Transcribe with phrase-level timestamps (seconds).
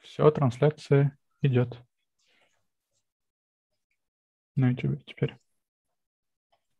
[0.00, 1.78] Все, трансляция идет.
[4.56, 5.36] На YouTube теперь.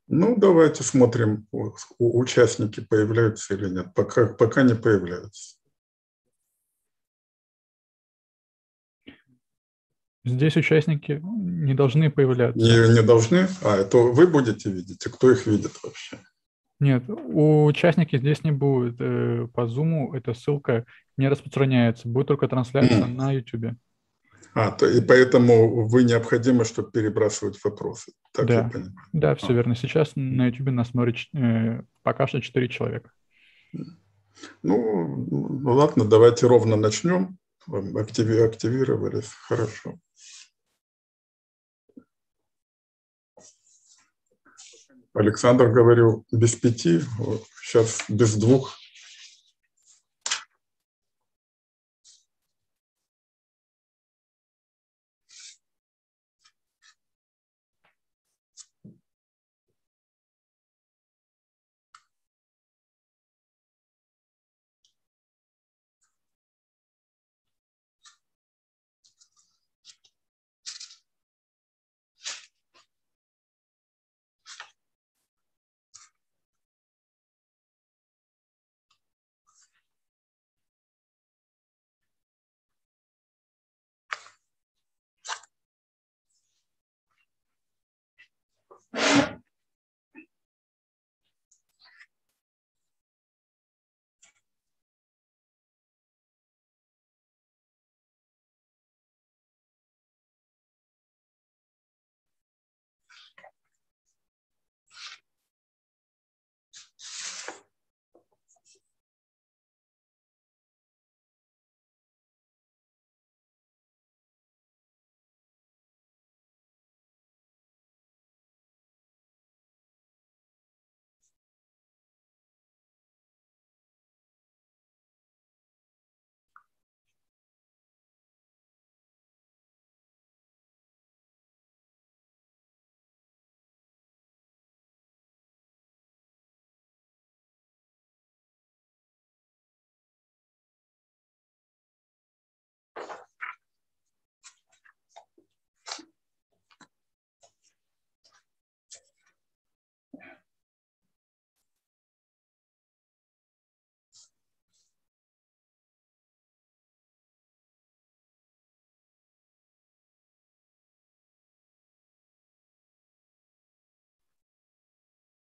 [0.07, 1.46] Ну, давайте смотрим,
[1.98, 3.95] участники появляются или нет.
[3.95, 5.56] Пока, пока не появляются.
[10.25, 12.59] Здесь участники не должны появляться.
[12.59, 13.48] Не, не должны?
[13.62, 16.18] А, это вы будете видеть, а кто их видит вообще?
[16.81, 18.97] Нет, у участники здесь не будет.
[18.99, 20.87] Э, по Zoom эта ссылка
[21.19, 22.09] не распространяется.
[22.09, 23.15] Будет только трансляция mm.
[23.15, 23.77] на YouTube.
[24.55, 28.12] А, то, и поэтому вы необходимо, чтобы перебрасывать вопросы.
[28.33, 28.95] Так да, я понимаю.
[29.12, 29.52] да, все а.
[29.52, 29.77] верно.
[29.77, 33.10] Сейчас на YouTube нас смотрит э, пока что 4 человека.
[33.73, 37.37] Ну, ну, ладно, давайте ровно начнем.
[37.69, 39.97] Активи активировались, хорошо.
[45.20, 47.01] Александр говорил без пяти,
[47.62, 48.80] сейчас без двух.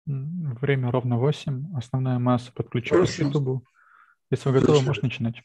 [0.05, 1.77] Время ровно 8.
[1.77, 3.65] Основная масса подключена к YouTube.
[4.29, 5.43] Если вы готовы, можете начинать.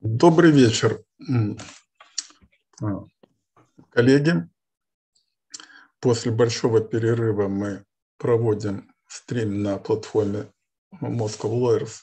[0.00, 1.02] Добрый вечер,
[2.82, 3.04] а,
[3.90, 4.48] коллеги.
[6.00, 7.84] После большого перерыва мы
[8.18, 10.52] проводим стрим на платформе
[11.00, 12.02] Moscow Lawyers.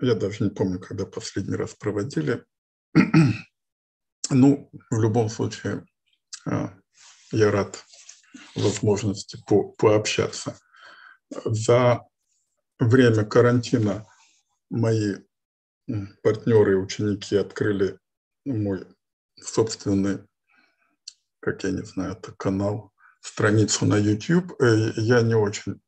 [0.00, 2.44] Я даже не помню, когда последний раз проводили.
[4.32, 5.84] Ну, в любом случае,
[6.46, 6.72] а,
[7.32, 7.84] я рад
[8.54, 10.58] возможности по, пообщаться.
[11.44, 12.00] За
[12.78, 14.06] время карантина
[14.70, 15.16] мои
[16.22, 17.98] партнеры и ученики открыли
[18.44, 18.86] мой
[19.40, 20.20] собственный,
[21.40, 24.60] как я не знаю, это канал, страницу на YouTube.
[24.60, 25.80] Э, я не очень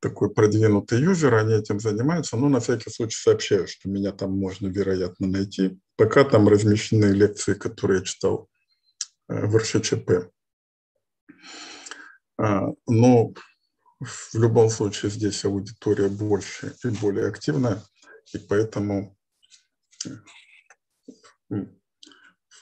[0.00, 4.66] такой продвинутый юзер, они этим занимаются, но на всякий случай сообщаю, что меня там можно,
[4.68, 5.78] вероятно, найти.
[5.96, 8.48] Пока там размещены лекции, которые я читал
[9.28, 10.30] э, в РШЧП.
[12.38, 13.32] А, но
[14.00, 17.82] в любом случае здесь аудитория больше и более активная,
[18.32, 19.16] и поэтому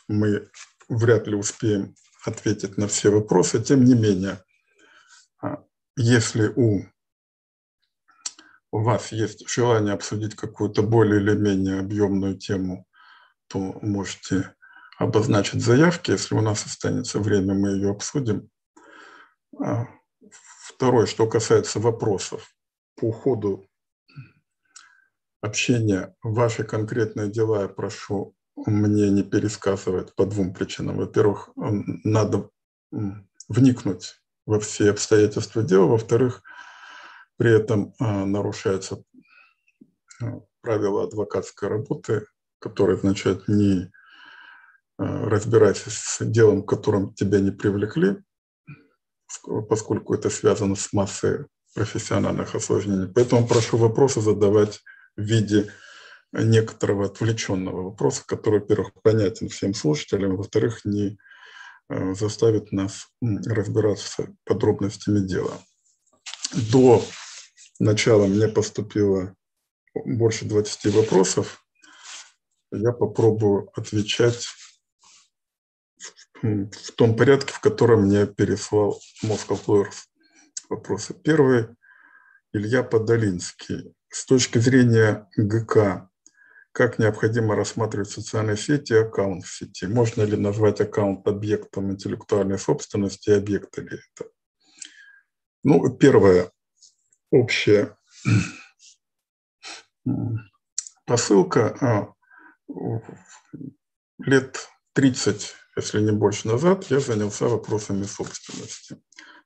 [0.08, 0.50] мы
[0.88, 3.62] вряд ли успеем ответить на все вопросы.
[3.62, 4.42] Тем не менее,
[5.40, 5.62] а,
[5.96, 6.82] если у
[8.70, 12.86] вас есть желание обсудить какую-то более или менее объемную тему,
[13.48, 14.54] то можете
[14.98, 16.10] обозначить заявки.
[16.10, 18.50] Если у нас останется время, мы ее обсудим.
[19.60, 19.88] А,
[20.62, 22.54] второе, что касается вопросов
[22.96, 23.66] по ходу
[25.40, 30.96] общения, ваши конкретные дела я прошу мне не пересказывать по двум причинам.
[30.96, 32.50] Во-первых, надо
[33.48, 35.86] вникнуть во все обстоятельства дела.
[35.86, 36.42] Во-вторых,
[37.36, 39.02] при этом а, нарушается
[40.20, 42.26] а, правила адвокатской работы,
[42.58, 43.90] которые означают не
[45.00, 48.16] разбирайся с делом, в котором тебя не привлекли,
[49.68, 53.12] поскольку это связано с массой профессиональных осложнений.
[53.12, 54.80] Поэтому прошу вопросы задавать
[55.16, 55.72] в виде
[56.32, 61.18] некоторого отвлеченного вопроса, который, во-первых, понятен всем слушателям, во-вторых, не
[61.88, 65.58] э, заставит нас разбираться подробностями дела.
[66.72, 67.02] До
[67.78, 69.34] начала мне поступило
[70.04, 71.64] больше 20 вопросов.
[72.70, 74.46] Я попробую отвечать
[76.42, 80.06] в том порядке, в котором мне переслал Moscow Lawyers
[80.68, 81.14] вопросы.
[81.14, 81.68] Первый–
[82.52, 83.94] Илья Подолинский.
[84.08, 86.08] С точки зрения ГК,
[86.72, 89.86] как необходимо рассматривать социальные сети и аккаунт в сети?
[89.86, 94.30] Можно ли назвать аккаунт объектом интеллектуальной собственности и объекта ли это?
[95.62, 96.50] Ну, первое,
[97.30, 97.96] общая
[101.04, 101.76] посылка.
[101.80, 102.14] А,
[104.18, 108.96] лет 30 если не больше назад, я занялся вопросами собственности.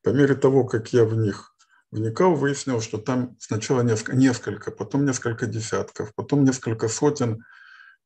[0.02, 1.54] По мере того, как я в них
[1.90, 7.44] вникал, выяснил, что там сначала несколько, потом несколько десятков, потом несколько сотен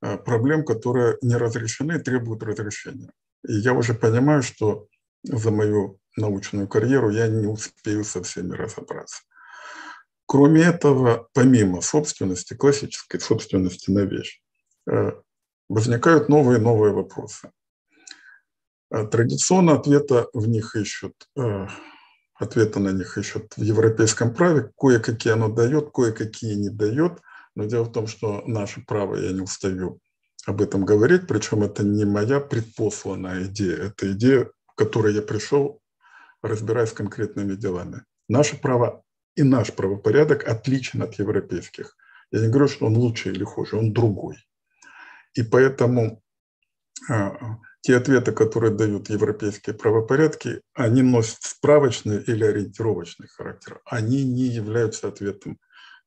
[0.03, 3.13] э, проблем, которые не разрешены и требуют разрешения.
[3.47, 4.89] И я уже понимаю, что
[5.23, 9.23] за мою научную карьеру я не успею со всеми разобраться.
[10.27, 14.43] Кроме этого, помимо собственности, классической собственности на вещь,
[14.91, 15.13] э,
[15.69, 17.53] возникают новые и новые вопросы.
[18.91, 21.67] А традиционно ответа в них ищут, э,
[22.35, 24.71] ответа на них ищут в европейском праве.
[24.79, 27.21] Кое-какие оно дает, кое-какие не дает.
[27.55, 30.01] Но дело в том, что наше право, я не устаю
[30.47, 35.81] об этом говорить, причем это не моя предпосланная идея, это идея, к которой я пришел,
[36.41, 38.05] разбираясь с конкретными делами.
[38.29, 39.03] Наше право
[39.35, 41.97] и наш правопорядок отличен от европейских.
[42.31, 44.37] Я не говорю, что он лучше или хуже, он другой.
[45.35, 46.23] И поэтому
[47.11, 53.81] а, те ответы, которые дают европейские правопорядки, они носят справочный или ориентировочный характер.
[53.85, 55.61] Они не являются ответом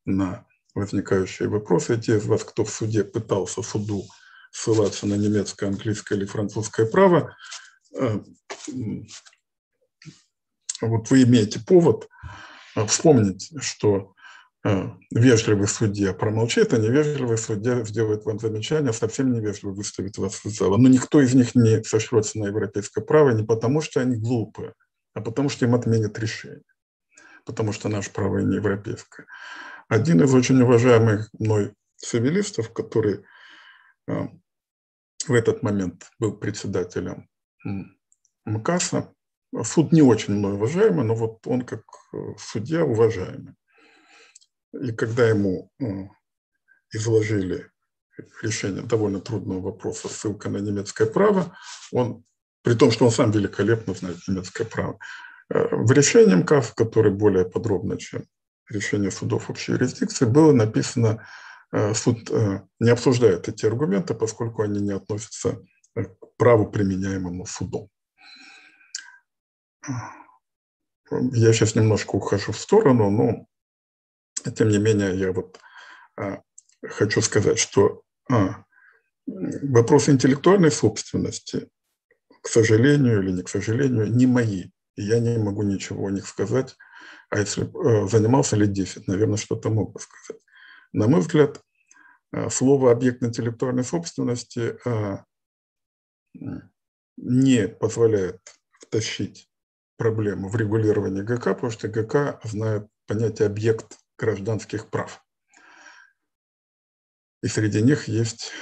[0.04, 0.44] на
[0.74, 1.98] возникающие вопросы.
[1.98, 4.04] Те из вас, кто в суде пытался суду
[4.52, 7.34] ссылаться на немецкое, английское или французское право,
[7.98, 8.20] э,
[10.82, 12.10] вот вы имеете повод
[12.76, 14.12] э, вспомнить, что
[14.62, 20.76] вежливый судья промолчит, а невежливый судья сделает вам замечание, совсем невежливо выставит вас из зала.
[20.76, 24.74] Но никто из них не сошлется на европейское право не потому, что они глупые,
[25.14, 26.62] а потому что им отменят решение.
[27.46, 29.26] Потому что наше право не европейское.
[29.88, 33.24] Один из очень уважаемых мной цивилистов, который
[34.08, 34.12] э,
[35.26, 37.28] в этот момент был председателем
[38.44, 39.12] МКАСа,
[39.64, 43.54] суд не очень мной уважаемый, но вот он как э, судья уважаемый.
[44.72, 45.84] И когда ему э,
[46.92, 47.70] изложили
[48.42, 51.56] решение довольно трудного вопроса, ссылка на немецкое право,
[51.92, 52.24] он,
[52.62, 54.98] при том, что он сам великолепно знает немецкое право,
[55.48, 58.24] э, в решении МКАФ, который более подробно, чем
[58.68, 61.26] решение судов общей юрисдикции, было написано,
[61.72, 62.30] э, суд
[62.78, 65.60] не обсуждает эти аргументы, поскольку они не относятся
[65.94, 67.88] к праву, применяемому судом.
[71.10, 73.46] Я сейчас немножко ухожу в сторону, но
[74.44, 75.58] тем не менее, я вот
[76.16, 76.42] а,
[76.82, 78.64] хочу сказать, что а,
[79.26, 81.68] вопросы интеллектуальной собственности,
[82.42, 84.70] к сожалению или не к сожалению, не мои.
[84.96, 86.76] И я не могу ничего о них сказать.
[87.28, 90.42] А если а, занимался лет 10, наверное, что-то мог бы сказать.
[90.92, 91.60] На мой взгляд,
[92.32, 95.24] а, слово «объект интеллектуальной собственности» а,
[97.16, 98.40] не позволяет
[98.78, 99.48] втащить
[99.96, 105.24] проблему в регулирование ГК, потому что ГК знает понятие «объект гражданских прав.
[107.42, 108.52] И среди них есть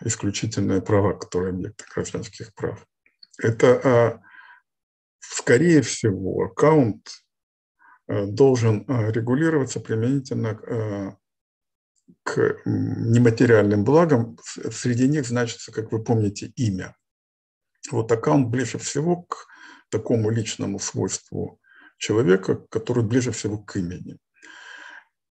[0.00, 2.86] исключительные права, которые объекты гражданских прав.
[3.36, 4.22] Это, а,
[5.18, 7.10] скорее всего, аккаунт
[8.06, 11.18] а, должен а, регулироваться применительно
[12.22, 14.38] к нематериальным благам.
[14.70, 16.96] Среди них значится, как вы помните, имя.
[17.90, 19.46] Вот аккаунт ближе всего к
[19.90, 21.60] такому личному свойству
[21.98, 24.18] человека, который ближе всего к имени.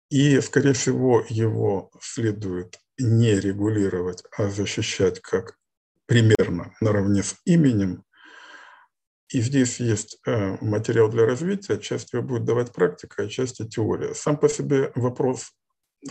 [0.09, 5.59] И, скорее всего, его следует не регулировать, а защищать как
[6.07, 8.05] примерно наравне с именем.
[9.29, 14.15] И здесь есть э, материал для развития, часть его будет давать практика, а часть теория.
[14.15, 15.51] Сам по себе вопрос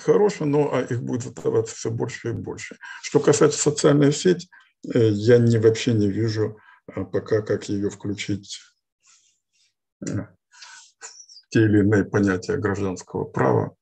[0.01, 2.77] хороший, но а их будет задаваться все больше и больше.
[3.01, 4.49] Что касается социальной сети,
[4.93, 6.59] э, я не, вообще не вижу
[6.93, 8.59] э, пока, как ее включить
[10.01, 10.27] в
[11.49, 13.75] те или иные понятия гражданского права.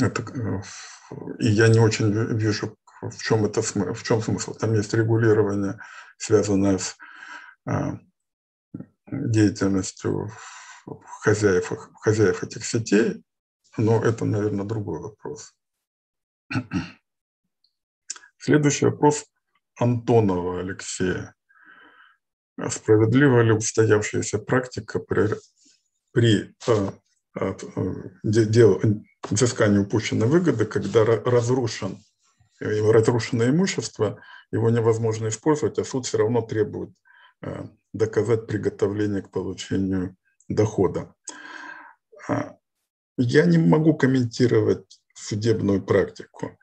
[0.00, 0.62] Это, э,
[1.38, 4.54] и я не очень вижу, в чем, это, в чем смысл.
[4.54, 5.80] Там есть регулирование,
[6.18, 6.96] связанное с
[7.66, 7.98] а,
[9.06, 10.30] деятельностью
[11.22, 13.22] хозяев, хозяев этих сетей,
[13.76, 15.54] но это, наверное, другой вопрос.
[18.38, 19.26] Следующий вопрос
[19.78, 21.34] Антонова Алексея.
[22.68, 25.30] Справедлива ли устоявшаяся практика при,
[26.12, 26.92] при а, а,
[28.22, 28.80] дел,
[29.28, 31.98] взыскании упущенной выгоды, когда разрушен,
[32.60, 34.20] разрушено имущество,
[34.50, 36.90] его невозможно использовать, а суд все равно требует
[37.40, 40.16] а, доказать приготовление к получению
[40.48, 41.14] дохода.
[43.16, 46.58] Я не могу комментировать судебную практику.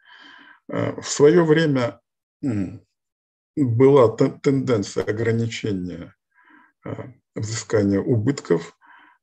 [0.67, 1.99] В свое время
[3.55, 6.15] была тенденция ограничения
[6.83, 8.76] а, взыскания убытков а,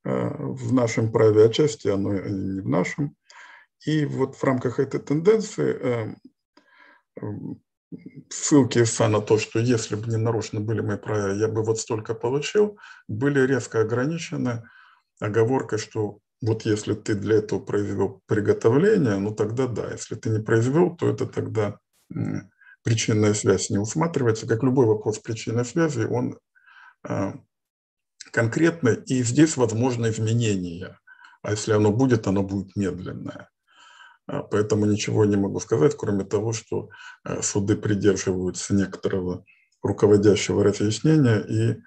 [0.04, 3.16] в нашем праве, отчасти оно не в нашем.
[3.86, 6.16] И вот в рамках этой тенденции
[7.20, 7.26] а,
[8.30, 11.78] ссылки ИСА на то, что если бы не нарушены были мои права, я бы вот
[11.78, 14.64] столько получил, были резко ограничены
[15.20, 20.40] оговоркой, что вот если ты для этого произвел приготовление, ну тогда да, если ты не
[20.40, 21.78] произвел, то это тогда
[22.82, 24.46] причинная связь не усматривается.
[24.46, 26.38] Как любой вопрос причинной связи, он
[28.34, 30.98] конкретный, и здесь возможно изменение.
[31.42, 33.48] А если оно будет, оно будет медленное.
[34.26, 36.88] А, поэтому ничего не могу сказать, кроме того, что
[37.22, 39.44] а, суды придерживаются некоторого
[39.82, 41.82] руководящего разъяснения, и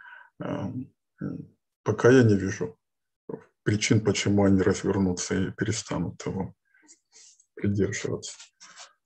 [1.83, 2.77] пока я не вижу
[3.63, 6.53] причин, почему они развернутся и перестанут его
[7.55, 8.33] придерживаться.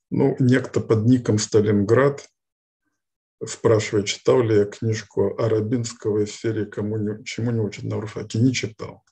[0.10, 2.27] Ну, некто под ником Сталинград
[3.48, 8.39] спрашивает, читал ли я книжку Арабинского из серии «Кому не, «Чему не учат на урфаке».
[8.39, 9.03] Не читал.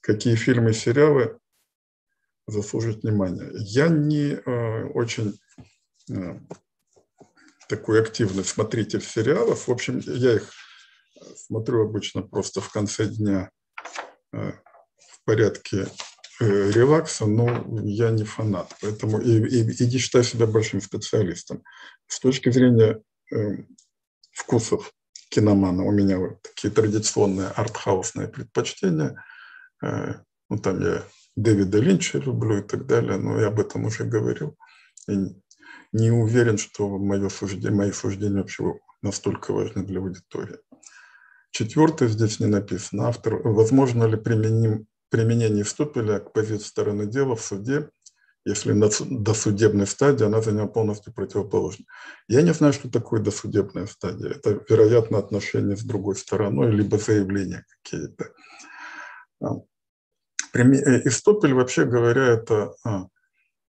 [0.00, 1.38] Какие фильмы и сериалы
[2.46, 3.50] заслуживают внимания.
[3.54, 5.38] Я не э, очень
[6.10, 6.40] э,
[7.68, 9.68] такой активный смотритель сериалов.
[9.68, 10.50] В общем, я их
[11.36, 13.50] смотрю обычно просто в конце дня
[14.32, 15.86] э, в порядке
[16.42, 21.62] релакса, но я не фанат, поэтому и, и, и не считаю себя большим специалистом.
[22.06, 23.00] С точки зрения
[23.32, 23.64] э,
[24.32, 24.92] вкусов
[25.28, 29.24] киномана у меня вот такие традиционные артхаусные предпочтения.
[29.82, 30.14] Э,
[30.48, 31.04] ну, там я
[31.36, 34.56] Дэвида Линча люблю и так далее, но я об этом уже говорил.
[35.08, 35.16] И
[35.92, 40.58] не уверен, что мое суждение, мои суждения вообще настолько важны для аудитории.
[41.50, 43.08] Четвертое здесь не написано.
[43.08, 47.90] Автор, возможно ли применим применении ступеля к позиции стороны дела в суде,
[48.46, 51.86] если на досудебной стадии она заняла полностью противоположную.
[52.28, 54.30] Я не знаю, что такое досудебная стадия.
[54.30, 58.32] Это, вероятно, отношения с другой стороной, либо заявления какие-то.
[59.42, 59.56] А,
[60.54, 63.06] э, Истопель, вообще говоря, это а,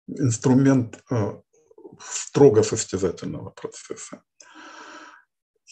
[0.07, 1.41] инструмент а,
[1.99, 4.23] строго состязательного процесса.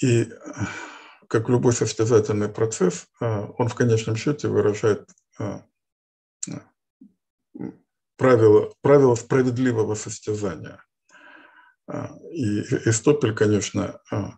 [0.04, 0.30] И
[1.30, 5.08] как любой состязательный процесс, он в конечном счете выражает
[8.22, 10.84] правила, правила справедливого состязания.
[11.88, 14.34] А, и Эстопель, конечно, а,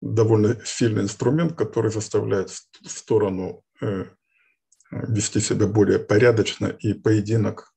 [0.00, 2.50] довольно сильный инструмент, который заставляет
[2.84, 4.04] сторону э,
[4.92, 7.74] вести себя более порядочно, и поединок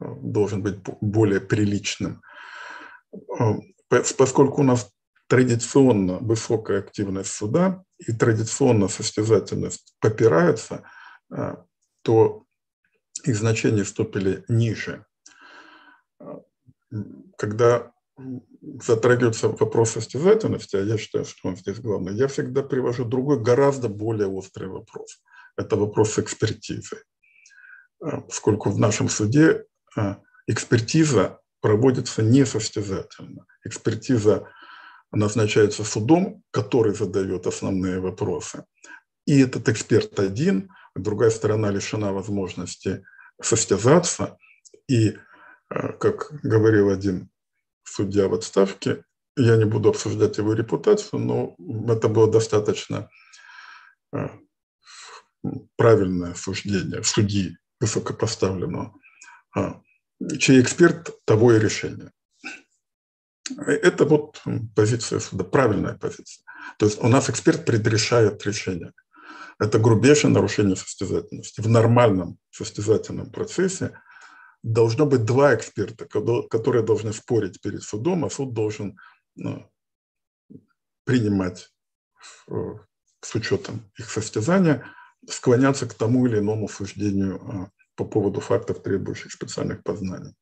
[0.00, 2.20] должен быть более приличным.
[3.88, 4.90] Поскольку у нас
[5.28, 10.97] традиционно высокая активность суда и традиционно состязательность попираются– а,
[12.02, 12.46] то
[13.24, 15.04] их значение ступили ниже.
[16.20, 16.40] А,
[17.36, 17.92] когда
[18.82, 23.88] затрагивается вопрос состязательности, а я считаю, что он здесь главный, я всегда привожу другой, гораздо
[23.88, 25.22] более острый вопрос.
[25.56, 27.02] Это вопрос экспертизы.
[28.00, 29.64] А, поскольку в нашем суде
[30.46, 33.46] экспертиза проводится не состязательно.
[33.64, 34.48] Экспертиза
[35.10, 38.64] назначается судом, который задает основные вопросы.
[39.26, 43.04] И этот эксперт один другая сторона лишена возможности
[43.40, 44.36] состязаться.
[44.88, 47.30] И, э, как говорил один
[47.84, 49.04] судья в отставке,
[49.36, 51.56] я не буду обсуждать его репутацию, но
[51.92, 53.08] это было достаточно
[54.12, 54.28] э,
[55.76, 58.94] правильное суждение судьи высокопоставленного,
[59.56, 59.74] э,
[60.38, 62.10] чей эксперт того и решение.
[63.66, 64.42] Это вот
[64.74, 66.44] позиция суда, правильная позиция.
[66.78, 68.92] То есть у нас эксперт предрешает решение.
[69.58, 71.60] Это грубейшее нарушение состязательности.
[71.60, 74.00] В нормальном состязательном процессе
[74.62, 78.98] должно быть два эксперта, которые должны спорить перед судом, а суд должен
[79.34, 79.68] ну,
[81.04, 81.70] принимать
[82.46, 84.86] с учетом их состязания,
[85.28, 90.34] склоняться к тому или иному суждению а, по поводу фактов, требующих специальных познаний.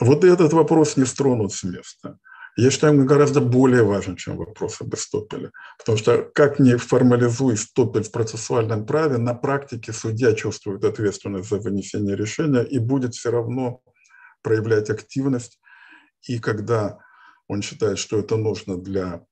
[0.00, 2.18] Вот этот вопрос не стронут с места
[2.56, 5.50] я считаю, он гораздо более важен, чем вопрос об Эстопеле.
[5.78, 11.58] Потому что как не формализуй стопель в процессуальном праве, на практике судья чувствует ответственность за
[11.58, 13.82] вынесение решения и будет все равно
[14.42, 15.58] проявлять активность
[16.26, 16.98] и когда
[17.48, 19.24] он считает, что это нужно для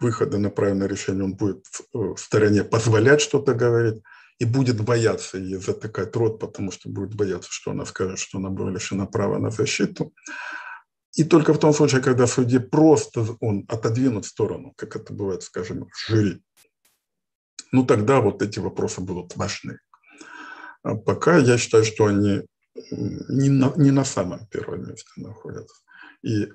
[0.00, 4.02] выхода на правильное решение, он будет в стороне позволять что-то говорить
[4.38, 8.50] и будет бояться ей затыкать рот, потому что будет бояться, что она скажет, что она
[8.50, 10.12] была лишена права на защиту.
[11.14, 15.42] И только в том случае, когда судье просто он отодвинут в сторону, как это бывает,
[15.42, 16.42] скажем, в жюри,
[17.72, 19.78] ну тогда вот эти вопросы будут важны.
[20.82, 22.42] А пока я считаю, что они
[22.90, 25.76] не на, не на самом первом месте находятся.
[26.22, 26.48] И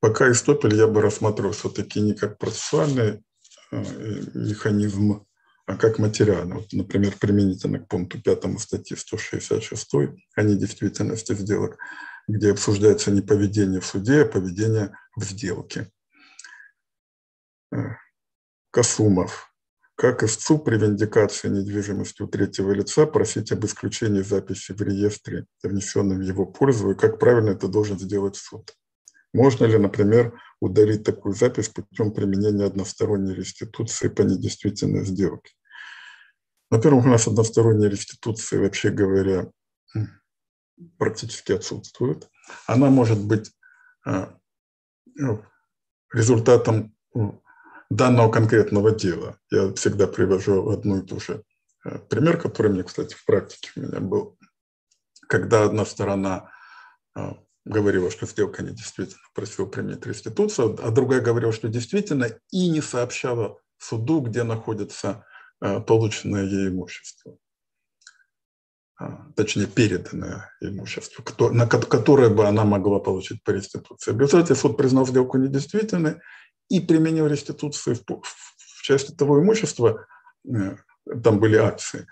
[0.00, 3.22] пока Аристотель я бы рассматривал все-таки не как процессуальный
[3.72, 3.84] э,
[4.34, 5.26] механизм,
[5.66, 6.56] а как материальный.
[6.56, 9.94] Вот, например, применительно к пункту 5 статьи 166
[10.34, 11.78] о недействительности сделок,
[12.28, 15.90] где обсуждается не поведение в суде, а поведение в сделке.
[17.72, 17.96] Э,
[18.70, 19.50] Касумов
[20.00, 26.16] как истцу при виндикации недвижимости у третьего лица просить об исключении записи в реестре, внесенной
[26.16, 28.72] в его пользу, и как правильно это должен сделать суд.
[29.34, 35.52] Можно ли, например, удалить такую запись путем применения односторонней реституции по недействительной сделке?
[36.70, 39.50] Во-первых, у нас односторонняя реституция, вообще говоря,
[40.98, 42.28] практически отсутствует.
[42.66, 43.52] Она может быть
[44.04, 44.34] а,
[45.14, 45.42] ну,
[46.12, 46.94] результатом
[47.90, 49.38] данного конкретного дела.
[49.50, 51.42] Я всегда привожу одну и ту же
[51.84, 54.38] э, пример, который мне, кстати, в практике у меня был.
[55.28, 56.50] Когда одна сторона
[57.16, 57.32] э,
[57.64, 62.80] говорила, что сделка не действительно просила применить реституцию, а другая говорила, что действительно, и не
[62.80, 65.26] сообщала суду, где находится
[65.60, 67.36] э, полученное ей имущество.
[69.34, 74.12] Точнее, переданное имущество, на которое бы она могла получить по реституции.
[74.12, 76.16] В результате суд признал сделку недействительной
[76.68, 80.06] и применил реституцию в, в части того имущества,
[80.46, 80.76] э,
[81.24, 82.06] там были акции,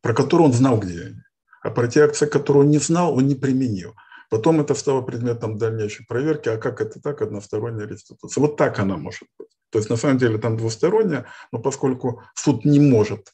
[0.00, 1.22] про которые он знал, где они.
[1.62, 3.94] А про те акции, которые он не знал, он не применил.
[4.30, 8.40] Потом это стало предметом дальнейшей проверки, а как это так, односторонняя реституция.
[8.40, 9.48] Вот так она может быть.
[9.70, 13.32] То есть на самом деле там двусторонняя, но поскольку суд не может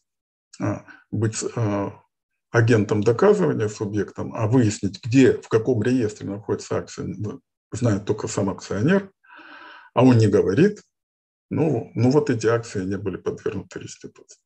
[0.61, 1.93] а, быть а,
[2.51, 7.15] агентом доказывания субъектом, а выяснить, где, в каком реестре находится акция,
[7.73, 9.11] знает только сам акционер,
[9.95, 10.83] а он не говорит,
[11.51, 14.41] ну, ну вот эти акции не были подвергнуты реституции.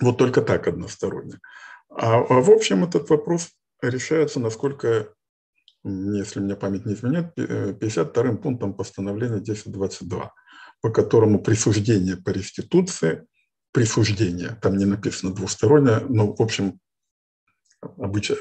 [0.00, 1.38] Вот только так односторонне.
[1.90, 3.50] А, а в общем этот вопрос
[3.82, 5.12] решается, насколько,
[5.84, 10.32] если мне память не изменяет, 52 э, пунктом постановления 1022,
[10.80, 13.26] по которому присуждение по реституции,
[13.72, 16.80] присуждение, там не написано двустороннее, но в общем
[17.82, 18.36] обычно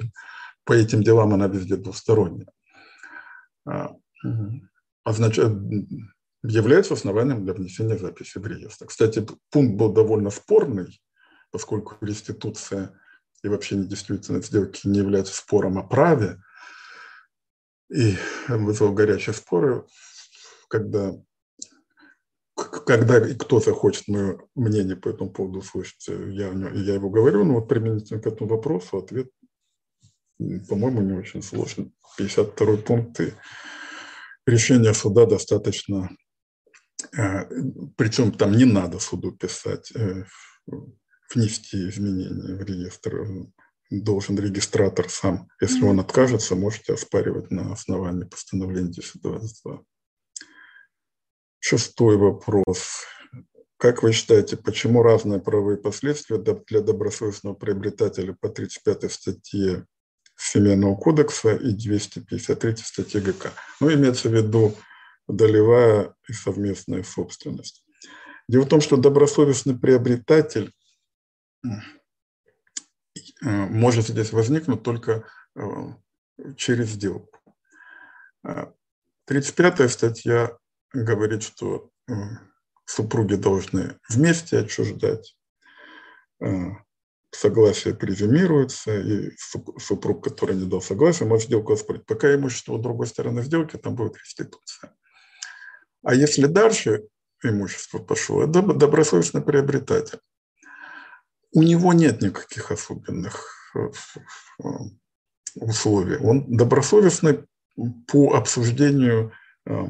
[0.63, 2.47] по этим делам она везде двусторонняя.
[3.65, 3.95] А,
[5.03, 5.57] означает,
[6.43, 8.87] является основанием для внесения записи в реестр.
[8.87, 11.01] Кстати, пункт был довольно спорный,
[11.51, 12.97] поскольку реституция
[13.43, 16.37] и вообще недействительность сделки не является спором о праве,
[17.89, 18.15] и
[18.47, 19.85] вызвал горячие споры,
[20.69, 21.13] когда,
[22.91, 27.53] когда и кто захочет мое мнение по этому поводу услышать, я, я его говорю, но
[27.53, 29.29] вот применительно к этому вопросу ответ,
[30.67, 31.93] по-моему, не очень сложный.
[32.17, 33.33] 52 пункт и
[34.45, 36.09] решение суда достаточно,
[37.17, 37.45] э,
[37.95, 40.25] причем там не надо суду писать, э,
[41.33, 43.25] внести изменения в реестр.
[43.89, 49.81] Должен регистратор сам, если он откажется, можете оспаривать на основании постановления 1022.
[51.63, 53.05] Шестой вопрос.
[53.77, 59.85] Как вы считаете, почему разные правовые последствия для добросовестного приобретателя по 35 статье
[60.35, 63.51] Семейного кодекса и 253 статьи ГК.
[63.79, 64.75] Ну, имеется в виду
[65.27, 67.85] долевая и совместная собственность.
[68.47, 70.73] Дело в том, что добросовестный приобретатель
[71.63, 71.69] э,
[73.43, 75.61] может здесь возникнуть только э,
[76.57, 77.39] через сделку.
[79.25, 80.57] 35 статья
[80.93, 82.13] говорит, что э,
[82.85, 85.35] супруги должны вместе отчуждать
[87.31, 89.31] согласие презюмируется, и
[89.79, 92.05] супруг, который не дал согласия, может сделку оспорить.
[92.05, 94.95] Пока имущество у другой стороны сделки, там будет реституция.
[96.03, 97.07] А если дальше
[97.43, 100.19] имущество пошло, это добросовестный приобретатель.
[101.53, 103.91] У него нет никаких особенных э,
[104.63, 104.67] э,
[105.55, 106.17] условий.
[106.17, 107.45] Он добросовестный
[108.07, 109.33] по обсуждению
[109.65, 109.87] э,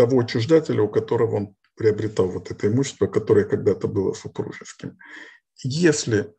[0.00, 4.96] того учреждателя, у которого он приобретал вот это имущество, которое когда-то было супружеским.
[5.62, 6.34] Если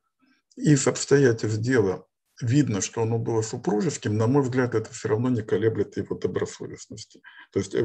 [0.56, 2.08] из обстоятельств дела
[2.42, 7.22] видно, что оно было супружеским, на мой взгляд, это все равно не колеблет его добросовестности.
[7.54, 7.84] То есть э,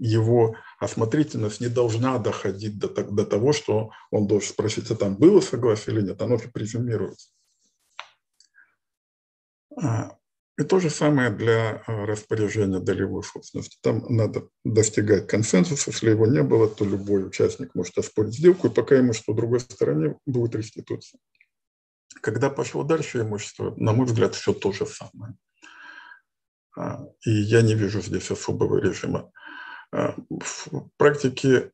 [0.00, 5.42] его осмотрительность не должна доходить до, до того, что он должен спросить, а там было
[5.42, 7.28] согласие или нет, оно презюмируется.
[10.62, 13.78] А, И то же самое для э, распоряжения долевой собственности.
[13.82, 15.90] Там надо достигать консенсуса.
[15.90, 19.60] Если его не было, то любой участник может оспорить сделку, и пока ему что другой
[19.60, 21.20] стороне будет реституция.
[22.20, 25.34] Когда пошло дальше имущество, на мой взгляд, все то же самое.
[26.76, 29.30] А, и я не вижу здесь особого режима.
[29.90, 31.72] А, в практике,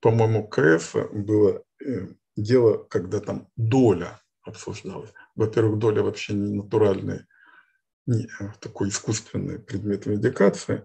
[0.00, 5.12] по-моему, КС было э, дело, когда там доля обсуждалась.
[5.34, 7.26] Во-первых, доля вообще не э,
[8.60, 10.84] такой искусственный предмет индикации.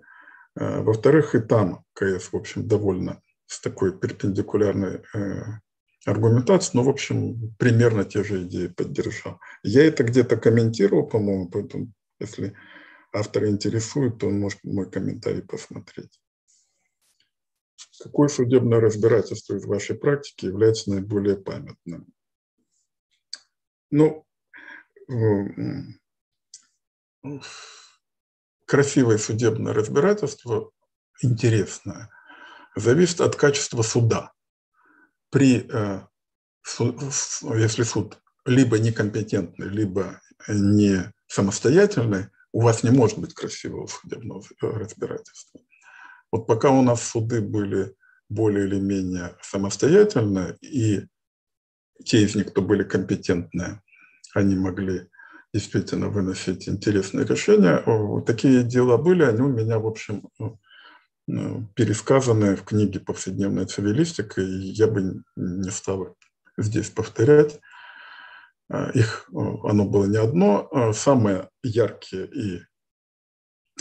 [0.55, 5.41] А, во-вторых, и там КС, в общем, довольно с такой перпендикулярной э,
[6.05, 9.39] аргументацией, но, в общем, примерно те же идеи поддержал.
[9.63, 12.55] Я это где-то комментировал, по-моему, поэтому, если
[13.11, 16.19] автора интересует, то он может мой комментарий посмотреть.
[18.01, 22.07] Какое судебное разбирательство из вашей практики является наиболее памятным?
[23.91, 24.25] Ну,
[28.65, 30.71] красивое судебное разбирательство,
[31.21, 32.09] интересное,
[32.75, 34.31] зависит от качества суда.
[35.29, 36.01] При, э,
[36.79, 45.61] если суд либо некомпетентный, либо не самостоятельный, у вас не может быть красивого судебного разбирательства.
[46.31, 47.95] Вот пока у нас суды были
[48.27, 51.07] более или менее самостоятельные, и
[52.05, 53.81] те из них, кто были компетентные,
[54.33, 55.09] они могли
[55.53, 57.83] действительно выносить интересные решения.
[58.25, 60.59] Такие дела были, они у меня, в общем, ну,
[61.27, 66.15] ну, пересказаны в книге «Повседневная цивилистика», и я бы не стал
[66.57, 67.59] здесь повторять.
[68.69, 70.67] А, их, оно было не одно.
[70.71, 72.61] А, самые яркие и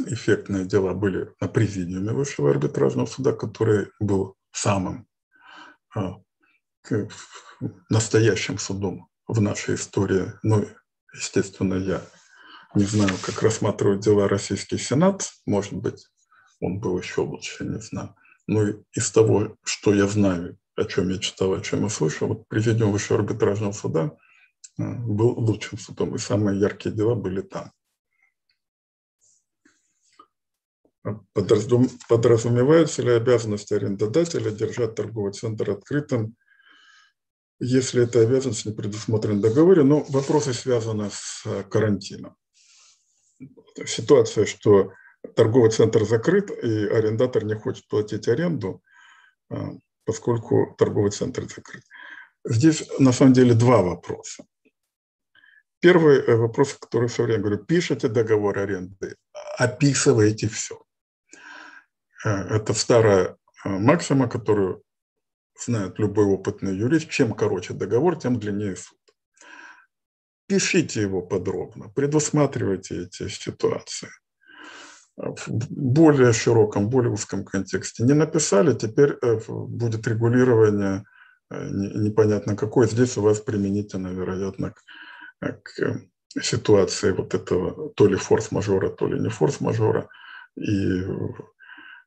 [0.07, 5.07] эффектные дела были на президиуме Высшего арбитражного суда, который был самым
[5.95, 6.21] а,
[7.91, 10.33] настоящим судом в нашей истории.
[10.43, 10.67] Ну,
[11.19, 12.03] естественно, я
[12.75, 16.07] не знаю, как рассматривать дела Российский Сенат, может быть,
[16.61, 18.15] он был еще лучше, не знаю.
[18.47, 22.49] Но из того, что я знаю, о чем я читал, о чем я слышал, вот
[22.49, 24.17] президиум Высшего арбитражного суда
[24.77, 27.73] был лучшим судом, и самые яркие дела были там.
[31.33, 36.37] Подразумеваются ли обязанности арендодателя держать торговый центр открытым,
[37.61, 39.83] если эта обязанность не предусмотрена договоре?
[39.83, 42.37] Но вопросы связаны с э, карантином.
[43.87, 44.93] Ситуация, что
[45.35, 48.83] торговый центр закрыт, и арендатор не хочет платить аренду,
[49.51, 49.57] э,
[50.05, 51.83] поскольку торговый центр закрыт.
[52.45, 54.45] Здесь на самом деле два вопроса.
[55.81, 59.17] Первый э, вопрос, который все время говорю, пишите договор аренды,
[59.59, 60.83] описывайте все.
[62.25, 64.83] Это старая максима, которую
[65.59, 67.09] знает любой опытный юрист.
[67.09, 68.99] Чем короче договор, тем длиннее суд.
[70.47, 74.09] Пишите его подробно, предусматривайте эти ситуации
[75.17, 78.05] в более широком, более узком контексте.
[78.05, 79.19] Не написали, теперь
[79.49, 81.05] будет регулирование
[81.51, 82.87] непонятно какое.
[82.87, 84.75] Здесь у вас применительно, вероятно,
[85.41, 86.03] к
[86.41, 90.09] ситуации вот этого то ли форс-мажора, то ли не форс-мажора.
[90.57, 91.03] И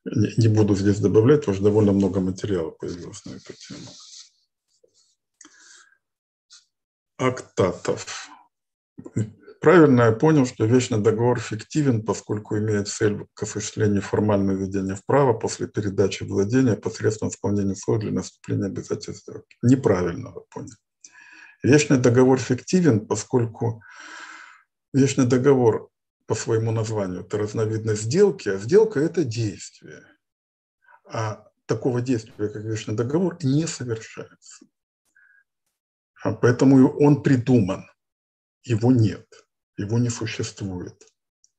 [0.04, 3.90] не буду здесь добавлять, потому что довольно много материала появилось на эту тему.
[7.18, 8.28] Актатов.
[9.60, 15.06] Правильно я понял, что вечный договор фиктивен, поскольку имеет цель к осуществлению формального введения в
[15.06, 19.30] право после передачи владения посредством исполнения условий для наступления обязательств.
[19.62, 20.74] Неправильно вы поняли.
[21.62, 23.84] Вечный договор фиктивен, поскольку
[24.92, 25.91] вечный договор
[26.32, 30.02] по своему названию– это разновидность сделки, а сделка– это действие.
[31.04, 34.64] А такого действия, как вечный договор, не совершается.
[36.22, 37.84] А поэтому он придуман,
[38.62, 39.26] его нет,
[39.76, 41.06] его не существует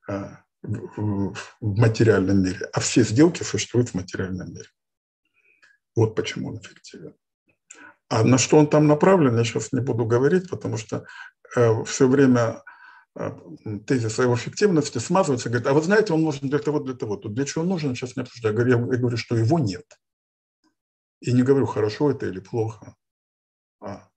[0.09, 4.69] а, в материальном мире, а все сделки существуют в материальном мире.
[5.95, 7.13] Вот почему он эффективен.
[8.09, 11.05] А на что он там направлен, я сейчас не буду говорить, потому что
[11.55, 12.63] э, все время
[13.15, 13.31] э,
[13.85, 17.17] тезис о его эффективности смазывается, говорит, а вы знаете, он нужен для того, для того.
[17.17, 18.53] Тут для чего он нужен, сейчас не обсуждаю.
[18.53, 19.85] Я говорю, я говорю, что его нет.
[21.21, 22.95] И не говорю, хорошо это или плохо.
[23.81, 24.09] А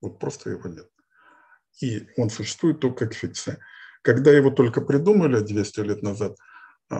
[0.00, 0.88] вот просто его нет.
[1.80, 3.58] И он существует только как фикция.
[4.02, 6.36] Когда его только придумали 200 лет назад,
[6.90, 6.96] э,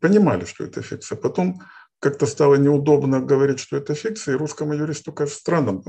[0.00, 1.16] понимали, что это фикция.
[1.16, 1.60] Потом
[1.98, 5.82] как-то стало неудобно говорить, что это фикция, и русскому юристу кажется странным.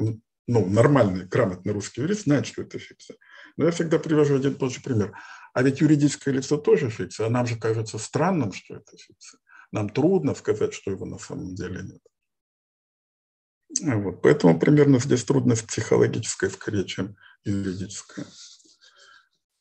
[0.48, 3.18] Ну, нормальный, грамотный русский юрист знает, что это фикция.
[3.58, 5.14] Но я всегда привожу один тот же пример.
[5.54, 9.40] А ведь юридическое лицо тоже фикция, а нам же кажется странным, что это фикция.
[9.72, 12.02] Нам трудно сказать, что его на самом деле нет.
[13.82, 14.22] Вот.
[14.22, 18.26] Поэтому примерно здесь трудность психологическая скорее, чем юридическая.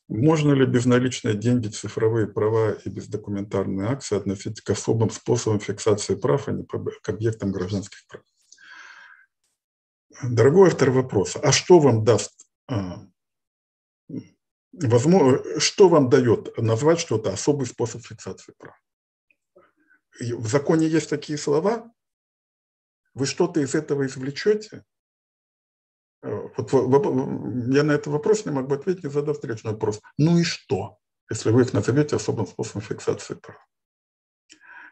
[0.08, 6.46] Можно ли безналичные деньги, цифровые права и бездокументарные акции относить к особым способам фиксации прав,
[6.48, 8.22] а не к объектам гражданских прав?
[10.22, 12.32] Дорогой автор вопроса, а что вам даст,
[12.68, 13.06] а,
[14.82, 18.76] возможно, что вам дает назвать что-то особый способ фиксации прав?
[20.20, 21.92] В законе есть такие слова,
[23.14, 24.84] вы что-то из этого извлечете?
[26.22, 30.00] Э, вот я на этот вопрос не могу ответить, не задав встречный вопрос.
[30.18, 30.98] Ну и что,
[31.30, 33.58] если вы их назовете особым способом фиксации прав?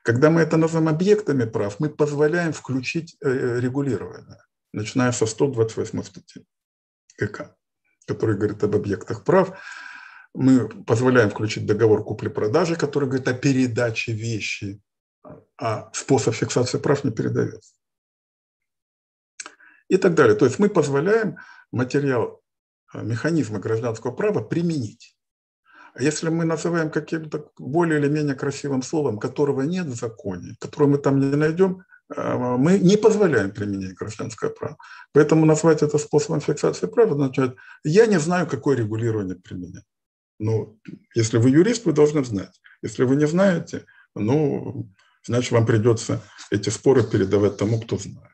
[0.03, 6.45] Когда мы это называем объектами прав, мы позволяем включить э, регулирование, начиная со 128 статьи
[7.17, 7.57] КК,
[8.07, 9.59] который говорит об объектах прав.
[10.35, 14.81] Мы позволяем включить договор купли-продажи, который говорит о передаче вещи,
[15.59, 17.73] а способ фиксации прав не передается
[19.93, 20.35] и так далее.
[20.35, 21.37] То есть мы позволяем
[21.71, 22.41] материал,
[22.95, 25.19] э, механизмы гражданского права применить.
[25.95, 30.93] А если мы называем каким-то более или менее красивым словом, которого нет в законе, которого
[30.93, 31.85] мы там не найдем,
[32.17, 34.77] мы не позволяем применять гражданское право.
[35.13, 39.85] Поэтому назвать это способом фиксации права означает, я не знаю, какое регулирование применять.
[40.39, 40.79] Ну,
[41.15, 42.61] если вы юрист, вы должны знать.
[42.83, 44.91] Если вы не знаете, ну,
[45.25, 46.21] значит, вам придется
[46.51, 48.33] эти споры передавать тому, кто знает.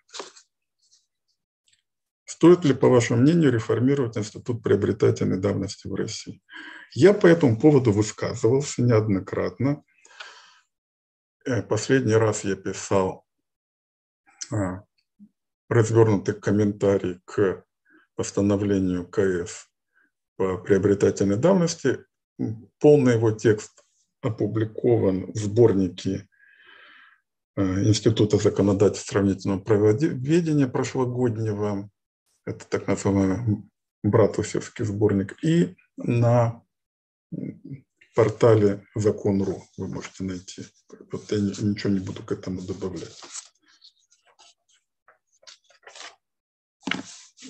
[2.24, 6.40] Стоит ли, по вашему мнению, реформировать институт приобретательной давности в России?
[6.94, 9.82] Я по этому поводу высказывался неоднократно.
[11.44, 13.27] Э, последний раз я писал а,
[15.68, 17.64] развернутый комментарий к
[18.14, 19.68] постановлению КС
[20.36, 22.04] по приобретательной давности.
[22.78, 23.84] Полный его текст
[24.22, 26.28] опубликован в сборнике
[27.56, 31.90] э, Института законодательства сравнительного правоведения прошлогоднего
[32.48, 33.62] это так называемый
[34.02, 36.62] братусевский сборник, и на
[38.14, 40.62] портале Закон.ру вы можете найти.
[41.12, 43.22] Вот я ничего не буду к этому добавлять.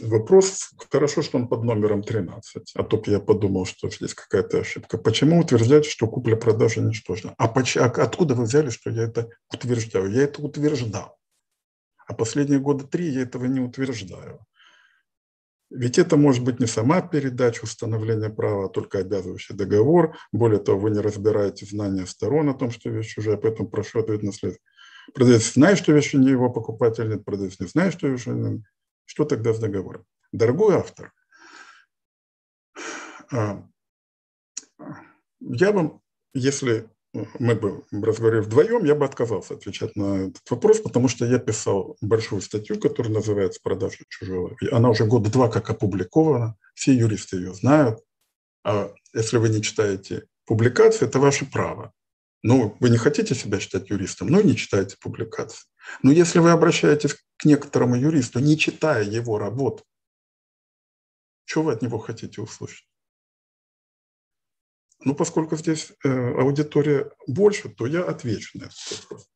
[0.03, 4.99] Вопрос, хорошо, что он под номером 13, а то я подумал, что здесь какая-то ошибка.
[4.99, 7.35] Почему утверждаете, что купля-продажа ничтожна?
[7.39, 10.11] А, поч- а откуда вы взяли, что я это утверждаю?
[10.11, 11.17] Я это утверждал.
[12.07, 14.41] А последние года три я этого не утверждаю.
[15.71, 20.17] Ведь это может быть не сама передача установления права, а только обязывающий договор.
[20.33, 24.25] Более того, вы не разбираете знания сторон о том, что вещь чужая, поэтому прошу ответить
[24.25, 24.59] на след.
[25.15, 28.63] Продавец знает, что вещь не его покупатель, нет, продавец не знает, что вещь не
[29.09, 30.05] Что тогда с договором?
[30.33, 31.15] Дорогой автор,
[33.33, 33.67] а,
[35.41, 36.03] я вам,
[36.35, 36.91] если
[37.39, 41.97] мы бы разговаривали вдвоем, я бы отказался отвечать на этот вопрос, потому что я писал
[42.03, 44.55] большую статью, которая называется «Продажа чужого».
[44.71, 48.01] Она уже года два как опубликована, все юристы ее знают.
[48.63, 51.95] А если вы не читаете публикации, это ваше право.
[52.43, 55.65] Ну, вы не хотите себя считать юристом, ну и не читаете публикации.
[56.03, 59.85] Но если вы обращаетесь к некоторому юристу, не читая его работу,
[61.45, 62.87] что вы от него хотите услышать?
[65.01, 69.29] Ну, поскольку здесь э, аудитория больше, то я отвечу на этот вопрос.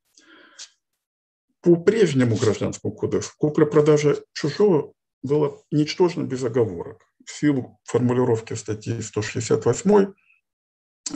[1.61, 7.07] По прежнему гражданскому кодексу купля-продажа чужого была ничтожна без оговорок.
[7.24, 10.12] В силу формулировки статьи 168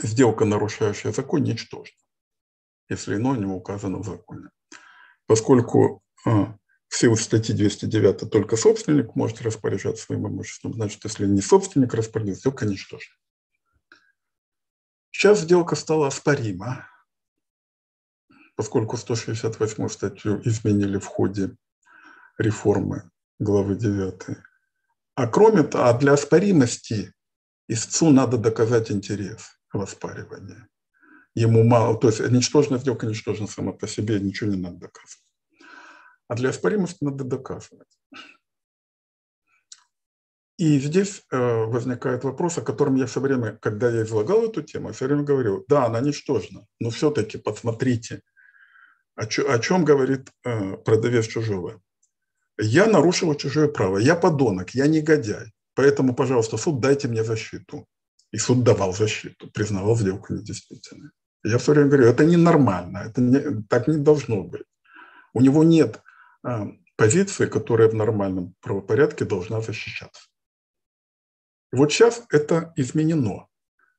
[0.03, 1.97] сделка, нарушающая закон, ничтожна,
[2.87, 4.49] если иное не указано в законе.
[5.27, 11.41] Поскольку а, в силу статьи 209 только собственник может распоряжаться своим имуществом, значит, если не
[11.41, 13.13] собственник распорядится, сделка ничтожна.
[15.11, 16.87] Сейчас сделка стала оспорима,
[18.55, 21.55] поскольку 168 статью изменили в ходе
[22.37, 23.09] реформы
[23.39, 24.37] главы 9.
[25.15, 27.13] А кроме того, а для оспоримости
[27.67, 30.67] истцу надо доказать интерес в оспаривании.
[31.37, 35.23] Ему мало, то есть ничтожная сделка ничтожна сама по себе, ничего не надо доказывать.
[36.27, 37.99] А для оспоримости надо доказывать.
[40.57, 44.91] И здесь э, возникает вопрос, о котором я все время, когда я излагал эту тему,
[44.93, 48.21] все время говорил, да, она ничтожна, но все-таки посмотрите,
[49.13, 51.79] о, чё, о чем говорит э, продавец чужого.
[52.57, 57.85] Я нарушил чужое право, я подонок, я негодяй, поэтому, пожалуйста, суд, дайте мне защиту.
[58.31, 61.11] И суд давал защиту, признавал сделку недействительной.
[61.47, 64.63] Я все время говорю, это ненормально, это не, так не должно быть.
[65.33, 66.01] У него нет
[66.43, 70.29] э, позиции, которая в нормальном правопорядке должна защищаться.
[71.71, 73.47] И вот сейчас это изменено.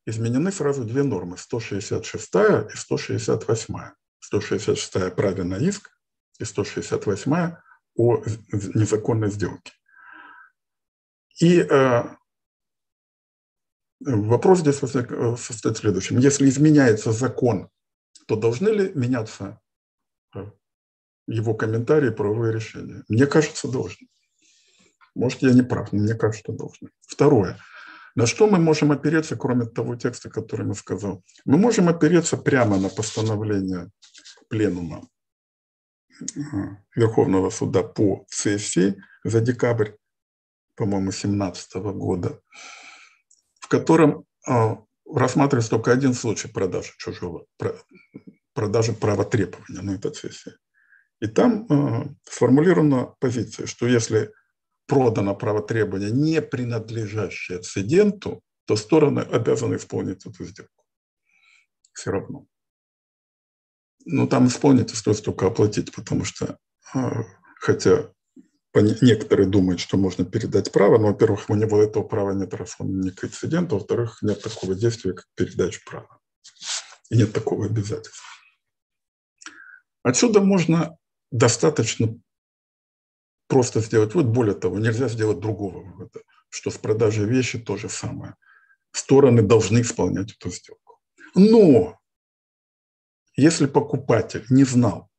[0.05, 2.35] Изменены сразу две нормы, 166
[2.73, 3.75] и 168.
[4.19, 5.91] 166 праве на иск
[6.39, 7.55] и 168
[7.95, 8.23] о
[8.75, 9.71] незаконной сделке.
[11.39, 12.03] И э,
[13.99, 16.17] Вопрос здесь состоит в следующем.
[16.19, 17.69] Если изменяется закон,
[18.27, 19.59] то должны ли меняться
[21.27, 23.03] его комментарии, правовые решения?
[23.09, 24.07] Мне кажется, должны.
[25.15, 26.89] Может, я не прав, но мне кажется, должны.
[27.07, 27.57] Второе.
[28.15, 31.23] На что мы можем опереться, кроме того текста, который мы сказал?
[31.45, 33.89] Мы можем опереться прямо на постановление
[34.49, 35.07] пленума
[36.95, 39.91] Верховного суда по ЦСИ за декабрь,
[40.75, 42.41] по-моему, 2017 года,
[43.69, 47.45] котором а, рассматривается только один случай продажи чужого,
[48.53, 50.53] продажи права требования на этой сессии.
[51.21, 54.31] И там э, сформулирована позиция, что если
[54.87, 60.83] продано право требования, не принадлежащее цеденту, то стороны обязаны исполнить эту сделку.
[61.93, 62.45] Все равно.
[64.05, 66.57] Но там исполнить стоит только оплатить, потому что,
[66.95, 66.99] э,
[67.59, 68.13] хотя
[68.75, 72.99] некоторые думают, что можно передать право, но, во-первых, у него этого права нет, раз он
[73.01, 76.19] не прецедент, а во-вторых, нет такого действия, как передача права.
[77.09, 78.25] И нет такого обязательства.
[80.03, 80.97] Отсюда можно
[81.31, 82.15] достаточно
[83.47, 87.89] просто сделать Вот Более того, нельзя сделать другого вывода, что с продажей вещи то же
[87.89, 88.35] самое.
[88.91, 90.99] Стороны должны исполнять эту сделку.
[91.35, 91.99] Но
[93.35, 95.09] если покупатель не знал,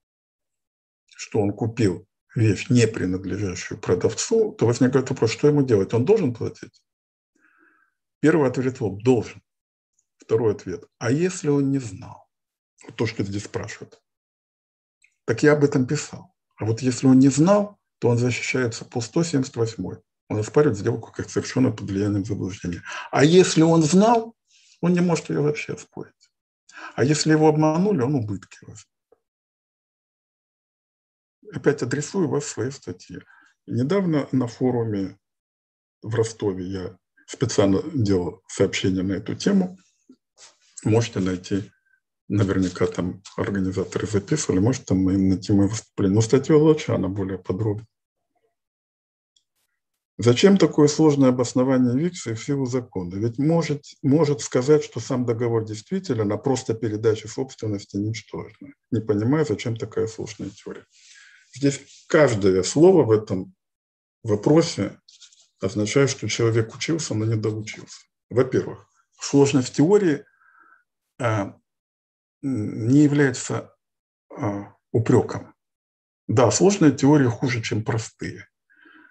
[1.17, 5.93] что он купил вещь, не принадлежащую продавцу, то возникает вопрос, что ему делать?
[5.95, 6.83] Он должен платить?
[8.21, 9.43] Первый ответ– должен.
[10.19, 12.29] Второй ответ– а если он не знал?
[12.87, 14.01] Вот то, что здесь спрашивают.
[15.25, 16.35] Так я об этом писал.
[16.57, 19.85] А вот если он не знал, то он защищается по 178.
[20.29, 22.83] Он оспаривает сделку как совершенно под влиянием заблуждения.
[23.11, 24.35] А если он знал,
[24.81, 26.15] он не может ее вообще оспорить.
[26.95, 28.87] А если его обманули, он убытки возьмет
[31.53, 33.23] опять адресую вас своей статье.
[33.67, 35.19] Недавно на форуме
[36.03, 39.79] в Ростове я специально делал сообщение на эту тему.
[40.85, 41.71] Можете найти,
[42.29, 46.17] наверняка там организаторы записывали, может там найти мое выступление.
[46.17, 47.87] Но статья лучше, она более подробная.
[50.23, 53.15] Зачем такое сложное обоснование ВИКСа в силу закона?
[53.15, 58.69] Ведь может, может сказать, что сам договор действителен, а просто передача собственности ничтожна.
[58.91, 60.85] Не понимаю, зачем такая сложная теория.
[61.53, 63.55] Здесь каждое слово в этом
[64.23, 65.01] вопросе
[65.61, 68.01] означает, что человек учился, но не доучился.
[68.31, 68.87] Во-первых,
[69.21, 70.25] сложность теории
[71.19, 71.57] а,
[72.43, 73.75] не является
[74.31, 75.55] а, упреком.
[76.29, 78.47] Да, сложные теории хуже, чем простые.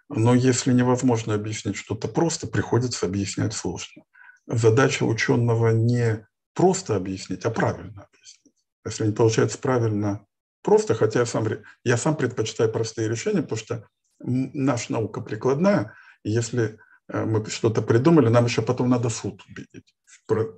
[0.08, 4.04] Но если невозможно объяснить что-то просто, приходится объяснять сложно.
[4.47, 8.56] Задача ученого не просто объяснить, а правильно объяснить.
[8.86, 10.25] Если не получается правильно
[10.62, 11.48] просто, хотя я сам,
[11.84, 13.88] я сам предпочитаю простые решения, потому что
[14.19, 19.95] наша наука прикладная, и если э, мы что-то придумали, нам еще потом надо суд убедить.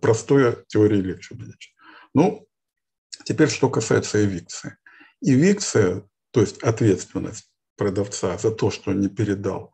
[0.01, 1.73] Простое теории легче убедить.
[2.13, 2.47] Ну,
[3.23, 4.77] теперь что касается эвикции.
[5.21, 9.73] Эвикция, то есть ответственность продавца за то, что он не передал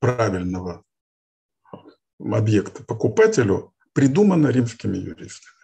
[0.00, 0.84] правильного
[2.18, 5.59] объекта покупателю, придумана римскими юристами.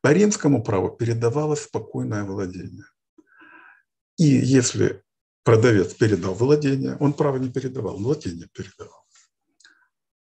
[0.00, 2.84] По римскому праву передавалось спокойное владение.
[4.16, 5.02] И если
[5.44, 9.04] продавец передал владение, он право не передавал, владение передавал.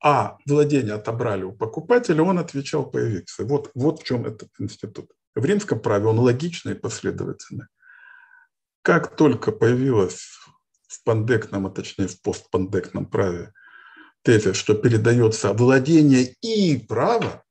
[0.02, 3.44] А владение отобрали у покупателя, он отвечал по эвикции.
[3.44, 5.10] Вот, вот в чем этот институт.
[5.34, 7.66] В римском праве он логичный и последовательный.
[8.82, 10.26] Как только появилась
[10.88, 13.52] в пандектном, а точнее в постпандектном праве
[14.22, 17.44] тезис, что передается владение и право,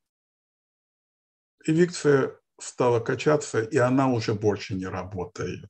[1.65, 5.69] эвикция стала качаться, и она уже больше не работает.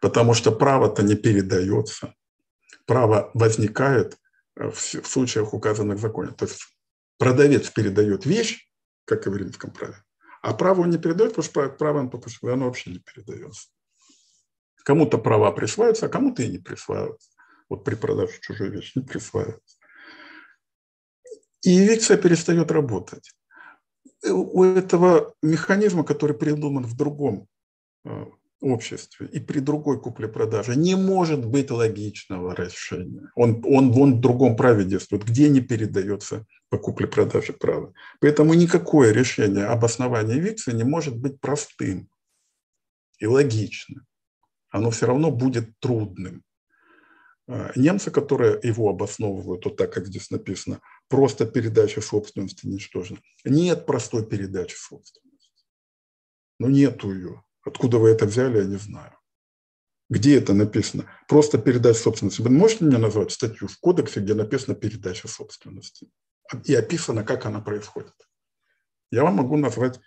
[0.00, 2.14] Потому что право-то не передается.
[2.86, 4.16] Право возникает
[4.56, 6.32] э, в случаях, указанных в законе.
[6.32, 6.60] То есть
[7.18, 8.68] продавец передает вещь,
[9.04, 10.02] как и в римском праве,
[10.42, 13.68] а право он не передает, потому что право он, что оно вообще не передается.
[14.84, 17.30] Кому-то права присваиваются, а кому-то и не присваиваются.
[17.68, 19.78] Вот при продаже чужой вещи не присваиваются.
[21.62, 23.32] И эвикция перестает работать
[24.24, 27.48] у этого механизма, который придуман в другом
[28.04, 28.26] э,
[28.62, 33.30] обществе и при другой купле-продаже не может быть логичного решения.
[33.34, 37.92] Он, он, он в другом праве действует, где не передается по купле-продаже право.
[38.20, 42.08] Поэтому никакое решение об основании ВИКСа не может быть простым
[43.18, 44.06] и логичным.
[44.70, 46.42] Оно все равно будет трудным.
[47.48, 50.80] Э, немцы, которые его обосновывают, вот так, как здесь написано,
[51.12, 53.18] просто передача собственности ничтожна.
[53.44, 55.50] Нет простой передачи собственности.
[56.58, 57.44] Ну, нету ее.
[57.66, 59.12] Откуда вы это взяли, я не знаю.
[60.08, 61.04] Где это написано?
[61.28, 62.40] Просто передача собственности.
[62.40, 66.08] Вы можете мне назвать статью в кодексе, где написано передача собственности?
[66.64, 68.14] и описано, как она происходит.
[69.10, 70.00] Я вам могу назвать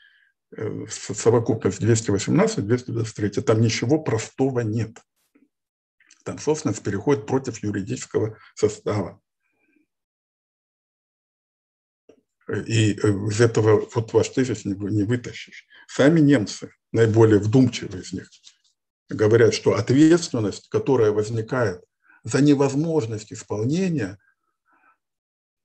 [0.57, 3.43] э, совокупность 218, 223.
[3.43, 4.97] Там ничего простого нет.
[6.23, 9.21] Там собственность переходит против юридического состава.
[12.47, 15.65] И э, из этого вот ваш тезис не, не вытащишь.
[15.87, 18.29] Сами немцы, наиболее вдумчивые из них,
[19.09, 21.83] говорят, что ответственность, которая возникает
[22.23, 24.19] за невозможность исполнения,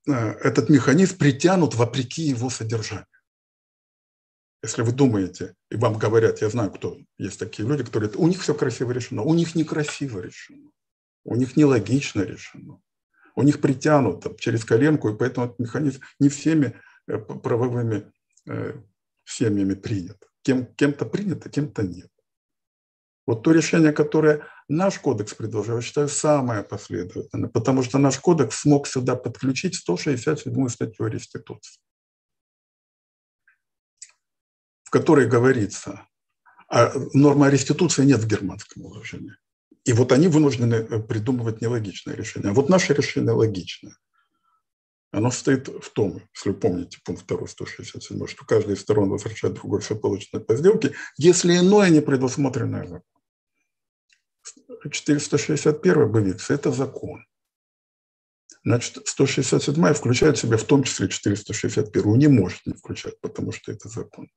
[0.07, 3.07] э, этот механизм притянут вопреки его содержанию.
[4.63, 8.43] Если вы думаете, и вам говорят, я знаю, кто есть такие люди, которые у них
[8.43, 10.71] все красиво решено, у них некрасиво решено,
[11.25, 12.81] у них нелогично решено,
[13.41, 16.75] у них притянуто через коленку, и поэтому этот механизм не всеми
[17.07, 18.13] э, правовыми
[18.47, 18.75] э,
[19.25, 20.23] семьями принят.
[20.43, 22.11] Кем, кем-то принято, кем-то нет.
[23.27, 28.61] Вот то решение, которое наш кодекс предложил, я считаю, самое последовательное, потому что наш кодекс
[28.61, 31.81] смог сюда подключить 167 статью реституции,
[34.83, 36.07] в которой говорится,
[36.69, 39.37] а норма реституции нет в германском уложении.
[39.91, 42.53] И вот они вынуждены э, придумывать нелогичное решение.
[42.53, 43.97] Вот наше решение логичное.
[45.11, 49.55] Оно стоит в том, если вы помните пункт 2 167, что каждая из сторон возвращает
[49.55, 53.05] другой все полученное по сделке, если иное не предусмотренное законом.
[54.93, 57.27] 461 БВИКС– это закон.
[58.63, 62.17] Значит, 167 включает в себя в том числе 461.
[62.17, 64.29] Не может не включать, потому что это закон.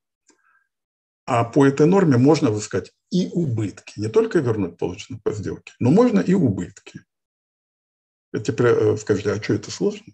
[1.26, 4.00] А по этой норме можно взыскать и убытки.
[4.00, 7.06] Не только вернуть полученное по сделке, но можно и убытки.
[8.34, 10.14] Теперь э, скажите, а что это сложно?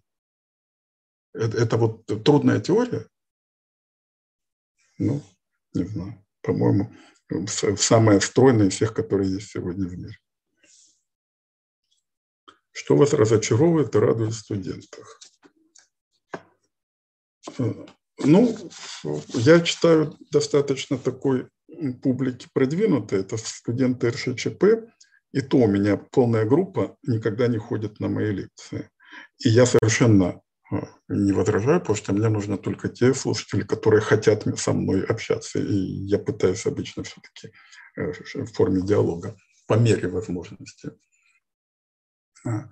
[1.33, 3.07] Это, это вот трудная теория?
[4.97, 5.23] Ну,
[5.73, 6.25] не знаю.
[6.41, 6.93] По-моему,
[7.47, 10.17] самая стройная из всех, которые есть сегодня в мире.
[12.71, 15.19] Что вас разочаровывает и радует в студентах?
[18.23, 18.55] Ну,
[19.33, 21.47] я читаю достаточно такой
[22.01, 24.63] публики продвинутой, это студенты РШЧП,
[25.31, 28.89] и то у меня полная группа никогда не ходит на мои лекции.
[29.39, 30.41] И я совершенно
[30.71, 35.59] а, не возражаю, потому что мне нужны только те слушатели, которые хотят со мной общаться.
[35.59, 37.53] И я пытаюсь обычно все-таки
[37.95, 38.11] э,
[38.43, 40.91] в форме диалога по мере возможности
[42.45, 42.69] а,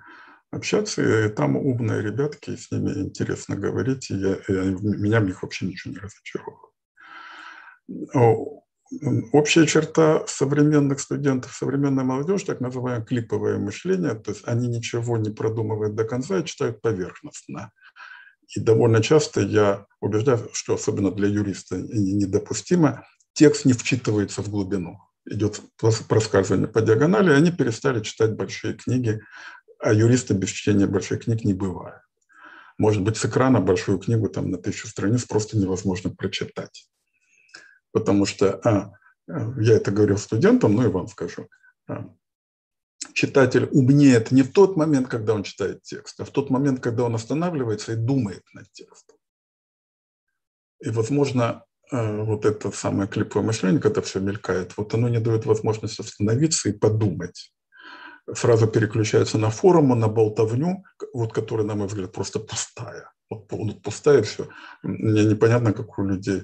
[0.51, 5.43] общаться, и там умные ребятки, с ними интересно говорить, и, я, и меня в них
[5.43, 6.73] вообще ничего не разочаровывает.
[9.33, 15.29] Общая черта современных студентов, современная молодежь, так называемое клиповое мышление, то есть они ничего не
[15.29, 17.71] продумывают до конца и читают поверхностно.
[18.55, 24.99] И довольно часто я убеждаю, что особенно для юриста недопустимо, текст не вчитывается в глубину.
[25.25, 29.19] Идет проскальзывание по диагонали, и они перестали читать большие книги
[29.79, 32.01] а юриста без чтения больших книг не бывает.
[32.77, 36.87] Может быть, с экрана большую книгу там на тысячу страниц просто невозможно прочитать.
[37.91, 38.93] Потому что, а,
[39.27, 41.49] я это говорил студентам, ну и вам скажу,
[41.87, 42.13] а,
[43.13, 47.03] читатель умнеет не в тот момент, когда он читает текст, а в тот момент, когда
[47.03, 49.17] он останавливается и думает над текстом.
[50.79, 55.47] И, возможно, а, вот это самое клиповое мышление, когда все мелькает, вот оно не дает
[55.47, 57.51] возможности остановиться и подумать
[58.33, 63.11] сразу переключаются на форумы, на болтовню, вот которая, на мой взгляд, просто пустая.
[63.29, 64.49] Вот, вот пустая все.
[64.83, 66.43] Мне непонятно, как у людей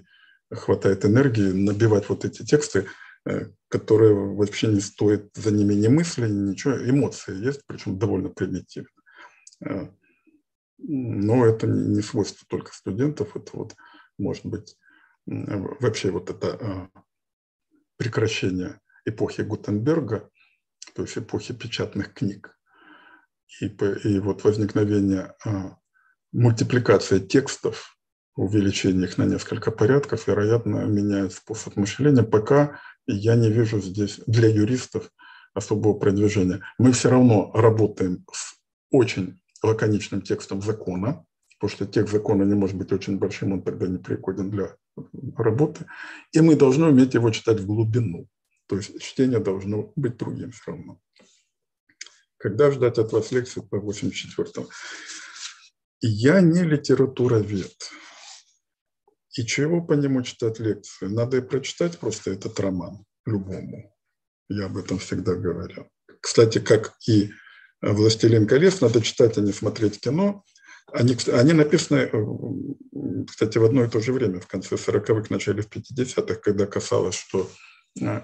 [0.51, 2.87] хватает энергии набивать вот эти тексты,
[3.25, 6.73] э, которые вообще не стоит за ними ни мысли, ничего.
[6.73, 8.89] Эмоции есть, причем довольно примитивно.
[9.65, 9.87] Э,
[10.77, 13.75] но это не свойство только студентов, это вот,
[14.17, 14.77] может быть,
[15.25, 16.99] вообще вот это э,
[17.97, 20.29] прекращение эпохи Гутенберга,
[20.95, 22.57] то есть эпохи печатных книг.
[23.61, 25.77] И, и вот возникновение а,
[26.31, 27.97] мультипликация текстов,
[28.35, 34.49] увеличение их на несколько порядков, вероятно, меняет способ мышления, пока я не вижу здесь для
[34.49, 35.11] юристов
[35.53, 36.61] особого продвижения.
[36.77, 38.55] Мы все равно работаем с
[38.91, 41.25] очень лаконичным текстом закона,
[41.59, 44.75] потому что текст закона не может быть очень большим, он тогда не пригоден для
[45.37, 45.85] работы,
[46.31, 48.27] и мы должны уметь его читать в глубину.
[48.73, 50.99] То есть чтение должно быть другим все равно.
[52.37, 54.67] Когда ждать от вас лекции по 84-му?
[56.01, 57.75] Я не литературовед.
[59.37, 61.05] И чего по нему читать лекции?
[61.05, 63.95] Надо и прочитать просто этот роман любому.
[64.49, 65.87] Я об этом всегда говорю.
[66.19, 67.29] Кстати, как и
[67.79, 70.43] «Властелин колец», надо читать, а не смотреть кино.
[70.91, 72.09] Они, они написаны,
[73.27, 77.47] кстати, в одно и то же время, в конце 40-х, начале 50-х, когда касалось, что
[78.01, 78.21] Э,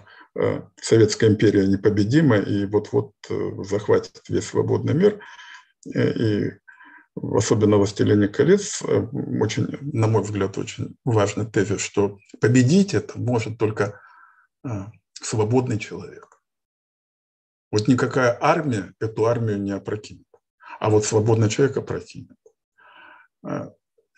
[0.81, 5.19] Советская империя непобедима и вот-вот э, захватит весь свободный мир.
[5.93, 6.51] Э, и
[7.15, 9.07] особенно «Властелине колец», э,
[9.41, 13.99] очень, на мой взгляд, очень важный тезис, что победить это может только
[15.13, 16.41] свободный человек.
[17.71, 20.27] Вот никакая армия эту армию не опрокинет,
[20.79, 22.37] а вот свободный человек опрокинет.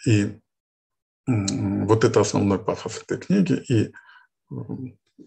[0.08, 0.40] И
[1.28, 3.54] вот это основной пафос этой книги.
[3.70, 3.94] И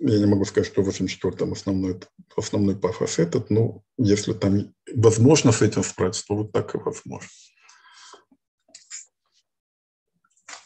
[0.00, 2.00] я не могу сказать, что в 84-м основной,
[2.36, 7.28] основной пафос этот, но если там возможно с этим справиться, то вот так и возможно.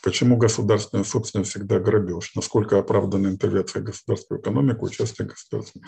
[0.02, 2.34] Почему государственная собственность всегда грабеж?
[2.34, 5.82] Насколько оправдана интервенция государства в экономику, участие государства?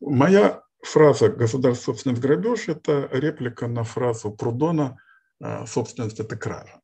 [0.00, 4.98] Моя фраза «государственная собственность грабеж»– это реплика на фразу Прудона
[5.66, 6.80] «собственность– это кража».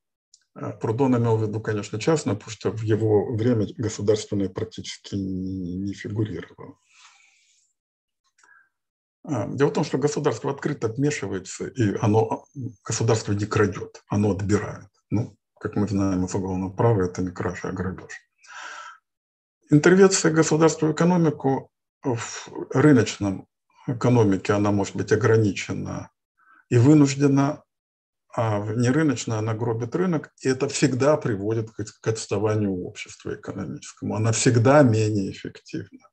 [0.55, 6.77] Прудон имел в виду, конечно, частную, потому что в его время государственное практически не фигурировало.
[9.25, 12.45] А, дело в том, что государство открыто вмешивается, и оно,
[12.85, 14.89] государство не крадет, оно отбирает.
[15.11, 18.13] Ну, как мы знаем из уголовного права, это не кража, а грабеж.
[19.71, 21.71] Интервенция государства в экономику
[22.03, 23.47] в рыночном
[23.87, 26.11] экономике, она может быть ограничена
[26.69, 27.63] и вынуждена,
[28.35, 34.17] а в нерыночной она гробит рынок, и это всегда приводит к отставанию общества экономическому.
[34.17, 36.09] Она всегда менее эффективна.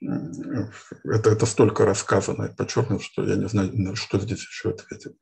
[0.00, 5.16] Это, это столько рассказано и подчеркнуто, что я не знаю, что здесь еще ответить.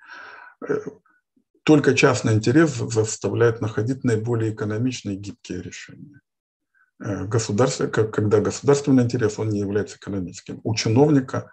[0.68, 0.80] Э,
[1.62, 6.20] только частный интерес заставляет находить наиболее экономичные и гибкие решения.
[7.00, 10.60] Э, государство, когда государственный интерес, он не является экономическим.
[10.64, 11.52] У чиновника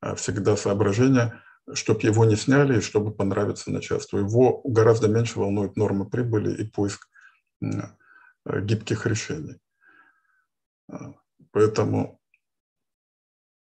[0.00, 1.40] э, всегда соображение,
[1.74, 4.18] чтобы его не сняли и чтобы понравиться начальству.
[4.18, 7.08] Его гораздо меньше волнует нормы прибыли и поиск
[7.62, 7.66] э,
[8.46, 9.60] гибких решений.
[11.52, 12.20] Поэтому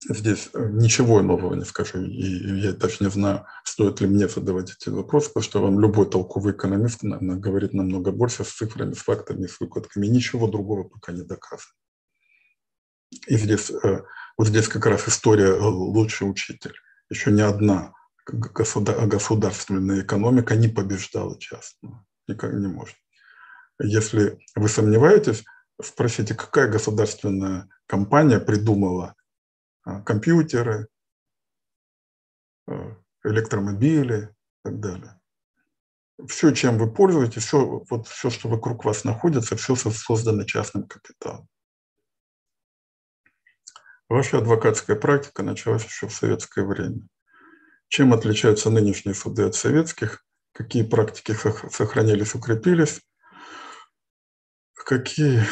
[0.08, 2.02] здесь э, ничего нового не скажу.
[2.02, 6.08] И я даже не знаю, стоит ли мне задавать эти вопросы, потому что вам любой
[6.08, 10.06] толковый экономист говорит намного больше с цифрами, с фактами, с выкладками.
[10.06, 11.74] Ничего другого пока не доказано.
[13.26, 14.02] И здесь, э,
[14.36, 16.74] вот здесь как раз история лучший учитель.
[17.10, 17.92] Еще ни одна
[18.26, 22.06] государственная экономика не побеждала частную.
[22.26, 22.96] Никак не может.
[23.78, 25.44] Если вы сомневаетесь,
[25.82, 29.14] спросите, какая государственная компания придумала
[29.84, 30.88] а, компьютеры,
[32.66, 35.20] а, электромобили и так далее.
[36.28, 41.48] Все, чем вы пользуетесь, все, вот все, что вокруг вас находится, все создано частным капиталом.
[44.08, 47.06] Ваша адвокатская практика началась еще в советское время.
[47.88, 50.24] Чем отличаются нынешние суды от советских?
[50.52, 51.34] Какие практики
[51.70, 53.00] сохранились, укрепились?
[54.74, 55.44] Какие?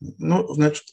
[0.00, 0.84] Ну, значит,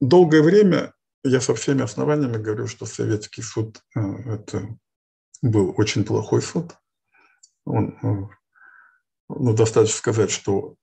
[0.00, 4.00] долгое время я со всеми основаниями говорю, что советский суд э,–
[4.34, 4.68] это
[5.42, 6.74] был очень плохой суд.
[7.64, 8.28] Он, э,
[9.28, 10.76] ну, достаточно сказать, что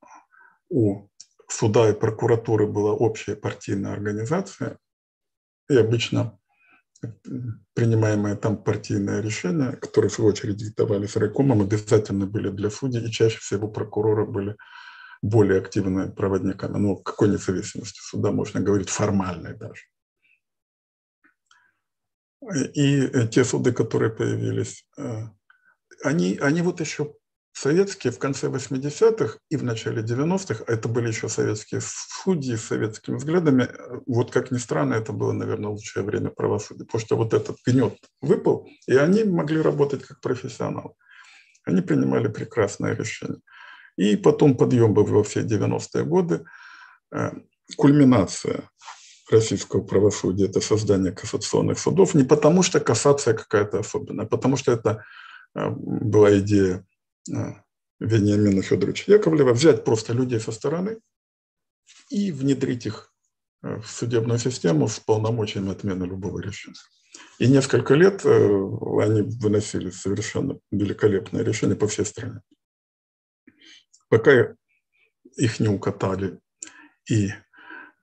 [0.70, 1.07] у
[1.47, 4.78] суда и прокуратуры была общая партийная организация,
[5.70, 6.39] и обычно
[7.74, 13.11] принимаемые там партийные решения, которые в свою очередь диктовались райкомом, обязательно были для судей, и
[13.11, 14.55] чаще всего прокуроры были
[15.22, 16.78] более активными проводниками.
[16.78, 19.84] Ну, какой независимости суда можно говорить, формальной даже.
[22.74, 25.24] И э, те суды, которые появились, э,
[26.03, 27.16] они, они вот еще
[27.56, 32.66] советские в конце 80-х и в начале 90-х, а это были еще советские судьи с
[32.66, 37.16] советскими взглядами, э, вот как ни странно, это было, наверное, лучшее время правосудия, потому что
[37.16, 40.91] вот этот гнет выпал, и они могли работать как профессионалы.
[41.64, 43.41] Они принимали прекрасное решение.
[43.97, 46.45] И потом подъем был во все 90-е годы,
[47.78, 48.70] кульминация
[49.32, 54.72] российского правосудия– это создание кассационных судов, не потому что кассация какая-то особенная, а потому что
[54.72, 55.03] это
[55.56, 56.95] э, была идея э,
[57.28, 61.00] Вениамина Федоровича Яковлева взять просто людей со стороны
[62.10, 63.14] и внедрить их
[63.62, 66.76] в судебную систему с полномочиями отмены любого решения.
[67.40, 72.42] И несколько лет они выносили совершенно великолепное решение по всей стране.
[74.10, 74.56] Пока
[75.36, 76.40] их не укатали
[77.10, 77.32] и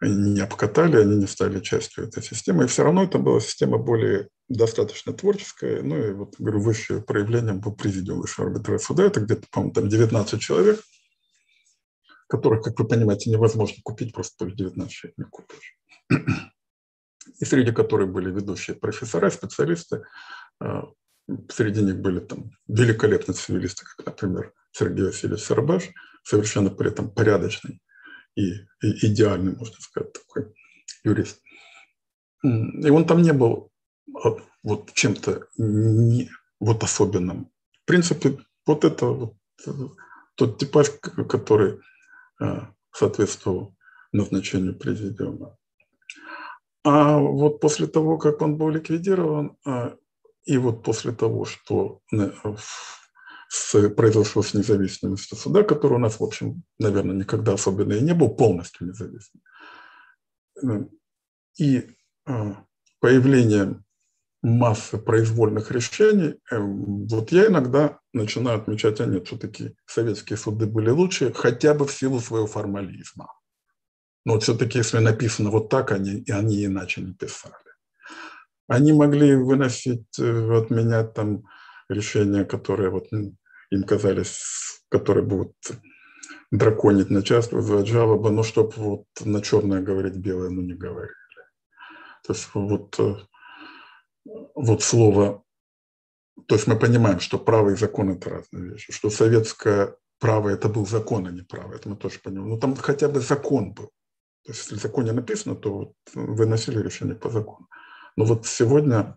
[0.01, 2.65] не обкатали, они не стали частью этой системы.
[2.65, 5.83] И все равно это была система более достаточно творческая.
[5.83, 9.05] Ну и вот, говорю, высшее проявление был президиум Высшего арбитражного суда.
[9.05, 10.81] Это где-то, по-моему, там 19 человек,
[12.29, 15.79] которых, как вы понимаете, невозможно купить, просто только 19 человек не купишь.
[17.39, 20.05] И среди которых были ведущие профессора, специалисты.
[20.61, 20.85] А,
[21.51, 25.89] среди них были там великолепные цивилисты, как, например, Сергей Васильевич Сарабаш,
[26.23, 27.81] совершенно при этом порядочный
[28.35, 30.53] и, и идеальный, можно сказать, такой
[31.05, 31.41] юрист.
[32.43, 33.72] И он там не был
[34.63, 37.51] вот чем-то не, вот особенным.
[37.83, 39.35] В принципе, вот это вот,
[40.37, 40.91] тот типаж,
[41.29, 41.81] который
[42.93, 43.75] соответствовал
[44.13, 45.57] назначению президиума.
[46.85, 49.57] А вот после того, как он был ликвидирован,
[50.45, 52.01] и вот после того, что
[53.49, 58.15] с, произошло с независимостью суда, который у нас, в общем, наверное, никогда особенно и не
[58.15, 59.43] был полностью независимым,
[60.63, 60.87] э,
[61.59, 61.97] и
[62.27, 62.55] э,
[62.99, 63.85] появлением
[64.43, 70.91] массы произвольных решений, э, вот я иногда начинаю отмечать, а нет, все-таки советские суды были
[70.91, 73.33] лучше, хотя бы в силу своего формализма.
[74.25, 77.55] Но вот все-таки, если написано вот так, они, они иначе не писали.
[78.69, 81.43] Они могли выносить от меня там
[81.89, 85.55] решения, которые вот им казались, которые будут
[86.51, 91.15] драконить начальство, вызывать жалобы, но чтобы вот на черное говорить белое, ну не говорили.
[92.25, 93.17] То есть вот, э,
[94.25, 95.45] вот слово,
[96.47, 100.69] то есть мы понимаем, что право и закон– это разные вещи, что советское право– это
[100.69, 102.51] был закон, а не право, это мы тоже понимаем.
[102.51, 103.91] Но там хотя бы закон был.
[104.45, 107.69] То есть если в законе написано, то вот выносили решение по закону.
[108.17, 109.17] Но вот сегодня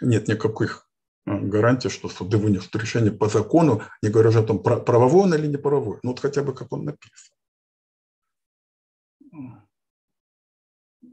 [0.00, 0.88] нет никаких
[1.24, 5.34] а, гарантия, что суды вынесут решение по закону, не говоря уже о том, правовой он
[5.34, 6.00] или не правовой.
[6.02, 7.36] Ну вот хотя бы как он написан.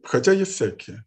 [0.04, 1.06] Хотя есть всякие.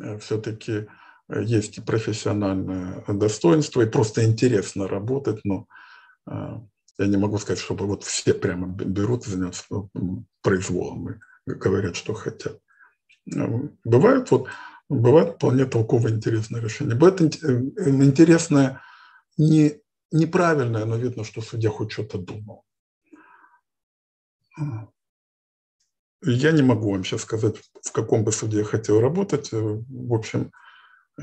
[0.00, 0.86] Э, Все-таки
[1.28, 5.66] э, есть и профессиональное достоинство, и просто интересно работать, но
[6.30, 6.32] э,
[6.98, 9.64] я не могу сказать, чтобы вот все прямо берут и заняться
[10.42, 11.14] произволом и
[11.46, 12.60] говорят, что хотят.
[13.84, 14.48] Бывают вот
[14.88, 16.96] бывает вполне толковое интересное решение.
[16.96, 18.80] Бывает интересное
[19.36, 19.80] не,
[20.10, 22.64] неправильное, но видно, что судья хоть что-то думал.
[26.22, 29.50] Я не могу вам сейчас сказать, в каком бы суде я хотел работать.
[29.52, 30.52] В общем,
[31.20, 31.22] э,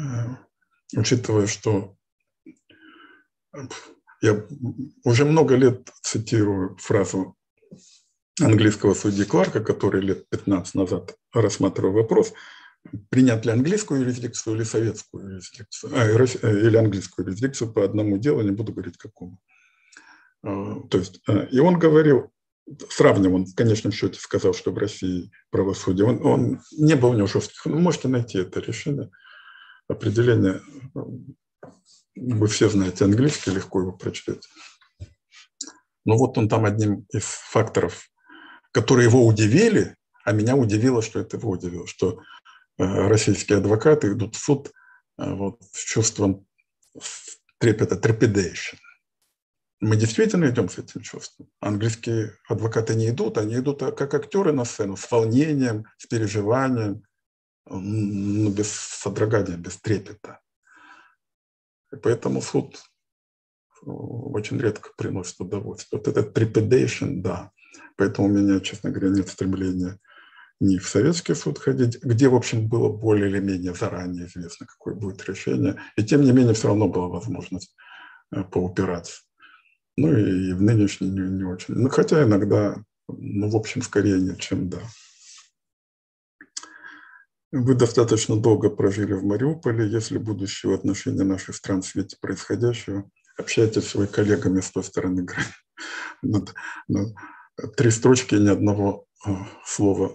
[0.95, 1.95] учитывая, что
[4.21, 4.45] я
[5.03, 7.35] уже много лет цитирую фразу
[8.41, 12.33] английского судьи Кларка, который лет 15 назад рассматривал вопрос–
[13.09, 18.41] принять ли английскую юрисдикцию или советскую юрисдикцию, а, э, или английскую юрисдикцию по одному делу,
[18.41, 19.39] не буду говорить какому.
[20.43, 22.31] То есть, э, и он говорил,
[22.89, 27.13] сравнивал, он в конечном счете сказал, что в России правосудие, он, он не был у
[27.13, 29.09] него жестких, вы можете найти это решение,
[29.87, 30.61] определение,
[32.15, 34.47] вы все знаете английский, легко его прочтете.
[36.05, 38.09] Но вот он там одним из факторов,
[38.71, 42.19] которые его удивили, а меня удивило, что это его удивило, что
[42.77, 44.71] Э, российские адвокаты идут в суд
[45.17, 46.45] э, вот, с чувством
[47.57, 48.77] трепета, trepidation.
[49.81, 51.49] Мы действительно идем с этим чувством.
[51.59, 57.03] Английские адвокаты не идут, они идут как актеры на сцену, с волнением, с переживанием,
[57.65, 60.39] но без содрогания, без трепета.
[61.91, 62.75] И поэтому суд
[63.85, 65.99] э, очень редко приносит удовольствие.
[65.99, 67.51] Вот этот trepidation, да.
[67.97, 69.99] Поэтому у меня, честно говоря, нет стремления
[70.59, 74.95] не в советский суд ходить, где, в общем, было более или менее заранее известно, какое
[74.95, 75.81] будет решение.
[75.97, 77.75] И тем не менее все равно была возможность
[78.31, 79.21] э, поупираться.
[79.97, 81.75] Ну и в нынешней не, не очень.
[81.75, 82.75] Ну, хотя иногда,
[83.07, 84.79] ну, в общем, скорее нет, чем да.
[87.51, 89.89] Вы достаточно долго прожили в Мариуполе.
[89.89, 95.23] Если будущее отношения наших стран в свете происходящего, общайтесь с своими коллегами с той стороны
[95.23, 95.53] границы.
[97.77, 99.31] Три строчки ни одного э,
[99.65, 100.11] слова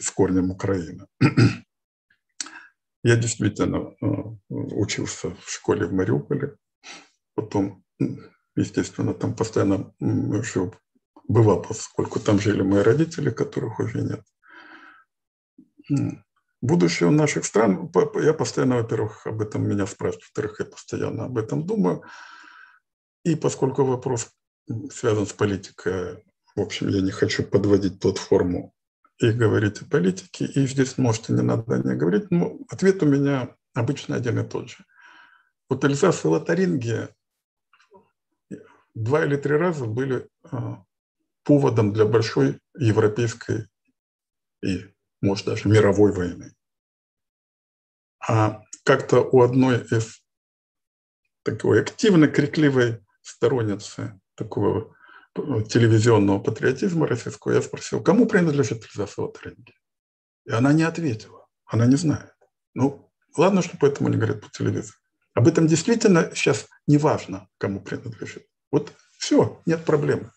[0.00, 1.06] с корнем Украины.
[3.04, 4.06] Я действительно э,
[4.48, 6.56] учился в школе в Мариуполе,
[7.34, 7.84] потом,
[8.56, 10.74] естественно, там постоянно жил,
[11.28, 14.22] бывал, поскольку там жили мои родители, которых уже нет.
[16.60, 17.90] Будущее наших стран,
[18.22, 22.04] я постоянно, во-первых, об этом меня спрашивают, во-вторых, я постоянно об этом думаю.
[23.24, 24.30] И поскольку вопрос
[24.92, 26.24] связан с политикой,
[26.54, 28.74] в общем, я не хочу подводить платформу
[29.18, 33.56] и говорить о политике, и здесь можете не надо не говорить, но ответ у меня
[33.74, 34.84] обычно один и тот же.
[35.68, 37.08] Вот Эльзас и Лотарингия
[38.94, 40.84] два или три раза были а,
[41.44, 43.68] поводом для большой европейской
[44.62, 46.54] и, может, даже мировой войны.
[48.26, 50.22] А как-то у одной из
[51.42, 54.94] такой активно крикливой сторонницы такого
[55.34, 59.76] телевизионного патриотизма российского, я спросил, кому принадлежит Эльзаса Лотарингия?
[60.44, 62.34] И она не ответила, она не знает.
[62.74, 64.98] Ну, ладно, что поэтому не говорят по телевизору.
[65.34, 68.46] Об этом действительно сейчас не важно, кому принадлежит.
[68.72, 70.32] Вот все, нет проблемы.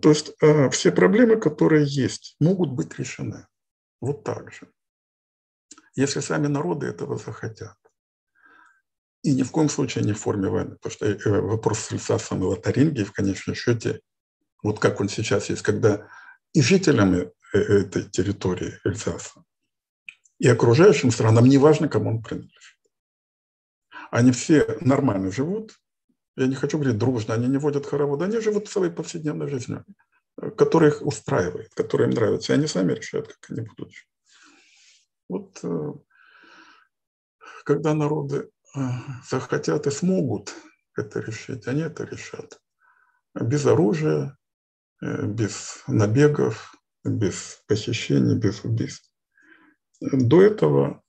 [0.00, 3.46] То есть э, все проблемы, которые есть, могут быть решены.
[4.00, 4.70] Вот так же.
[5.94, 7.76] Если сами народы этого захотят.
[9.22, 12.42] И ни в коем случае не в форме войны, потому что э, вопрос с Эльсасом
[12.42, 14.00] и Лотарингией в конечном счете,
[14.62, 16.08] вот как он сейчас есть, когда
[16.52, 17.14] и жителям
[17.52, 19.44] этой территории Эльсаса,
[20.38, 22.78] и окружающим странам, не важно, кому он принадлежит.
[24.10, 25.78] Они все нормально живут,
[26.36, 29.84] я не хочу говорить дружно, они не водят хороводы, они живут своей повседневной жизнью,
[30.56, 33.92] которая их устраивает, которая им нравится, и они сами решают, как они будут.
[35.28, 35.92] Вот э,
[37.64, 38.80] когда народы э,
[39.28, 40.54] захотят и смогут
[40.96, 42.60] это решить, они это решат.
[43.34, 44.36] Без оружия,
[45.02, 46.74] э, без набегов,
[47.04, 49.10] без похищений, без убийств.
[50.00, 51.02] До этого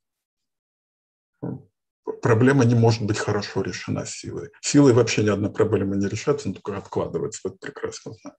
[2.21, 4.49] проблема не может быть хорошо решена силой.
[4.61, 8.37] Силой вообще ни одна проблема не решается, но только откладывается, это прекрасно знаю.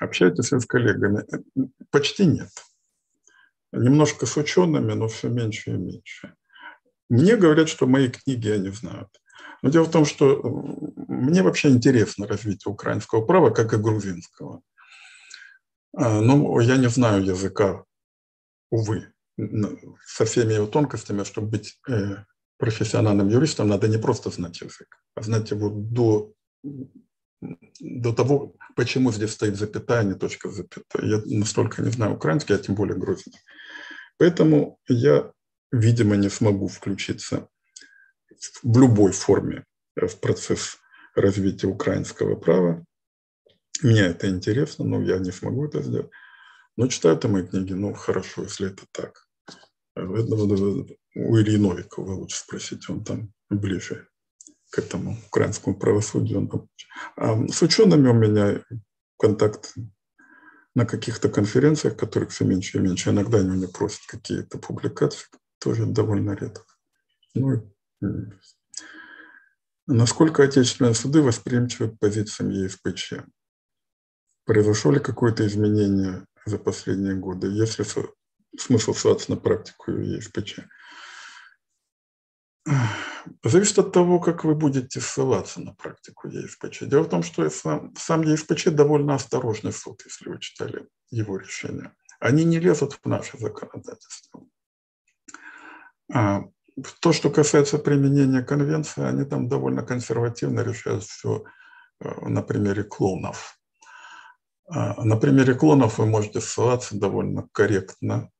[0.00, 1.24] Общаетесь с коллегами?
[1.90, 2.50] Почти нет.
[3.72, 6.34] Немножко с учеными, но все меньше и меньше.
[7.08, 9.08] Мне говорят, что мои книги они знают.
[9.62, 10.40] Но дело в том, что
[11.08, 14.62] мне вообще интересно развитие украинского права, как и грузинского.
[15.96, 17.84] А, но я не знаю языка,
[18.70, 19.12] увы,
[20.06, 22.24] со всеми его тонкостями, чтобы быть э,
[22.58, 26.32] профессиональным юристом, надо не просто знать язык, а знать его до,
[27.80, 31.06] до того, почему здесь стоит запятая, а не точка запятая.
[31.06, 33.40] Я настолько не знаю украинский, а тем более грузинский.
[34.18, 35.32] Поэтому я,
[35.70, 37.48] видимо, не смогу включиться
[38.62, 39.64] в любой форме
[39.94, 40.78] в процесс
[41.14, 42.84] развития украинского права.
[43.82, 46.10] Мне это интересно, но я не смогу это сделать.
[46.76, 49.27] Но читаю там мои книги, ну хорошо, если это так.
[50.00, 54.08] У Ильи Новикова лучше спросить, он там ближе
[54.70, 56.68] к этому украинскому правосудию.
[57.16, 58.62] А с учеными у меня
[59.18, 59.74] контакт
[60.74, 63.10] на каких-то конференциях, которых все меньше и меньше.
[63.10, 65.26] Иногда они меня просят какие-то публикации,
[65.58, 66.64] тоже довольно редко.
[67.34, 67.72] Ну,
[69.86, 73.14] насколько отечественные суды восприимчивы к позициям ЕСПЧ?
[74.44, 77.48] Произошло ли какое-то изменение за последние годы?
[77.48, 77.82] Если
[78.56, 80.60] смысл ссылаться на практику ЕСПЧ.
[83.44, 86.82] Зависит от того, как вы будете ссылаться на практику ЕСПЧ.
[86.82, 91.94] Дело в том, что сам, ЕСПЧ довольно осторожный суд, если вы читали его решение.
[92.20, 94.46] Они не лезут в наше законодательство.
[96.12, 96.42] А
[97.00, 101.44] то, что касается применения конвенции, они там довольно консервативно решают все
[102.00, 103.58] э, на примере клонов.
[104.70, 108.30] А на примере клонов вы можете ссылаться довольно корректно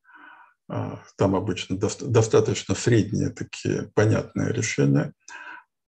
[0.69, 5.15] там обычно достаточно средние такие понятные решения.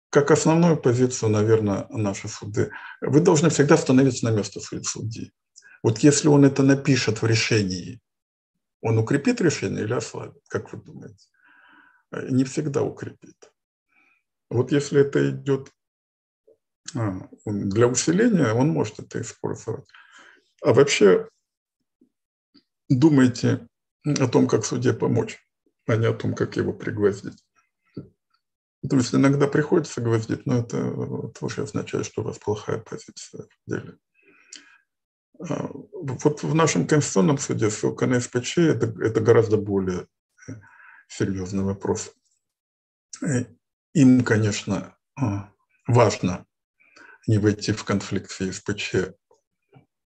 [0.09, 2.73] Как основную позицию, наверное, наши суды.
[3.01, 5.33] Вы должны всегда становиться на место судьи.
[5.83, 8.01] Вот если он это напишет в решении,
[8.81, 11.27] он укрепит решение или ослабит, как вы думаете?
[12.13, 13.53] Не всегда укрепит.
[14.49, 15.71] Вот если это идет
[16.97, 19.85] а, для усиления, он может это использовать.
[20.63, 21.29] А вообще,
[22.89, 23.69] думайте
[24.05, 25.39] о том, как суде помочь,
[25.87, 27.45] а не о том, как его пригвоздить.
[28.89, 30.79] То есть иногда приходится гвоздить, но это,
[31.41, 33.99] уже означает, что у вас плохая позиция в деле.
[35.39, 40.07] А, вот в нашем Конституционном суде ссылка на СПЧ это, это гораздо более
[40.49, 40.53] э,
[41.09, 42.15] серьезный вопрос.
[43.93, 45.53] Им, конечно, а,
[45.87, 46.47] важно
[47.27, 49.13] не войти в конфликт с СПЧ,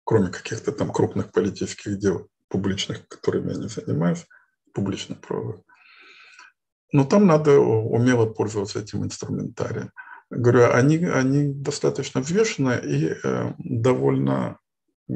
[0.03, 4.27] кроме каких-то там крупных политических дел, публичных, которыми они занимаются,
[4.73, 5.61] публичных правовых.
[6.93, 9.91] Но там надо умело пользоваться этим инструментарием.
[10.31, 14.59] Говорю, они, они достаточно взвешены и э, довольно,
[15.09, 15.15] э,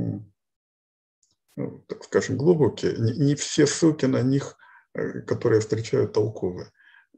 [1.86, 2.96] так скажем, глубокие.
[2.98, 4.56] Не, не все ссылки на них,
[4.94, 6.70] э, которые встречают, толковые.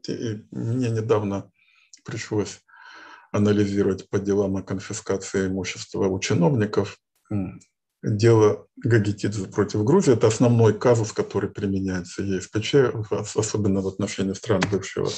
[0.07, 1.51] И мне недавно
[2.05, 2.61] пришлось
[3.31, 6.97] анализировать по делам о конфискации имущества у чиновников
[8.03, 12.75] дело Гагитидзе против Грузии– это основной казус, который применяется ЕСПЧ,
[13.35, 15.09] особенно в отношении стран бывшего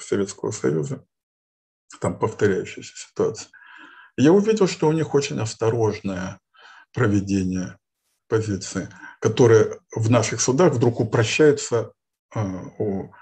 [0.00, 1.04] Советского Союза.
[2.00, 3.50] Там повторяющаяся ситуация.
[4.16, 6.40] Я увидел, что у них очень осторожное
[6.92, 7.78] проведение
[8.28, 8.88] позиции,
[9.20, 11.92] которое в наших судах вдруг упрощается
[12.34, 13.12] а, у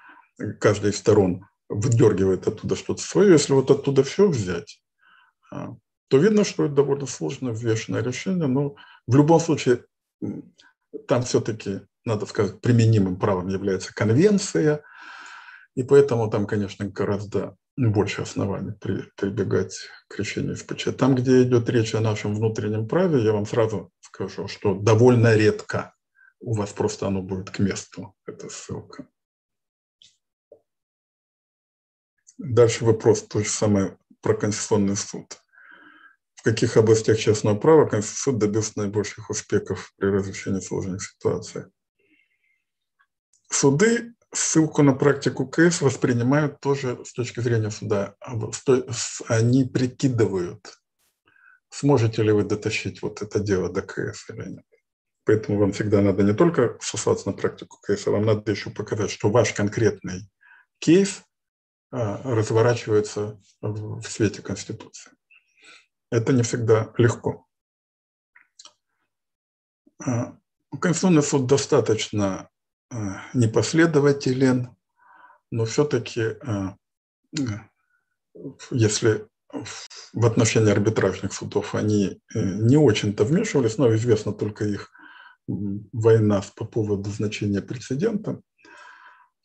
[0.59, 3.33] каждой из сторон, выдергивает оттуда что-то свое.
[3.33, 4.83] Если вот оттуда все взять,
[5.53, 5.77] а,
[6.11, 8.75] то видно, что это довольно сложное, взвешенное решение, но
[9.07, 9.85] в любом случае
[11.07, 14.83] там все-таки, надо сказать, применимым правом является конвенция,
[15.77, 20.89] и поэтому там, конечно, гораздо больше оснований при, прибегать к решению СПЧ.
[20.99, 25.95] Там, где идет речь о нашем внутреннем праве, я вам сразу скажу, что довольно редко
[26.41, 29.07] у вас просто оно будет к месту, эта ссылка.
[32.37, 35.41] Дальше вопрос то же самое про Конституционный суд.
[36.41, 41.65] В каких областях частного права Конституционный суд добился наибольших успехов при разрешении сложных ситуаций?
[43.51, 48.15] Суды ссылку на практику КС воспринимают тоже с точки зрения суда.
[49.29, 50.81] Они прикидывают,
[51.69, 54.65] сможете ли вы дотащить вот это дело до КС или нет.
[55.25, 59.11] Поэтому вам всегда надо не только сослаться на практику КС, а вам надо еще показать,
[59.11, 60.23] что ваш конкретный
[60.79, 61.23] кейс
[61.91, 65.13] а, разворачивается в свете Конституции.
[66.11, 67.47] Это не всегда легко.
[70.05, 70.37] А,
[70.81, 72.51] Конституционный суд достаточно
[72.91, 74.77] а, непоследователен,
[75.51, 76.37] но все-таки,
[78.71, 79.29] если
[80.13, 84.91] в отношении арбитражных судов они э, не очень-то вмешивались, но известно только их
[85.49, 88.41] война по поводу значения прецедента.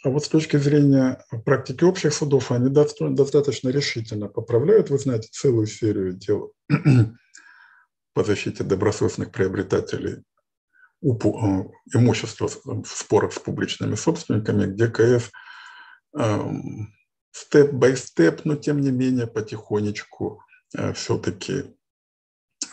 [0.04, 4.92] А вот с точки зрения практики общих судов, они достаточно решительно поправляют.
[4.92, 6.54] Вы знаете, целую серию дел
[8.14, 10.24] по защите добросовестных приобретателей
[11.04, 11.08] э,
[11.94, 15.32] имущества в спорах с публичными собственниками, где КС
[17.36, 20.42] степ-бай-степ, но тем не менее потихонечку
[20.78, 21.76] э, все-таки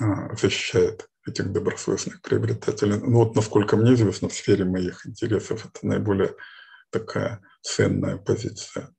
[0.01, 2.99] э, защищает этих добросовестных приобретателей.
[2.99, 6.34] Ну вот, насколько мне известно, в сфере моих интересов это наиболее
[6.90, 8.95] такая ценная позиция.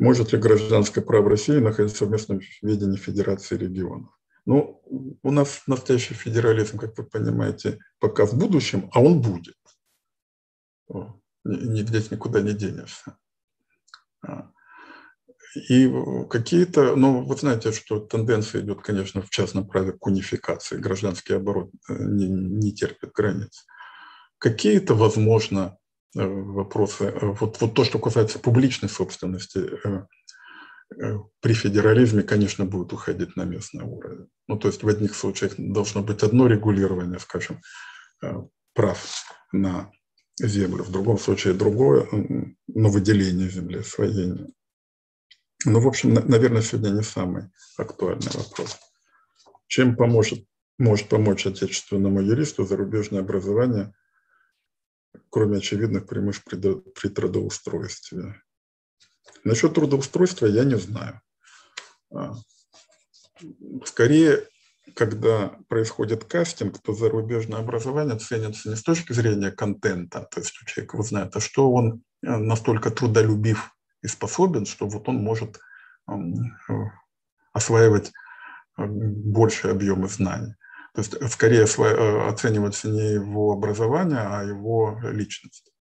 [0.00, 4.08] Может ли гражданское право России находиться в совместном ведении Федерации регионов?
[4.46, 4.82] Ну,
[5.22, 9.58] у нас настоящий федерализм, как вы понимаете, пока в будущем, а он будет.
[11.44, 13.18] Нигде никуда не денешься.
[14.26, 14.50] А.
[15.68, 15.92] И
[16.30, 20.78] какие-то, ну, вы знаете, что тенденция идет, конечно, в частном праве к унификации.
[20.78, 23.66] Гражданский оборот э, не, не терпит границ.
[24.38, 25.76] Какие-то, возможно,
[26.14, 29.70] вопросы, э, вот, вот то, что касается публичной собственности,
[31.40, 34.26] при федерализме, конечно, будет уходить на местный уровень.
[34.48, 37.60] Ну, то есть в одних случаях должно быть одно регулирование, скажем,
[38.74, 38.98] прав
[39.52, 39.92] на
[40.36, 42.08] землю, в другом случае другое,
[42.66, 44.48] но выделение земли, освоение.
[45.64, 48.76] Ну, в общем, наверное, сегодня не самый актуальный вопрос.
[49.68, 50.44] Чем поможет,
[50.78, 53.92] может помочь отечественному юристу зарубежное образование,
[55.30, 58.42] кроме очевидных преимуществ при, трудоустройстве?
[59.44, 61.20] Насчет трудоустройства я не знаю.
[62.12, 62.34] А,
[63.84, 64.46] скорее,
[64.94, 70.66] когда происходит кастинг, то зарубежное образование ценится не с точки зрения контента, то есть у
[70.66, 75.58] человека вы а что он э, настолько трудолюбив и способен, что вот он может
[76.08, 76.14] э,
[77.52, 78.12] осваивать
[78.78, 80.54] э, большие объемы знаний.
[80.94, 85.72] То есть скорее э, оценивается не его образование, а его личность.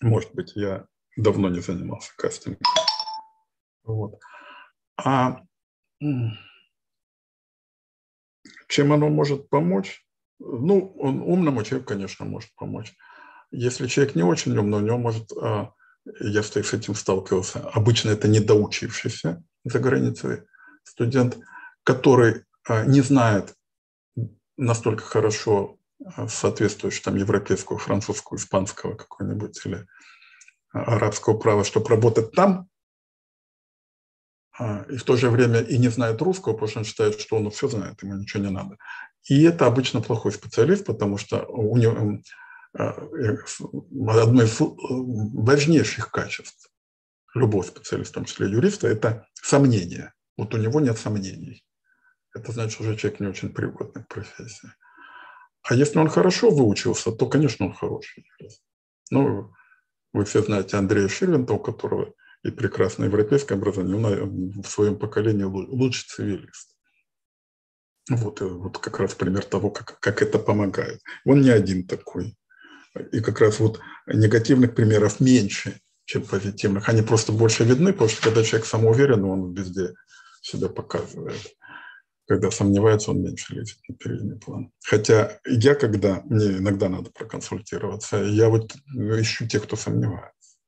[0.00, 0.86] Может быть, я
[1.16, 2.60] давно не занимался кастингом.
[3.84, 4.20] Вот.
[4.96, 5.40] А
[8.68, 10.04] чем оно может помочь?
[10.38, 12.92] Ну, он умному человеку, конечно, может помочь.
[13.50, 15.72] Если человек не очень умный, у него может а,
[16.20, 17.60] я с этим сталкивался.
[17.70, 20.42] Обычно это недоучившийся за границей
[20.82, 21.38] студент,
[21.82, 23.54] который а, не знает
[24.56, 25.78] настолько хорошо
[26.16, 29.86] а, соответствующего там европейского, французского, испанского какого-нибудь или
[30.72, 32.68] а, арабского права, чтобы работать там,
[34.88, 37.50] и в то же время и не знает русского, потому что он считает, что он
[37.50, 38.76] все знает, ему ничего не надо.
[39.24, 42.20] И это обычно плохой специалист, потому что у него
[42.76, 42.90] Э,
[44.08, 46.70] одно из э, важнейших качеств
[47.34, 50.12] любого специалиста, в том числе юриста, это сомнение.
[50.36, 51.64] Вот у него нет сомнений.
[52.34, 54.70] Это значит, уже человек не очень пригодный к профессии.
[55.62, 58.62] А если он хорошо выучился, то, конечно, он хороший юрист.
[59.10, 59.52] Ну,
[60.12, 62.12] вы все знаете Андрея Ширвинта, у которого
[62.42, 66.76] и прекрасное европейское образование, он в своем поколении лучший цивилист.
[68.10, 71.00] Вот, вот как раз пример того, как, как это помогает.
[71.24, 72.36] Он не один такой.
[73.12, 76.88] И как раз вот негативных примеров меньше, чем позитивных.
[76.90, 79.94] Они просто больше видны, потому что когда человек самоуверен, он везде
[80.42, 81.56] себя показывает.
[82.26, 84.72] Когда сомневается, он меньше лезет на передний план.
[84.82, 90.58] Хотя я, когда, мне иногда надо проконсультироваться, я вот ищу тех, кто сомневается.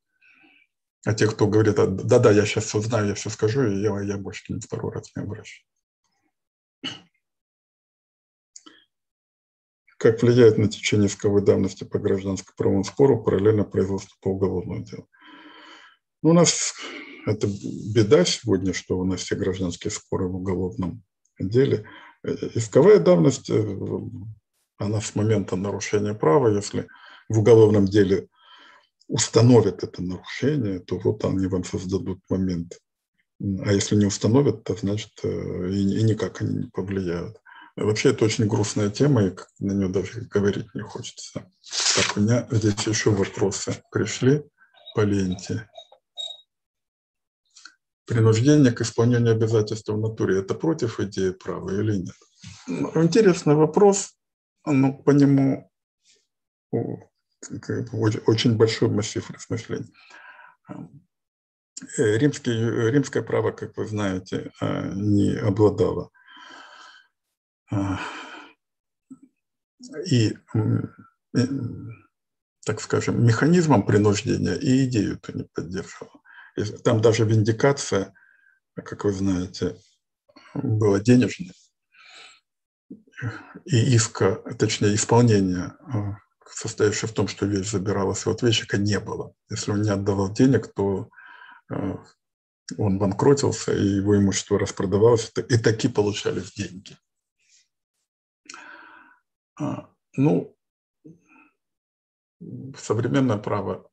[1.07, 4.19] А те, кто говорит, да-да, я сейчас все знаю, я все скажу, и я, я
[4.19, 5.65] больше к ним второй раз не обращаюсь.
[9.99, 15.09] как влияет на течение исковой давности по гражданско-правовому спору параллельно производству по уголовному делу.
[16.23, 16.75] Ну, у нас
[17.27, 17.49] это
[17.95, 21.03] беда сегодня, что у нас все гражданские споры в уголовном
[21.39, 21.85] деле.
[22.23, 23.79] Исковая давность, э,
[24.79, 26.89] она с момента нарушения права, если
[27.29, 28.29] в уголовном деле
[29.09, 32.79] установят это нарушение, то вот они вам создадут момент.
[33.41, 37.41] А если не установят, то значит и, и никак они не повлияют.
[37.77, 41.51] Вообще это очень грустная тема, и на нее даже говорить не хочется.
[41.95, 44.43] Так, у меня здесь еще вопросы пришли
[44.95, 45.69] по ленте.
[48.07, 52.15] Принуждение к исполнению обязательств в натуре– это против идеи права или нет?
[52.69, 54.15] Ну, интересный вопрос,
[54.65, 55.71] но по нему
[56.71, 59.93] очень большой массив размышлений.
[61.99, 62.53] Э, римский,
[62.91, 66.11] римское право, как вы знаете, а, не обладало
[67.71, 68.01] а,
[70.11, 70.35] и,
[72.65, 76.21] так скажем, механизмом принуждения и идею это не поддерживала.
[76.85, 78.15] Там даже виндикация,
[78.75, 79.77] как вы знаете,
[80.55, 81.53] была денежной.
[83.65, 89.35] И иска, точнее, исполнение, а, состоявшее в том, что вещь забиралась у ответчика, не было.
[89.51, 91.09] Если он не отдавал денег, то
[91.71, 92.05] а,
[92.79, 96.97] он банкротился, и его имущество распродавалось, и таки получались деньги.
[99.59, 100.57] А, ну,
[102.77, 103.91] современное право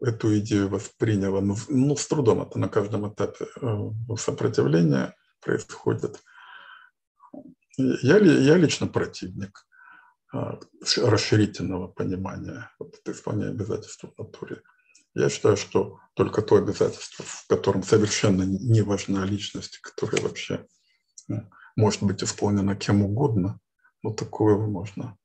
[0.00, 6.22] эту идею восприняло, ну, ну, с трудом это на каждом этапе э, сопротивления происходит.
[7.78, 9.66] Я, я лично противник
[10.32, 10.58] а,
[10.96, 14.62] расширительного понимания вот, исполнения обязательств в натуре.
[15.14, 20.66] Я считаю, что только то обязательство, в котором совершенно не важна личность, которая вообще
[21.28, 23.60] ну, может быть исполнена кем угодно,
[24.02, 25.16] вот такое можно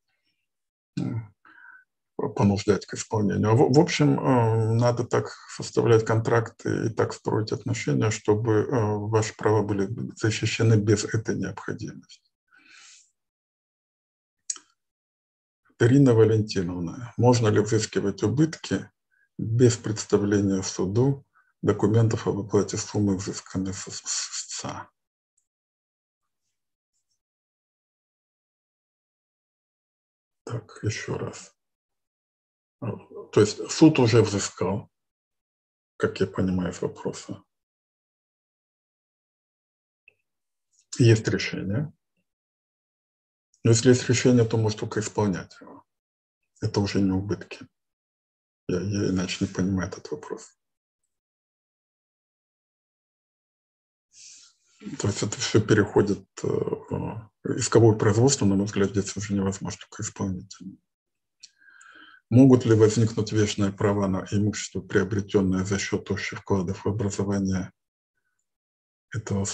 [2.30, 3.56] понуждать к исполнению.
[3.56, 9.36] В, в общем, э, надо так составлять контракты и так строить отношения, чтобы э, ваши
[9.36, 12.22] права были защищены без этой необходимости.
[15.80, 18.90] Ирина Валентиновна, можно ли взыскивать убытки
[19.40, 21.26] без представления суду
[21.64, 24.90] документов об оплате суммы взысканной с истца?
[30.44, 31.56] Так, еще раз.
[32.82, 34.90] То есть суд уже взыскал,
[35.98, 37.44] как я понимаю из вопроса.
[40.98, 41.94] Есть решение.
[43.64, 45.86] Но если есть решение, то может только исполнять его.
[46.62, 47.68] Это уже не убытки.
[48.68, 50.58] Я, я иначе не понимаю этот вопрос.
[55.00, 59.80] То есть это все переходит э, в исковое производство, на мой взгляд, здесь уже невозможно
[59.80, 60.78] только исполнительно.
[62.32, 67.74] Могут ли возникнуть вечные права на имущество, приобретенное за счет общих вкладов в образование
[69.14, 69.46] этого,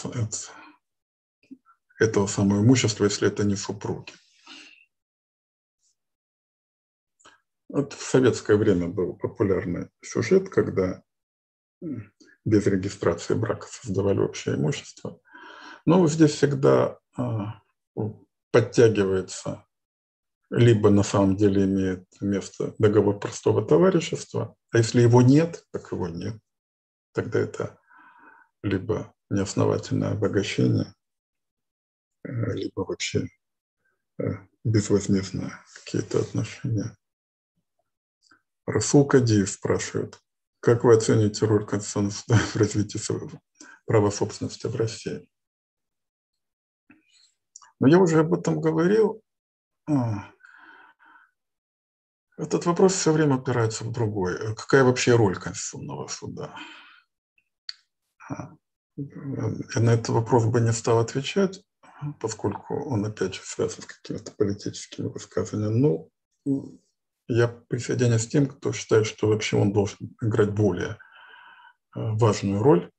[2.00, 4.14] этого самого имущества, если это не супруги?
[7.68, 11.02] Вот в советское время был популярный сюжет, когда
[12.46, 15.20] без регистрации брака создавали общее имущество.
[15.88, 17.60] Но здесь всегда а,
[18.52, 19.67] подтягивается
[20.50, 26.08] либо на самом деле имеет место договор простого товарищества, а если его нет, так его
[26.08, 26.40] нет.
[27.14, 27.80] Тогда это
[28.64, 30.94] либо неосновательное обогащение,
[32.24, 33.28] э, либо вообще
[34.20, 34.24] э,
[34.64, 36.96] безвозмездные какие-то отношения.
[38.66, 40.20] Расул Кадиев спрашивает,
[40.60, 42.14] как вы оцените роль Конституционного
[42.54, 43.00] в развитии
[43.86, 45.30] права собственности в России?
[47.80, 49.22] Но я уже об этом говорил.
[49.88, 50.32] А,
[52.38, 54.36] этот вопрос все время опирается в другой.
[54.36, 56.56] Э, какая вообще роль Конституционного суда?
[58.30, 58.52] А,
[58.96, 61.64] я на этот вопрос бы не стал отвечать,
[62.20, 65.80] поскольку он опять же связан с какими-то политическими высказываниями.
[65.80, 66.10] Но
[66.46, 66.82] ну,
[67.28, 70.96] я присоединяюсь с тем, кто считает, что вообще он должен играть более э,
[71.96, 72.92] важную роль,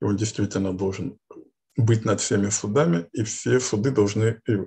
[0.00, 1.18] и он действительно должен
[1.76, 4.66] быть над всеми судами, и все суды должны э,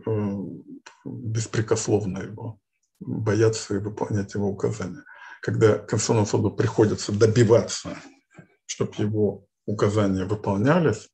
[1.06, 2.60] беспрекословно его
[3.00, 5.04] боятся выполнять его указания.
[5.42, 7.98] Когда Конституционному суду приходится добиваться,
[8.66, 11.10] чтобы его указания выполнялись,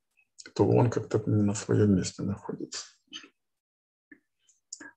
[0.56, 2.86] то он как-то не на своем месте находится.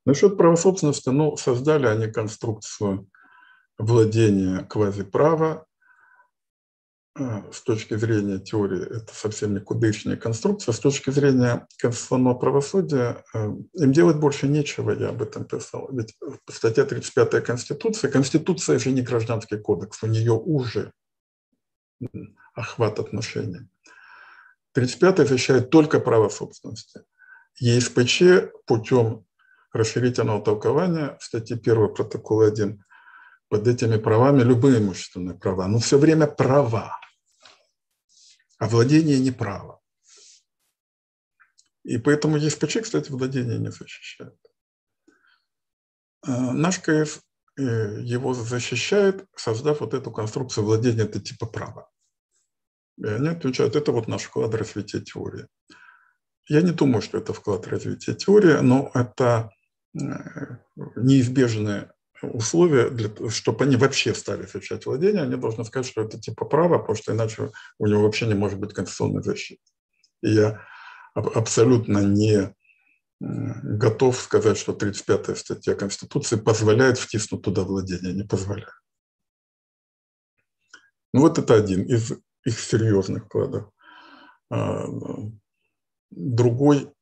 [0.04, 3.10] Насчет права собственности, ну, создали они конструкцию
[3.76, 5.67] владения квазиправа
[7.52, 13.92] с точки зрения теории это совсем никудышняя конструкция, с точки зрения конституционного правосудия э, им
[13.92, 15.88] делать больше нечего, я об этом писал.
[15.92, 16.16] Ведь
[16.50, 20.92] статья 35 Конституции, Конституция же не гражданский кодекс, у нее уже
[22.54, 23.68] охват отношений.
[24.72, 27.02] 35 защищает только право собственности.
[27.58, 29.24] ЕСПЧ путем
[29.72, 32.84] расширительного толкования статьи 1 протокола 1
[33.48, 36.98] под этими правами любые имущественные права, но все время права.
[38.58, 39.80] А владение не право.
[41.84, 44.36] И поэтому ЕСПЧ, кстати, владение не защищает.
[46.22, 47.20] А, наш КС
[47.56, 51.88] э, его защищает, создав вот эту конструкцию владения это типа права.
[52.98, 55.46] И они отвечают, это вот наш вклад в развитие теории.
[56.48, 59.50] Я не думаю, что это вклад в развитие теории, но это
[59.94, 60.00] э,
[60.96, 66.44] неизбежное условия, для, чтобы они вообще стали изучать владение, они должны сказать, что это типа
[66.44, 69.62] право, потому что иначе у него вообще не может быть конституционной защиты.
[70.22, 70.64] И я
[71.14, 72.54] абсолютно не
[73.20, 78.72] готов сказать, что 35-я статья Конституции позволяет втиснуть туда владение, не позволяет.
[81.12, 82.12] Ну вот это один из
[82.44, 83.70] их серьезных вкладов.
[84.50, 84.86] А,
[86.10, 86.92] другой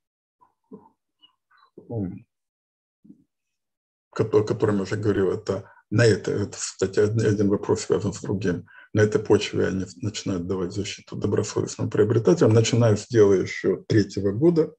[4.20, 8.66] о котором я уже говорил, это на это, это, кстати, один вопрос связан с другим.
[8.92, 14.74] На этой почве они начинают давать защиту добросовестным приобретателям, начиная с дела еще третьего года.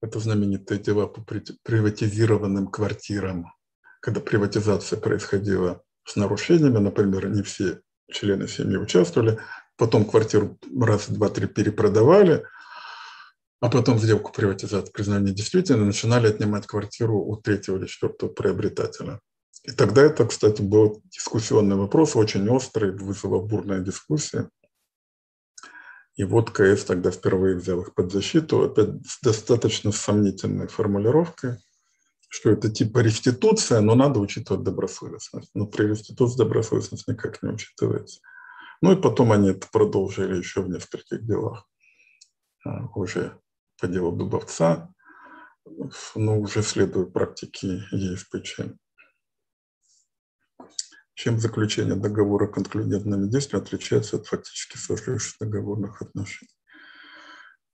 [0.00, 1.22] Это знаменитые дела по
[1.62, 3.52] приватизированным квартирам,
[4.00, 9.38] когда приватизация происходила с нарушениями, например, не все члены семьи участвовали,
[9.76, 12.44] потом квартиру раз, два, три перепродавали–
[13.62, 19.20] а потом сделку приватизации признания действительно начинали отнимать квартиру у третьего или четвертого приобретателя.
[19.62, 24.50] И тогда это, кстати, был дискуссионный вопрос, очень острый, вызвала бурная дискуссия.
[26.16, 31.58] И вот КС тогда впервые взял их под защиту, опять с достаточно сомнительной формулировкой,
[32.28, 35.52] что это типа реституция, но надо учитывать добросовестность.
[35.54, 38.22] Но при реституции добросовестность никак не учитывается.
[38.80, 41.68] Ну и потом они это продолжили еще в нескольких делах
[42.64, 43.38] а, уже
[43.82, 44.94] по делу Дубовца,
[46.14, 48.60] но уже следуя практике ЕСПЧ.
[51.14, 56.54] Чем заключение договора конклюдентными действиями отличается от фактически сложившихся договорных отношений?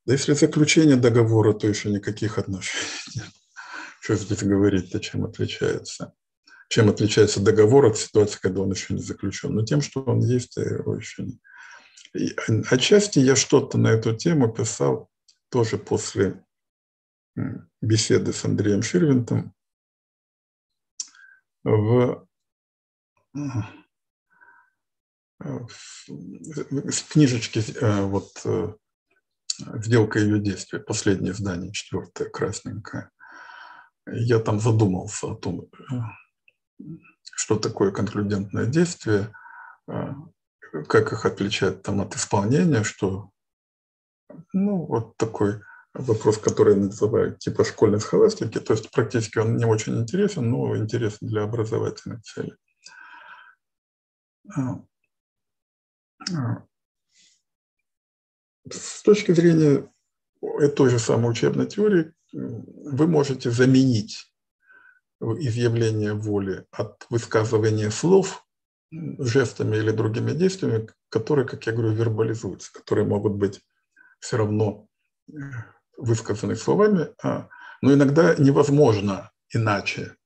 [0.07, 3.31] Да если заключение договора, то еще никаких отношений нет.
[4.01, 6.15] Что здесь говорить-то, чем отличается?
[6.71, 9.55] Чем отличается договор от ситуации, когда он еще не заключен?
[9.55, 11.39] Ну, тем, что он есть, а его еще не.
[12.15, 12.35] И
[12.71, 15.11] отчасти я что-то на эту тему писал
[15.51, 16.45] тоже после
[17.81, 19.55] беседы с Андреем Ширвинтом
[21.65, 22.27] в,
[25.39, 28.75] в книжечке э, вот э,
[29.85, 33.11] «Сделка ее действия», последнее издание, четвертое, красненькое.
[34.07, 36.85] Я там задумался о том, э,
[37.23, 39.33] что такое конклюдентное действие,
[39.87, 43.31] как их отличать там от исполнения, что
[44.53, 45.61] ну, вот такой
[45.95, 48.59] вопрос, который называют типа школьной схоластики.
[48.61, 52.55] То есть практически он не очень интересен, но интересен для образовательных целей.
[54.57, 54.81] А,
[56.33, 56.65] а,
[58.71, 59.91] с точки зрения
[60.77, 64.33] той же самой учебной теории, вы можете заменить
[65.21, 68.47] изъявление воли от высказывания слов
[68.91, 73.61] жестами или другими действиями, которые, как я говорю, вербализуются, которые могут быть
[74.21, 74.89] все равно
[75.29, 75.33] э,
[75.97, 77.49] высказаны словами, а,
[77.83, 80.17] но иногда невозможно иначе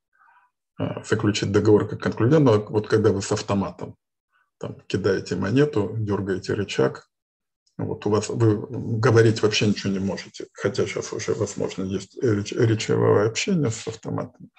[0.79, 3.97] а, заключить договор как конклюдентного, вот когда вы с автоматом
[4.59, 7.09] там, кидаете монету, дергаете рычаг,
[7.79, 8.67] вот у вас вы
[8.99, 14.51] говорить вообще ничего не можете, хотя сейчас уже, возможно, есть речевое общение с автоматом.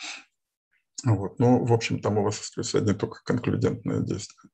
[1.05, 1.37] Вот.
[1.39, 4.51] Ну, в общем, там у вас остается не только конклюдентное действие.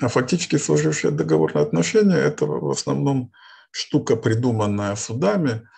[0.00, 3.32] А, фактически сложившие договорные отношения– это в основном
[3.70, 5.68] штука, придуманная судами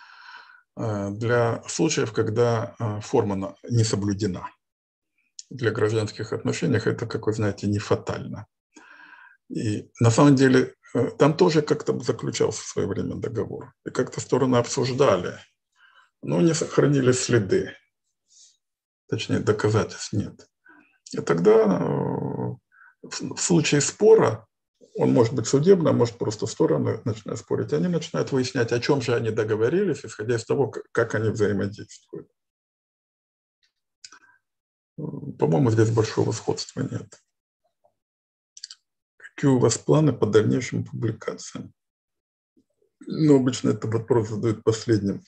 [0.77, 4.49] э, для случаев, когда э, форма не соблюдена.
[5.49, 8.47] Для гражданских отношений это, как вы знаете, не фатально.
[9.49, 13.73] И на самом деле э, там тоже как-то заключался в свое время договор.
[13.85, 15.39] И как-то стороны обсуждали,
[16.21, 17.75] но не сохранили следы.
[19.09, 20.47] Точнее, доказательств нет.
[21.11, 21.81] И тогда
[23.01, 24.47] в случае спора,
[24.95, 29.15] он может быть судебным, может просто стороны начинают спорить, они начинают выяснять, о чем же
[29.15, 32.29] они договорились, исходя из того, как они взаимодействуют.
[34.97, 37.19] По-моему, здесь большого сходства нет.
[39.17, 41.73] Какие у вас планы по дальнейшим публикациям?
[43.07, 45.23] Ну, обычно это вопрос задают последним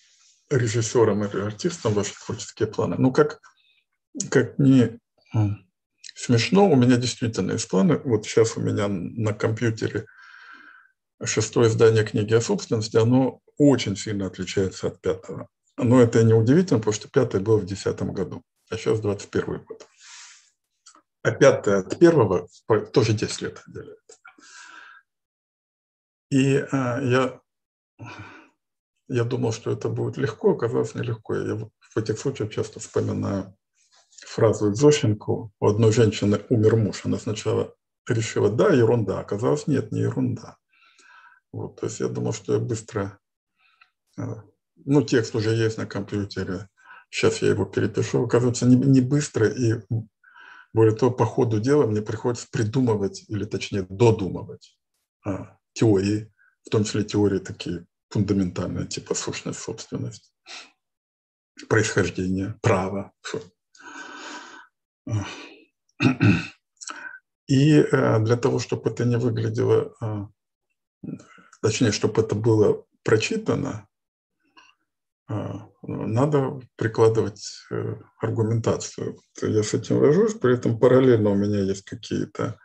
[0.50, 2.98] режиссерам или артистам ваши творческие планы.
[3.00, 3.40] Ну, как,
[4.30, 5.00] как не
[6.14, 7.98] Смешно, у меня действительно есть планы.
[7.98, 10.06] Вот сейчас у меня на компьютере
[11.24, 15.48] шестое издание книги о собственности, оно очень сильно отличается от пятого.
[15.78, 19.88] Но это не удивительно, потому что пятое было в десятом году, а сейчас 21 год.
[21.24, 22.48] а пятое от первого
[22.92, 24.00] тоже 10 лет отделяет.
[26.30, 27.42] И а, я,
[29.08, 31.36] я думал, что это будет легко, оказалось нелегко.
[31.36, 33.56] Я в этих случаях часто вспоминаю
[34.26, 35.52] фразу Зощенко.
[35.60, 37.02] У одной женщины умер муж.
[37.06, 37.74] Она сначала
[38.08, 39.20] решила, да, ерунда.
[39.20, 40.58] Оказалось, нет, не ерунда.
[41.52, 43.20] Вот, то есть я думал, что я быстро...
[44.18, 44.44] А,
[44.86, 46.70] ну, текст уже есть на компьютере.
[47.10, 48.24] Сейчас я его перепишу.
[48.24, 49.48] Оказывается, не, не быстро.
[49.48, 49.76] И
[50.74, 54.78] более того, по ходу дела мне приходится придумывать, или точнее додумывать
[55.24, 56.34] а, теории,
[56.66, 60.34] в том числе теории такие фундаментальные, типа сущность, собственность,
[61.70, 63.12] происхождение, право.
[67.48, 71.08] И э, для того, чтобы это не выглядело, э,
[71.62, 73.88] точнее, чтобы это было прочитано,
[75.30, 75.34] э,
[75.82, 77.68] надо прикладывать
[78.20, 79.20] аргументацию.
[79.42, 82.58] Я с этим вожусь, при этом параллельно у меня есть какие-то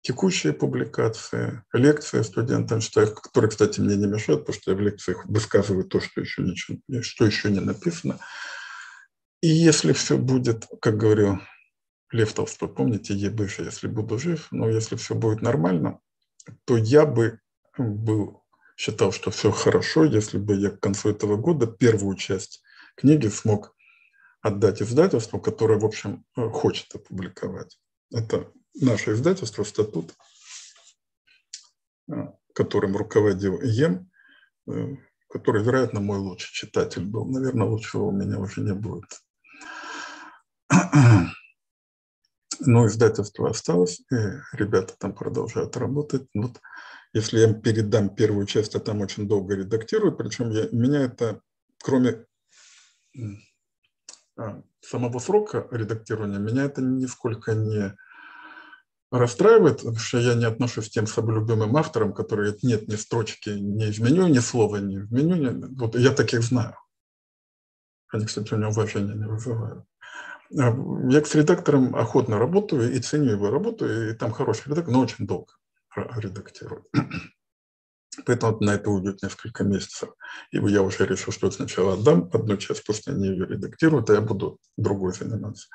[0.00, 5.26] текущие публикации, лекции студентам читаю, которые, кстати, мне не мешают, потому что я в лекциях
[5.26, 8.18] высказываю то, что еще, ничего, что еще не написано.
[9.44, 11.38] И если все будет, как говорю,
[12.10, 16.00] Лев Толстой, помните, ебы же, если буду жив, но если все будет нормально,
[16.64, 17.40] то я бы
[17.76, 18.42] был,
[18.74, 22.62] считал, что все хорошо, если бы я к концу этого года первую часть
[22.96, 23.76] книги смог
[24.40, 27.78] отдать издательству, которое, в общем, хочет опубликовать.
[28.10, 30.14] Это наше издательство «Статут»,
[32.54, 34.10] которым руководил Ем,
[34.68, 34.96] э,
[35.28, 37.26] который, вероятно, мой лучший читатель был.
[37.26, 39.20] Наверное, лучшего у меня уже не будет.
[42.60, 44.16] Но издательство осталось, и
[44.52, 46.28] ребята там продолжают работать.
[46.34, 46.60] Вот
[47.12, 51.40] если я передам первую часть, а там очень долго редактируют, причем я, меня это,
[51.82, 52.26] кроме
[54.36, 57.96] а, самого срока редактирования, меня это нисколько не
[59.10, 63.90] расстраивает, потому что я не отношусь к тем самолюбимым авторам, которые нет ни строчки, не
[63.90, 65.36] изменю, ни слова не изменю.
[65.36, 66.76] Не, вот я таких знаю.
[68.08, 69.84] Они, кстати, у меня уважения не вызывают.
[70.58, 70.76] А,
[71.10, 75.26] я с редактором охотно работаю и ценю его работу, и там хороший редактор, но очень
[75.26, 75.52] долго
[75.96, 76.84] редактирую.
[78.26, 80.10] Поэтому на это уйдет несколько месяцев.
[80.52, 84.20] И я уже решил, что сначала отдам одну часть, пусть они ее редактируют, а я
[84.20, 85.68] буду другой заниматься.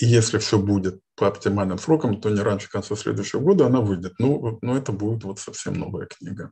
[0.00, 4.14] И если все будет по оптимальным срокам, то не раньше конца следующего года она выйдет.
[4.18, 6.50] Ну, ну это будет вот совсем новая книга.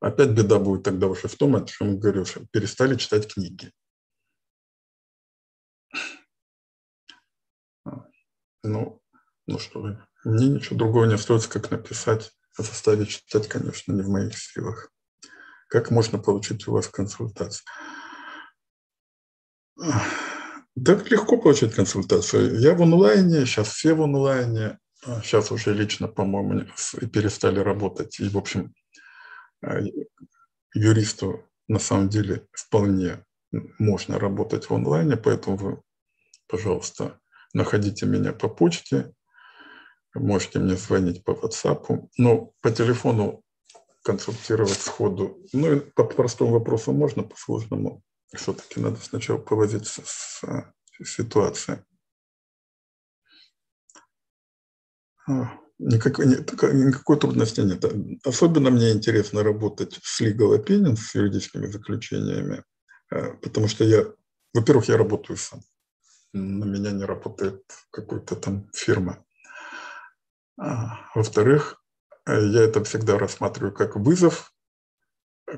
[0.00, 3.72] Опять беда будет тогда уже в том, о чем я говорю, что перестали читать книги.
[8.64, 9.00] Ну,
[9.46, 9.80] ну что
[10.24, 14.90] мне ничего другого не остается, как написать, а заставить читать, конечно, не в моих силах.
[15.68, 17.64] Как можно получить у вас консультацию?
[19.76, 22.58] Да, легко получить консультацию.
[22.58, 24.78] Я в онлайне, сейчас все в онлайне,
[25.22, 26.66] сейчас уже лично, по-моему,
[27.12, 28.18] перестали работать.
[28.18, 28.74] И, в общем,
[29.62, 29.80] а,
[30.74, 33.24] юристу на самом деле вполне
[33.78, 35.82] можно работать в онлайне, поэтому вы,
[36.48, 37.20] пожалуйста,
[37.54, 39.14] находите меня по почте,
[40.14, 43.42] можете мне звонить по WhatsApp, но по телефону
[44.02, 45.38] консультировать сходу.
[45.52, 48.02] Ну по простому вопросу можно, по сложному
[48.34, 51.78] все-таки надо сначала повозиться с, с ситуацией.
[55.26, 57.84] А, никакой, никакой трудности нет.
[58.24, 62.62] Особенно мне интересно работать с legal opinion, с юридическими заключениями,
[63.10, 64.04] а, потому что я,
[64.52, 65.60] во-первых, я работаю сам
[66.34, 69.24] на меня не работает какой-то там фирма.
[70.56, 71.82] Во-вторых,
[72.26, 74.52] я это всегда рассматриваю как вызов,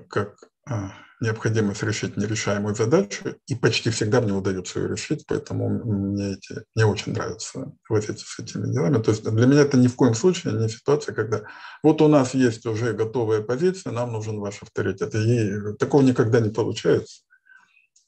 [0.09, 0.37] как
[0.69, 6.65] а, необходимость решить нерешаемую задачу, и почти всегда мне удается ее решить, поэтому мне, эти,
[6.75, 9.03] мне очень нравится возиться с этими делами.
[9.03, 11.45] То есть для меня это ни в коем случае не ситуация, когда
[11.83, 15.15] вот у нас есть уже готовая позиция, нам нужен ваш авторитет.
[15.15, 17.23] И такого никогда не получается,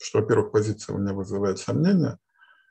[0.03, 2.19] что, во-первых, позиция у меня вызывает сомнения,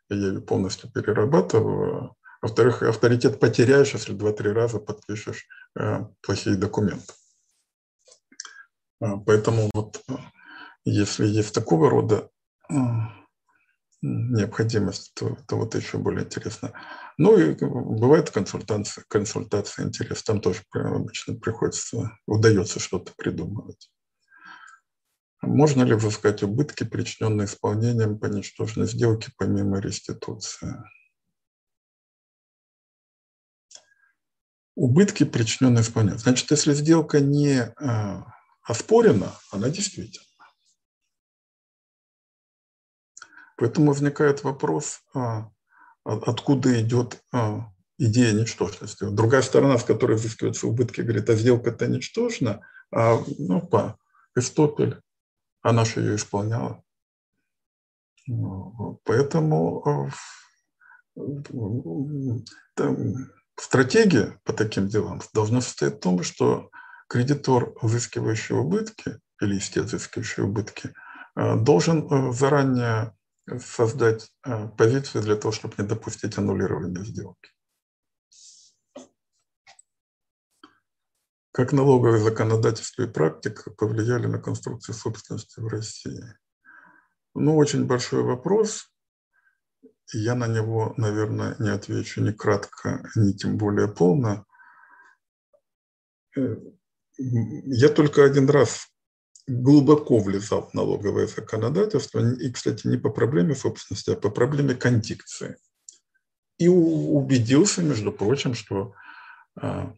[0.09, 2.15] я ее полностью перерабатываю.
[2.41, 5.47] Во-вторых, авторитет потеряешь, если два-три раза подпишешь
[5.79, 7.13] э, плохие документы.
[9.01, 10.13] А, поэтому вот э,
[10.85, 12.29] если есть такого рода
[12.69, 12.75] э,
[14.01, 16.73] необходимость, то это вот еще более интересно.
[17.17, 23.89] Ну и бывает консультация, консультация интерес, там тоже обычно приходится, удается что-то придумывать.
[25.41, 30.83] Можно ли взыскать убытки, причиненные исполнением по ничтожной сделке помимо реституции?
[34.75, 36.19] Убытки, причиненные исполнением.
[36.19, 38.25] Значит, если сделка не а,
[38.63, 40.25] оспорена, она действительно.
[43.57, 45.49] Поэтому возникает вопрос, а,
[46.03, 49.09] откуда идет а, идея ничтожности.
[49.09, 52.61] Другая сторона, с которой взыскиваются убытки, говорит, а сделка-то ничтожна,
[52.91, 53.99] а ну, по
[54.35, 55.01] Эстопель,
[55.61, 56.83] она же ее исполняла.
[59.03, 60.09] Поэтому
[62.75, 62.97] там,
[63.57, 66.69] стратегия по таким делам должна состоять в том, что
[67.07, 70.93] кредитор, взыскивающий убытки, или истец, взыскивающий убытки,
[71.35, 73.13] должен заранее
[73.59, 77.51] создать э, позицию для того, чтобы не допустить аннулирования сделки.
[81.57, 86.23] Как налоговое законодательство и практика повлияли на конструкцию собственности в России?
[87.33, 88.93] Ну, очень большой вопрос.
[90.13, 94.45] Я на него, наверное, не отвечу ни кратко, ни тем более полно.
[96.37, 96.57] Э,
[97.17, 98.89] я только один раз
[99.47, 105.57] глубоко влезал в налоговое законодательство, и, кстати, не по проблеме собственности, а по проблеме кондикции.
[106.59, 108.93] И убедился, между прочим, что
[109.59, 109.95] а,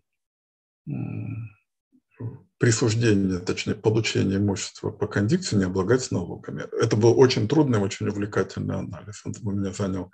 [2.58, 6.66] присуждение, точнее, получение имущества по кондикции не облагается налогами.
[6.82, 9.22] Это был очень трудный, очень увлекательный анализ.
[9.26, 10.12] Он у меня занял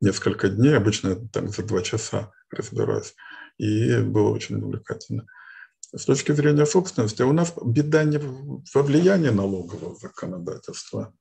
[0.00, 3.14] несколько дней, обычно я там за два часа разбираюсь,
[3.58, 5.26] и было очень увлекательно
[5.94, 11.12] с точки зрения собственности, у нас беда не во влиянии налогового законодательства,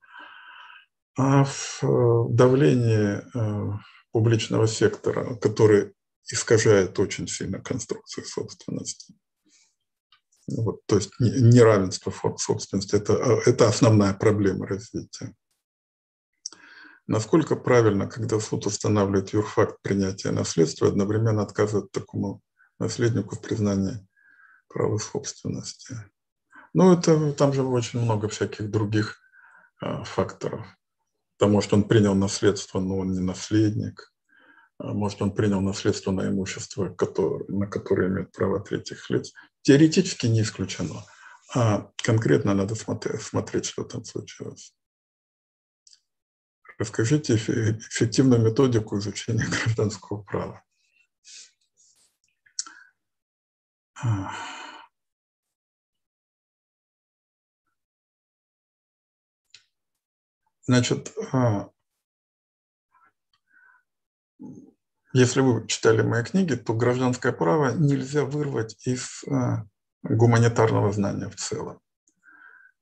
[1.18, 3.78] а в э, давлении э,
[4.12, 5.94] публичного сектора, который
[6.30, 9.14] искажает очень сильно конструкцию собственности.
[10.48, 13.14] Вот, то есть неравенство собственности это,–
[13.46, 15.34] это основная проблема развития.
[17.08, 22.42] Насколько правильно, когда суд устанавливает юрфакт принятия наследства, одновременно отказывает такому
[22.80, 24.06] наследнику в признании
[24.68, 25.98] права собственности.
[26.74, 29.20] Ну, это, там же очень много всяких других
[29.82, 30.66] а, факторов.
[31.38, 34.11] Потому что он принял наследство, но он не наследник.
[34.84, 39.32] А, может, он принял наследство на имущество, который, на которое имеет право третьих лиц.
[39.62, 41.06] Теоретически не исключено.
[41.54, 44.74] А конкретно надо смотреть, смотреть что там случилось.
[46.80, 50.64] Расскажите эффективную методику изучения гражданского права.
[60.64, 61.70] Значит, а,
[65.14, 69.66] если вы читали мои книги, то гражданское право нельзя вырвать из а,
[70.04, 71.80] гуманитарного знания в целом.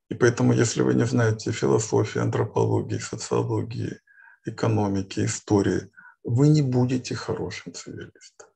[0.10, 4.00] И поэтому, если вы не знаете философии, антропологии, социологии,
[4.46, 5.92] экономики, истории,
[6.24, 8.48] вы не будете хорошим цивилистом.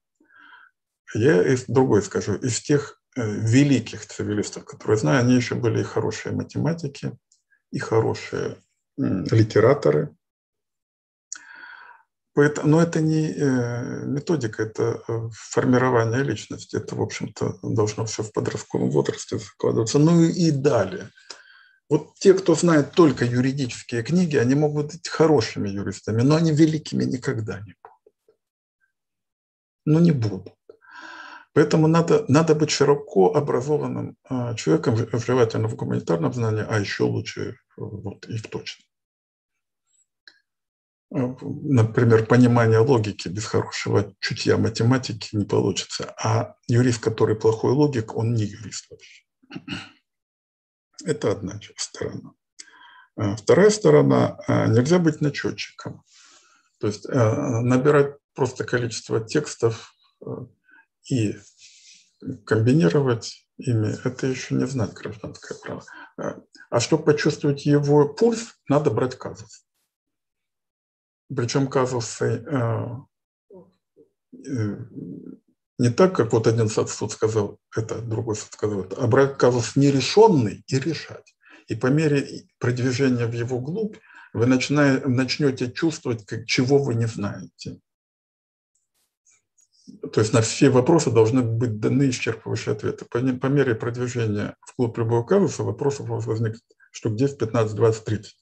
[1.14, 5.84] Я из другой скажу, из тех э, великих цивилистов, которые знаю, они еще были и
[5.84, 7.18] хорошие математики,
[7.72, 8.58] и хорошие
[8.98, 10.16] литераторы.
[12.36, 16.78] Но это не э, методика, это э, формирование личности.
[16.78, 20.00] Это, в общем-то, должно все в подростковом возрасте закладываться.
[20.00, 21.10] Ну и далее.
[21.90, 27.04] Вот те, кто знает только юридические книги, они могут быть хорошими юристами, но они великими
[27.04, 27.94] никогда не будут.
[29.86, 30.54] Ну, не будут.
[31.54, 37.58] Поэтому надо, надо быть широко образованным а, человеком, желательно в гуманитарном знании, а еще лучше
[37.78, 38.88] вот, и в точном.
[41.16, 46.14] А, например, понимание логики без хорошего чутья математики не получится.
[46.18, 49.24] А юрист, который плохой логик, он не юрист вообще.
[51.06, 52.34] Это одна сторона.
[53.16, 56.04] А, вторая сторона– нельзя быть начетчиком.
[56.80, 59.94] То есть набирать просто количество текстов
[61.10, 61.38] и
[62.46, 65.86] комбинировать ими, это еще не знать гражданское право.
[66.70, 69.63] А чтобы почувствовать его пульс, надо брать казус.
[71.36, 72.88] Причем казусы э,
[74.46, 74.78] э,
[75.80, 80.64] не так, как вот один суд сказал, это другой суд сказал, а брать казус нерешенный
[80.68, 81.36] и решать.
[81.68, 83.98] И по мере продвижения в его глубь
[84.34, 87.80] вы начнете чувствовать, как, чего вы не знаете.
[90.12, 93.06] То есть на все вопросы должны быть даны исчерпывающие ответы.
[93.06, 97.76] По, по мере продвижения в клуб любого казуса вопросов у вас возникнет штук 10, 15,
[97.76, 98.38] 20, 30.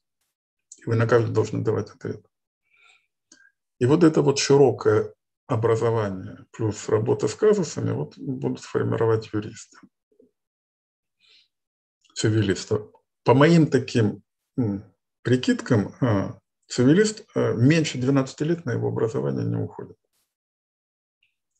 [0.77, 2.25] И вы на каждый должны давать ответ.
[3.81, 5.11] И вот это вот широкое
[5.47, 9.79] образование плюс работа с казусами вот будут формировать юристы,
[12.13, 12.77] цивилисты.
[13.23, 14.21] По моим таким
[15.23, 19.97] прикидкам, а, цивилист а, меньше 12 лет на его образование не уходит.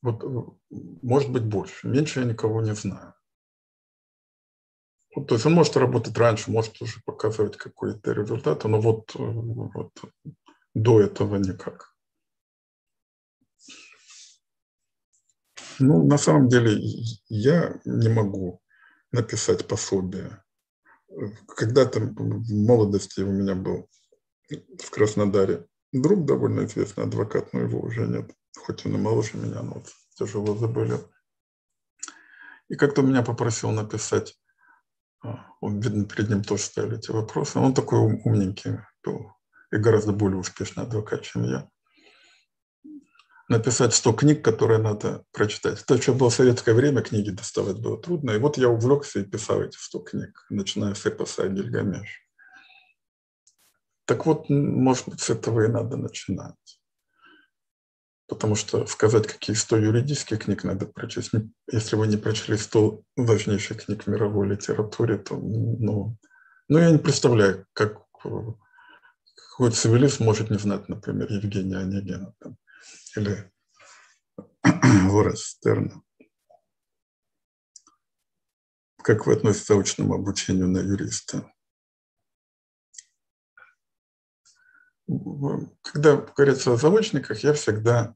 [0.04, 1.88] Вот, э, может быть, больше.
[1.88, 3.16] Меньше я никого не знаю.
[5.16, 9.20] Вот, то есть он может работать раньше, может уже показывать какой-то результат, но вот, э,
[9.20, 9.92] вот
[10.76, 11.91] до этого никак.
[15.82, 16.80] Ну, на самом деле,
[17.28, 18.62] я не могу
[19.12, 20.44] написать пособие.
[21.48, 23.90] Когда-то в молодости у меня был
[24.50, 29.64] в Краснодаре друг довольно известный адвокат, но его уже нет, хоть он и моложе меня,
[29.64, 31.10] но вот тяжело заболел.
[32.70, 34.40] И как-то меня попросил написать,
[35.24, 37.58] а, он, видно, перед ним тоже стояли эти вопросы.
[37.60, 39.34] Он такой умненький был
[39.72, 41.70] и гораздо более успешный адвокат, чем я
[43.52, 45.86] написать 100 книг, которые надо прочитать.
[45.86, 48.32] То, что было в советское время, книги доставать было трудно.
[48.32, 52.26] И вот я увлекся и писал эти 100 книг, начиная с эпоса Гильгамеш.
[54.06, 56.82] Так вот, может быть, с этого и надо начинать.
[58.28, 61.32] Потому что сказать, какие 100 юридических книг надо прочесть,
[61.70, 66.18] если вы не прочли 100 важнейших книг в мировой литературе, то ну,
[66.70, 68.02] ну я не представляю, как
[69.62, 72.34] какой цивилист может не знать, например, Евгения Онегина.
[72.40, 72.58] Там,
[73.16, 73.52] или
[75.10, 76.02] Лора Стерна.
[79.04, 81.52] Как вы относитесь к заочному обучению на юриста?
[85.82, 88.16] Когда говорится о заочниках, я всегда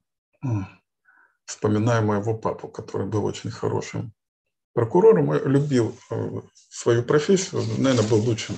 [1.46, 4.14] вспоминаю моего папу, который был очень хорошим
[4.74, 8.58] прокурором, любил э, свою профессию, наверное, был лучшим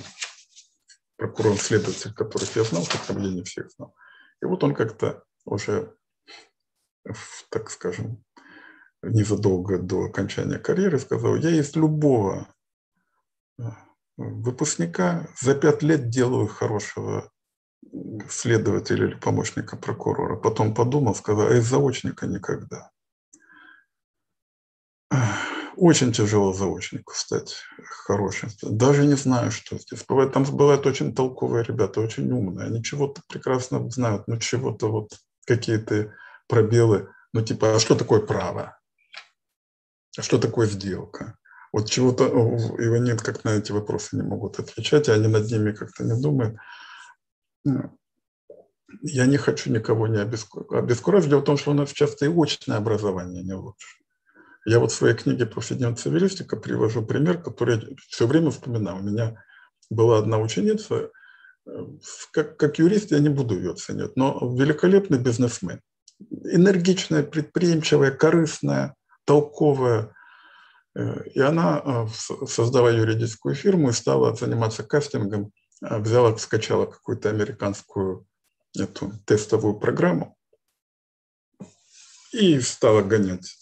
[1.16, 3.94] прокурором-следователь, которых я знал, хотя я не всех знал.
[4.42, 5.96] И вот он как-то уже
[7.50, 8.24] так скажем,
[9.02, 12.48] незадолго до окончания карьеры сказал, я из любого
[13.58, 13.62] э,
[14.16, 17.30] выпускника за пять лет делаю хорошего
[18.28, 20.36] следователя или помощника прокурора.
[20.36, 22.90] Потом подумал, сказал, а из заочника никогда.
[25.76, 27.62] Очень тяжело заочнику стать
[28.04, 28.50] хорошим.
[28.62, 30.04] Даже не знаю, что здесь.
[30.08, 32.66] Бывает, там бывают очень толковые ребята, очень умные.
[32.66, 35.12] Они чего-то прекрасно знают, но чего-то вот
[35.46, 36.12] какие-то
[36.48, 38.78] пробелы, ну типа, а что такое право?
[40.16, 41.38] А что такое сделка?
[41.72, 42.26] Вот чего-то,
[42.78, 46.20] и они как на эти вопросы не могут отвечать, и они над ними как-то не
[46.20, 46.56] думают.
[47.64, 47.98] Ну,
[49.02, 51.28] я не хочу никого не обескуражить.
[51.28, 53.98] Дело в том, что у нас часто и очное образование не лучше.
[54.64, 58.98] Я вот в своей книге «Повседневная цивилистика» привожу пример, который я все время вспоминаю.
[58.98, 59.42] У меня
[59.90, 61.10] была одна ученица,
[61.66, 61.70] э,
[62.32, 65.80] как, как юрист я не буду ее оценивать, но великолепный бизнесмен
[66.20, 70.14] энергичная, предприимчивая, корыстная, толковая.
[70.94, 78.26] Э, и она, э, создавая юридическую фирму, стала заниматься кастингом, э, взяла, скачала какую-то американскую
[78.76, 80.36] эту тестовую программу
[82.32, 83.56] и стала гонять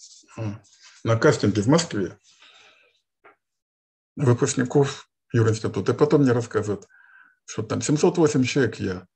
[1.05, 2.19] на кастинге в Москве
[4.17, 5.93] выпускников юринститута.
[5.93, 6.89] И потом мне рассказывают,
[7.45, 9.07] что там 708 человек я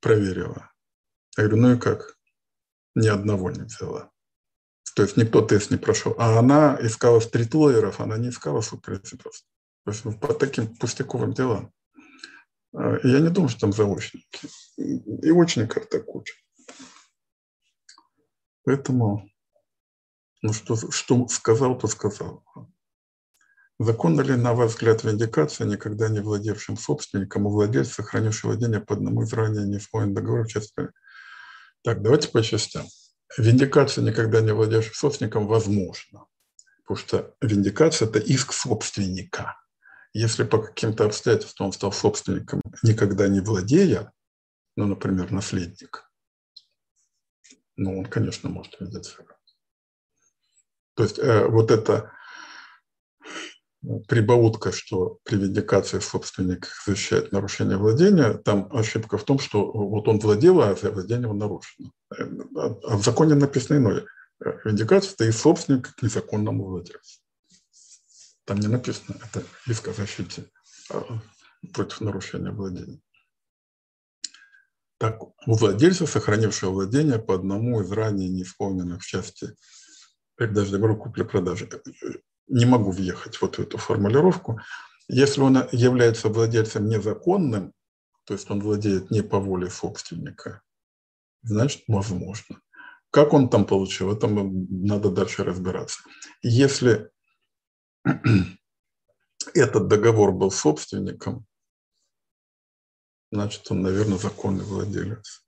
[0.00, 0.73] проверила.
[1.36, 2.16] Я говорю, ну и как?
[2.94, 4.10] Ни одного не взяла.
[4.94, 6.14] То есть никто тест не прошел.
[6.18, 9.44] А она искала стритлоеров, она не искала суперзвезд.
[9.84, 11.72] То есть по таким пустяковым делам.
[12.74, 14.48] А, я не думаю, что там заочники.
[14.76, 16.34] И очников-то куча.
[18.64, 19.28] Поэтому,
[20.42, 22.44] ну что, что сказал, то сказал.
[23.80, 28.94] Законно ли, на ваш взгляд, виндикация никогда не владевшим собственником у владельца, сохранившего владение по
[28.94, 30.74] одному из ранее неисполненных договоров, часть
[31.84, 32.86] так, давайте по частям.
[33.36, 36.26] Виндикация никогда не владеешь собственником возможно,
[36.78, 39.56] потому что виндикация– это иск собственника.
[40.14, 44.12] Если по каким-то обстоятельствам он стал собственником, никогда не владея,
[44.76, 46.10] ну, например, наследник,
[47.76, 49.36] ну, он, конечно, может виндицировать.
[50.94, 52.12] То есть э, вот это
[54.08, 60.18] прибаутка, что при виндикации собственник защищает нарушение владения, там ошибка в том, что вот он
[60.18, 61.92] владел, а владение его нарушено.
[62.10, 64.06] А в законе написано иное.
[64.64, 67.20] Виндикация– это и собственник к незаконному владельцу.
[68.44, 70.44] Там не написано, это иск о защите
[70.90, 71.20] а,
[71.72, 73.00] против нарушения владения.
[74.98, 79.54] Так, у владельца, сохранившего владение по одному из ранее неисполненных в части
[80.36, 81.68] передачи договора купли-продажи,
[82.48, 84.60] не могу въехать вот в эту формулировку.
[85.08, 87.72] Если он является владельцем незаконным,
[88.24, 90.62] то есть он владеет не по воле собственника,
[91.42, 92.60] значит, возможно.
[93.10, 96.00] Как он там получил, это надо дальше разбираться.
[96.42, 97.10] Если
[99.54, 101.46] этот договор был собственником,
[103.30, 105.43] значит, он, наверное, законный владелец.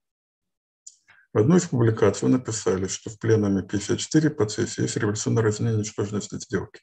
[1.36, 5.80] В одной из публикаций вы написали, что в пленуме 54 по цессии есть революционное разделение
[5.80, 6.80] ничтожности сделки.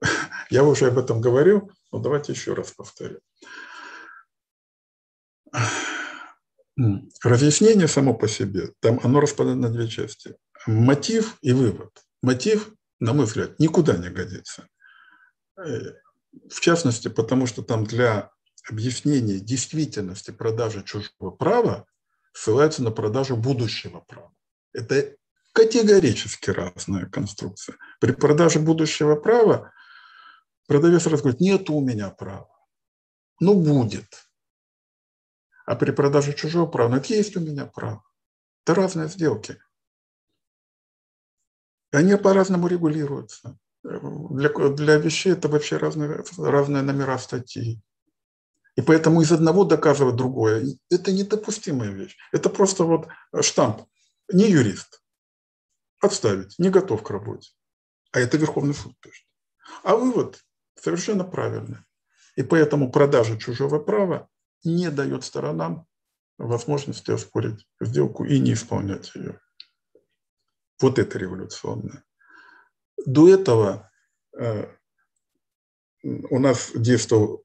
[0.48, 3.20] Я уже об этом говорил, но давайте еще раз повторю.
[7.22, 10.34] Разъяснение само по себе, там оно распадает на две части.
[10.66, 11.90] мотив и вывод.
[12.22, 14.66] Мотив, на мой взгляд, никуда не годится.
[15.58, 15.92] Э,
[16.48, 18.30] в частности, потому что там для
[18.66, 21.84] объяснения действительности продажи чужого права
[22.32, 24.32] ссылается на продажу будущего права.
[24.72, 25.16] Это
[25.52, 27.76] категорически разная конструкция.
[28.00, 29.72] При продаже будущего права
[30.66, 32.48] продавец раз говорит, нет у меня права.
[33.40, 34.28] Ну, будет.
[35.66, 38.04] А при продаже чужого права, ну, это есть у меня право.
[38.64, 39.58] Это разные сделки.
[41.90, 43.58] Они по-разному регулируются.
[43.82, 47.80] Для, для вещей это вообще разные, разные номера статьи.
[48.78, 52.16] И поэтому из одного доказывать другое– это недопустимая вещь.
[52.30, 53.08] Это просто вот
[53.40, 53.82] штамп.
[54.32, 55.02] Не юрист.
[55.98, 56.56] Отставить.
[56.60, 57.50] Не готов к работе.
[58.12, 59.26] А это Верховный суд пишет.
[59.82, 60.44] А вывод
[60.80, 61.78] совершенно правильный.
[62.36, 64.28] И поэтому продажа чужого права
[64.62, 65.88] не дает сторонам
[66.38, 69.40] возможности оспорить сделку и не исполнять ее.
[70.80, 72.04] Вот это революционное.
[73.04, 73.90] До этого
[74.38, 74.72] э,
[76.04, 77.44] у нас действовал...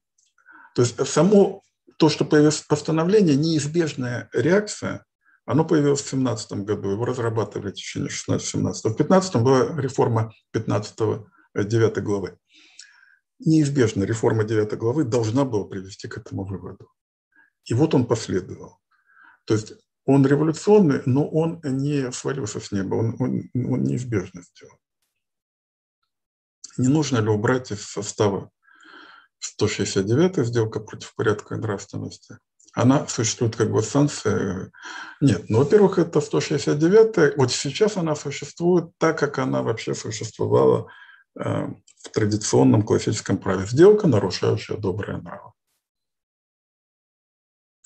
[0.74, 1.62] То есть само
[1.98, 5.04] то, что появилось постановление, неизбежная реакция,
[5.46, 8.72] оно появилось в 2017 году, его разрабатывали в течение 16-17.
[8.72, 10.96] В 2015 была реформа 15
[11.54, 12.38] 9 главы.
[13.38, 16.90] Неизбежно реформа 9 главы должна была привести к этому выводу.
[17.64, 18.78] И вот он последовал.
[19.44, 19.74] То есть
[20.04, 24.78] он революционный, но он не свалился с неба, он, он, он неизбежно сделал.
[26.76, 28.50] Не нужно ли убрать из состава
[29.44, 32.38] 169 сделка против порядка и нравственности?
[32.72, 34.72] Она существует как бы санкция.
[35.20, 40.88] Нет, ну, во-первых, это 169 вот сейчас она существует так, как она вообще существовала
[41.38, 43.66] э, в традиционном классическом праве.
[43.66, 45.52] Сделка, нарушающая добрые нравы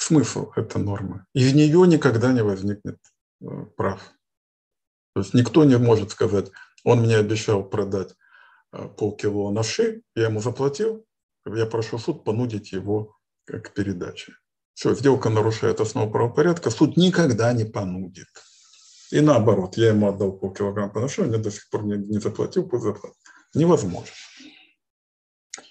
[0.08, 1.26] смысл этой нормы.
[1.34, 2.98] Из нее никогда не возникнет
[3.42, 4.00] э, прав.
[5.14, 6.50] То есть никто не может сказать,
[6.84, 8.14] он мне обещал продать
[8.72, 11.04] э, полкило наши, я ему заплатил,
[11.46, 13.16] я прошу суд понудить его
[13.46, 14.34] к передаче.
[14.74, 18.28] Все, сделка нарушает основу правопорядка, суд никогда не понудит.
[19.10, 22.68] И наоборот, я ему отдал полкилограмма по нашему, мне до сих пор не, не заплатил,
[22.68, 23.16] пусть заплатит.
[23.54, 24.12] Невозможно.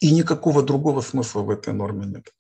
[0.02, 2.32] И никакого другого смысла в этой норме нет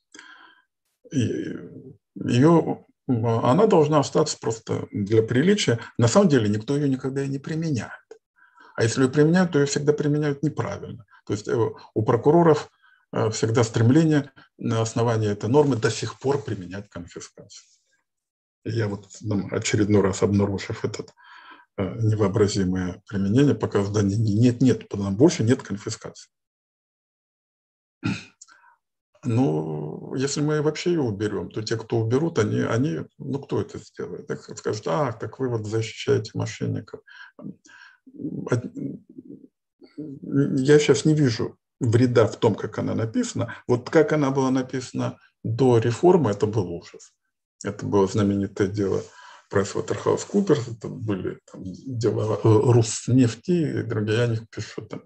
[1.12, 5.80] ее, она должна остаться просто для приличия.
[5.98, 7.92] На самом деле никто ее никогда и не применяет.
[8.76, 11.06] А если ее применяют, то ее всегда применяют неправильно.
[11.26, 12.70] То есть э, у прокуроров
[13.32, 17.66] всегда стремление на основании этой нормы до сих пор применять конфискацию.
[18.66, 21.06] Я вот ну, очередной раз обнаружив это
[21.78, 26.30] э, невообразимое применение, показываю, да нет, нет, больше нет конфискации.
[29.24, 33.78] Ну, если мы вообще ее уберем, то те, кто уберут, они, они ну, кто это
[33.80, 34.28] сделает?
[34.28, 37.02] Так скажут, а, так вы вот защищаете мошенников.
[39.98, 43.56] Я сейчас не вижу вреда в том, как она написана.
[43.68, 47.14] Вот как она была написана до реформы, это был ужас.
[47.64, 49.04] Это было знаменитое дело
[49.52, 55.04] PricewaterhouseCoopers, это были там, дела Руснефти и другие, о них пишу там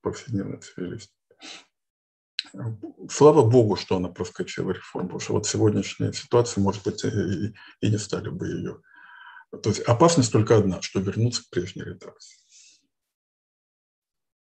[0.00, 1.12] повседневно цивилисте.
[3.10, 7.90] Слава Богу, что она проскочила реформу, потому что вот сегодняшняя ситуация, может быть, и, и
[7.90, 8.80] не стали бы ее.
[9.62, 12.39] То есть опасность только одна, что вернуться к прежней редакции.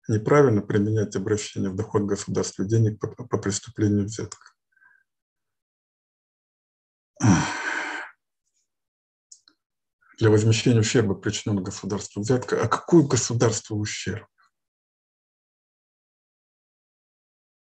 [0.09, 4.53] Неправильно применять обращение в доход государства денег по, по преступлению взятка.
[10.19, 12.63] Для возмещения ущерба, причиненного государству взятка.
[12.63, 14.27] А какой государство ущерб?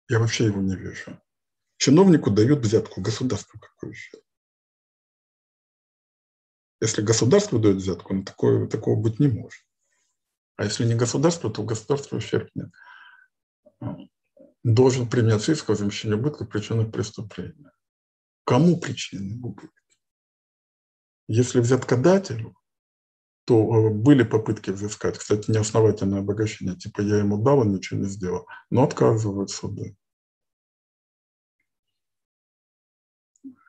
[0.09, 1.21] Я вообще его не вижу.
[1.77, 4.17] Чиновнику дают взятку, государству какой еще?
[6.81, 9.63] Если государство дает взятку, ну, такое, такого быть не может.
[10.55, 12.71] А если не государство, то государство ущерб нет.
[14.63, 17.71] Должен применяться иск о возмещении убытка причинных преступления.
[18.45, 19.71] Кому причиненный убыток?
[21.27, 22.55] Если взяткодателю,
[23.45, 25.17] то э, были попытки взыскать.
[25.17, 28.47] Кстати, неосновательное обогащение, типа я ему дал, он ничего не сделал.
[28.69, 29.97] Но отказывают суды.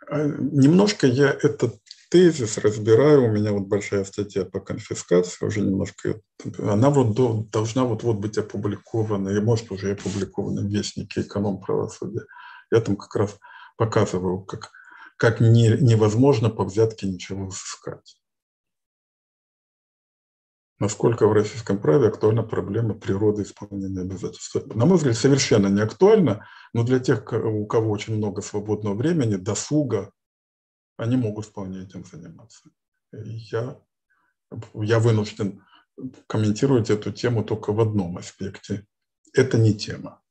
[0.08, 1.80] А, немножко я этот
[2.14, 6.20] тезис разбираю, у меня вот большая статья по конфискации, уже немножко,
[6.60, 12.24] она вот должна вот-вот быть опубликована, и может уже опубликована в Вестнике эконом правосудия.
[12.70, 13.36] Я там как раз
[13.76, 14.70] показываю, как,
[15.16, 18.16] как не, невозможно по взятке ничего взыскать
[20.80, 24.54] насколько в российском праве актуальна проблема природы исполнения обязательств.
[24.74, 29.36] На мой взгляд, совершенно не актуально, но для тех, у кого очень много свободного времени,
[29.36, 30.10] досуга,
[30.96, 32.70] они могут вполне этим заниматься.
[33.12, 33.78] Я
[34.74, 35.64] я вынужден
[36.26, 38.86] комментировать эту тему только в одном аспекте.
[39.32, 40.22] Это не тема.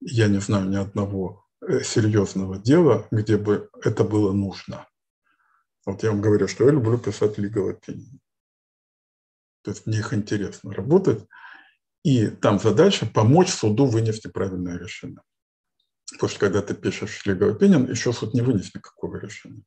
[0.00, 4.86] Я не знаю ни одного э, серьезного дела, где бы это было нужно.
[5.84, 8.18] Вот я вам говорю, что я люблю писать legal opinion.
[9.62, 11.26] То есть мне их интересно работать.
[12.02, 15.22] И там задача помочь суду вынести правильное решение.
[16.12, 19.62] Что когда ты пишешь legal opinion, еще суд не вынес никакого решения.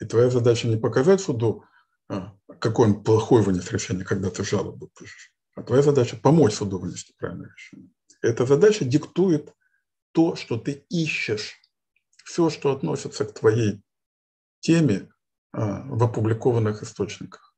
[0.00, 1.64] И твоя задача не показать суду,
[2.08, 5.32] а, какой он плохой вынес решение, когда ты жалобу пишешь.
[5.54, 7.90] А твоя задача помочь суду вынести правильное решение.
[8.22, 9.54] Эта задача диктует
[10.12, 11.56] то, что ты ищешь.
[12.24, 13.82] Все, что относится к твоей
[14.60, 15.10] теме
[15.52, 17.54] а, в опубликованных источниках.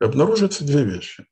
[0.00, 1.26] И обнаруживаются две вещи.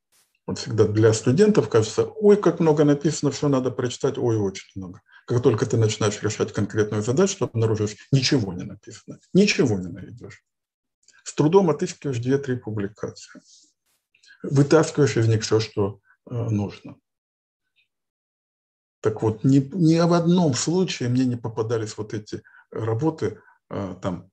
[0.47, 5.01] Вот всегда для студентов кажется, ой, как много написано, все надо прочитать, ой, очень много.
[5.27, 10.45] Как только ты начинаешь решать конкретную задачу, то обнаружишь, ничего не написано, ничего не найдешь.
[11.23, 13.41] С трудом отыскиваешь две-три публикации.
[14.43, 16.97] Вытаскиваешь из них все, что э, нужно.
[19.01, 23.41] Так вот, ни, ни в одном случае мне не попадались вот эти работы,
[23.71, 24.31] э, там,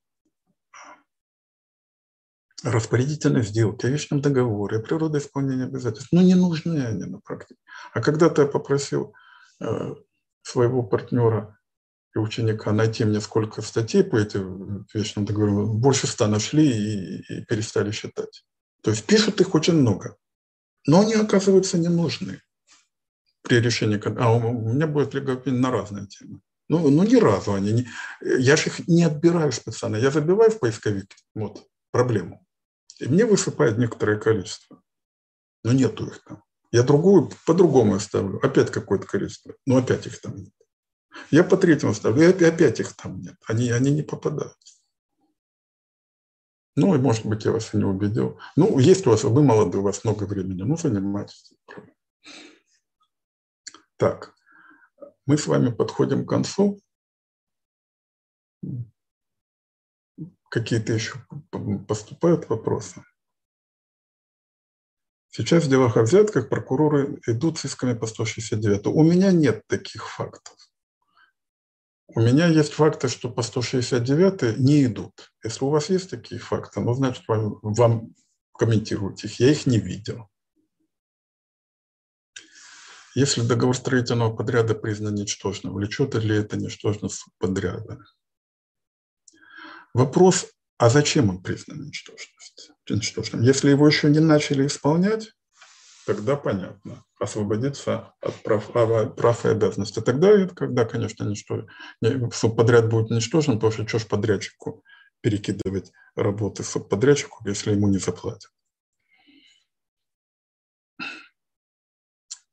[2.64, 6.10] распорядительной сделки, о вечном договоре, о природоисполнении обязательств.
[6.12, 7.60] Ну, не нужны они на практике.
[7.94, 9.14] А когда-то я попросил
[9.62, 9.96] э,
[10.44, 11.58] своего партнера
[12.16, 17.46] и ученика найти мне сколько статей по этим вечным договорам, больше ста нашли и, и
[17.46, 18.44] перестали считать.
[18.84, 20.18] То есть пишут их очень много,
[20.86, 22.42] но они, оказывается, не нужны
[23.44, 24.02] при решении.
[24.20, 26.42] А у меня будет легопин на разные темы.
[26.70, 27.88] Ну, ну, ни разу они не...
[28.22, 29.98] Я же их не отбираю специально.
[29.98, 32.46] Я забиваю в поисковик вот, проблему.
[33.00, 34.82] И мне высыпает некоторое количество.
[35.64, 36.44] Но нету их там.
[36.72, 38.40] Я другую по-другому ставлю.
[38.46, 39.54] Опять какое-то количество.
[39.66, 40.54] Но опять их там нет.
[41.30, 42.24] Я по третьему ставлю.
[42.24, 43.36] И опять их там нет.
[43.48, 44.58] Они, они не попадают.
[46.76, 48.40] Ну, и, может быть, я вас и не убедил.
[48.56, 51.54] Ну, есть у вас, вы молоды, у вас много времени, ну, занимайтесь.
[53.98, 54.34] Так,
[55.26, 56.80] мы с вами подходим к концу.
[60.50, 61.16] Какие-то еще
[61.88, 63.04] поступают вопросы?
[65.32, 68.88] Сейчас в делах о взятках прокуроры идут с исками по 169.
[68.88, 70.58] У меня нет таких фактов.
[72.08, 75.32] У меня есть факты, что по 169 не идут.
[75.42, 78.14] Если у вас есть такие факты, ну, значит, вам, вам
[78.54, 79.40] комментируют их.
[79.40, 80.28] Я их не видел.
[83.16, 88.00] Если договор строительного подряда признан ничтожным, влечет ли это ничтожность подряда?
[89.94, 90.48] Вопрос,
[90.82, 93.44] а зачем он признан ничтожным?
[93.44, 95.32] Если его еще не начали исполнять,
[96.08, 97.06] тогда понятно.
[97.20, 98.72] Освободиться от прав,
[99.16, 100.02] прав и обязанностей.
[100.02, 101.68] Тогда, когда, конечно, ничто,
[102.34, 104.84] субподряд будет ничтожен, потому что что ж подрядчику
[105.22, 108.52] перекидывать работы субподрядчику, если ему не заплатят.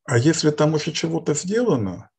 [0.05, 2.11] А если там уже чего-то сделано,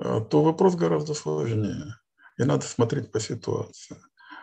[0.00, 1.94] э, то вопрос гораздо сложнее.
[2.36, 3.96] И надо смотреть по ситуации.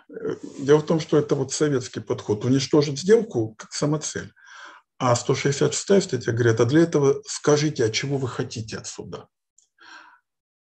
[0.10, 2.46] Э, дело в том, что это вот советский подход.
[2.46, 4.34] Уничтожить сделку как самоцель.
[4.98, 9.28] А 166 статья говорит, а для этого скажите, а чего вы хотите от суда.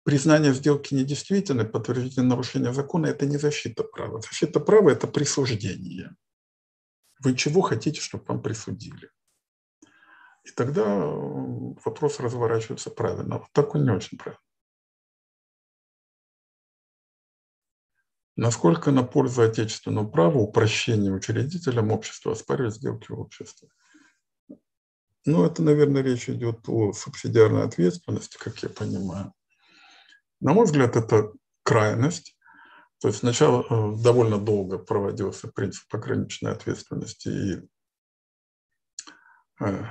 [0.04, 4.20] Признание сделки недействительной, подтверждение нарушения закона– это не защита права.
[4.22, 6.14] Защита права– это присуждение.
[7.20, 9.10] Вы чего хотите, чтобы вам присудили?
[10.44, 13.38] И тогда вопрос разворачивается правильно.
[13.38, 14.40] Вот так он не очень правильно.
[18.38, 23.68] Насколько на пользу отечественного права упрощение учредителям общества оспаривать сделки в обществе?
[25.24, 29.34] Ну, это, наверное, речь идет о субсидиарной ответственности, как я понимаю.
[30.38, 31.32] На мой взгляд, это
[31.64, 32.38] крайность.
[33.00, 37.68] То есть сначала э, довольно долго проводился принцип ограниченной ответственности, и
[39.64, 39.84] э,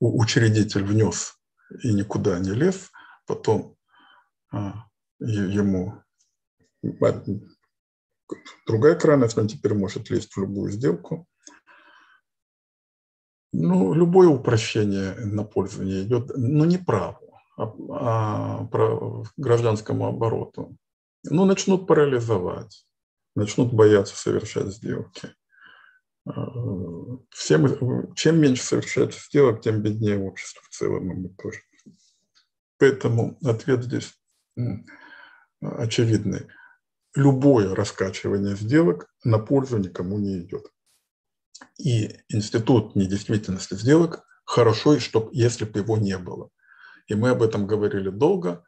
[0.00, 1.38] учредитель внес
[1.82, 2.90] и никуда не лез,
[3.26, 3.77] потом
[5.20, 6.02] ему
[8.66, 11.26] другая крайность, он теперь может лезть в любую сделку.
[13.52, 20.76] Ну, любое упрощение на пользование идет, но не праву, а, а про гражданскому обороту.
[21.24, 22.86] Ну, начнут парализовать,
[23.34, 25.34] начнут бояться совершать сделки.
[27.30, 31.60] Всем, чем меньше совершается сделок, тем беднее общество в целом, мы тоже.
[32.78, 34.14] Поэтому ответ здесь
[35.60, 36.48] очевидный.
[37.14, 40.70] Любое раскачивание сделок на пользу никому не идет.
[41.78, 46.50] И институт недействительности сделок хорошо, чтобы, если бы его не было.
[47.06, 48.64] И мы об этом говорили долго.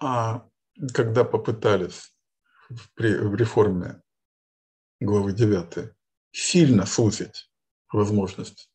[0.00, 0.48] А
[0.92, 2.14] когда попытались
[2.94, 4.02] при, в реформе
[5.00, 5.92] главы 9
[6.32, 7.50] сильно сузить
[7.92, 8.70] возможность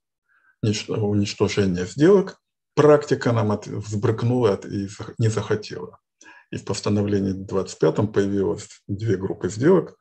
[0.61, 2.40] уничтожения сделок,
[2.75, 4.87] практика нам от, взбрыкнула и
[5.17, 5.99] не захотела.
[6.51, 9.97] И в постановлении 25 появилось две группы сделок.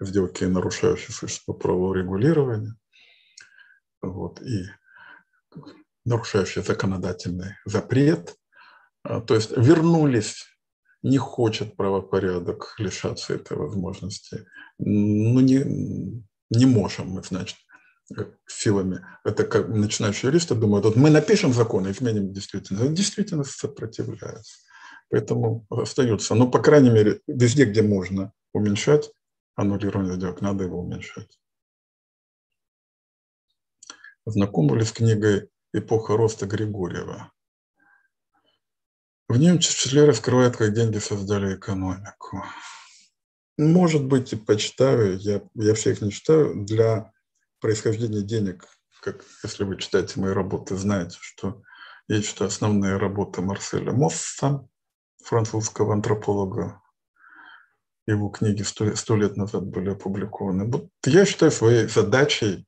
[0.00, 2.74] Сделки, нарушающие существо правового регулирования,
[4.02, 4.64] вот, и
[6.04, 8.34] нарушающие законодательный запрет.
[9.04, 10.46] А, то есть вернулись,
[11.02, 14.46] не хочет правопорядок лишаться этой возможности.
[14.78, 17.56] Ну, не, не можем мы, значит,
[18.46, 19.04] силами.
[19.24, 22.94] Это как начинающие юристы думают, вот мы напишем закон и изменим действительность.
[22.94, 24.58] Действительность сопротивляется.
[25.10, 26.34] Поэтому остается.
[26.34, 29.10] Но, по крайней мере, везде, где можно уменьшать
[29.54, 31.38] аннулирование сделок, надо его уменьшать.
[34.26, 37.30] Знакомы с книгой «Эпоха роста Григорьева»?
[39.28, 42.44] В нем числе раскрывает, как деньги создали экономику.
[43.56, 46.64] Может быть, и почитаю, я, я всех не читаю.
[46.64, 47.13] Для
[47.64, 48.68] происхождения денег,
[49.00, 51.62] как если вы читаете мои работы, знаете, что
[52.08, 54.68] я читаю основные работы Марселя Мосса,
[55.24, 56.82] французского антрополога.
[58.06, 60.70] Его книги сто, лет назад были опубликованы.
[60.70, 62.66] Вот я считаю своей задачей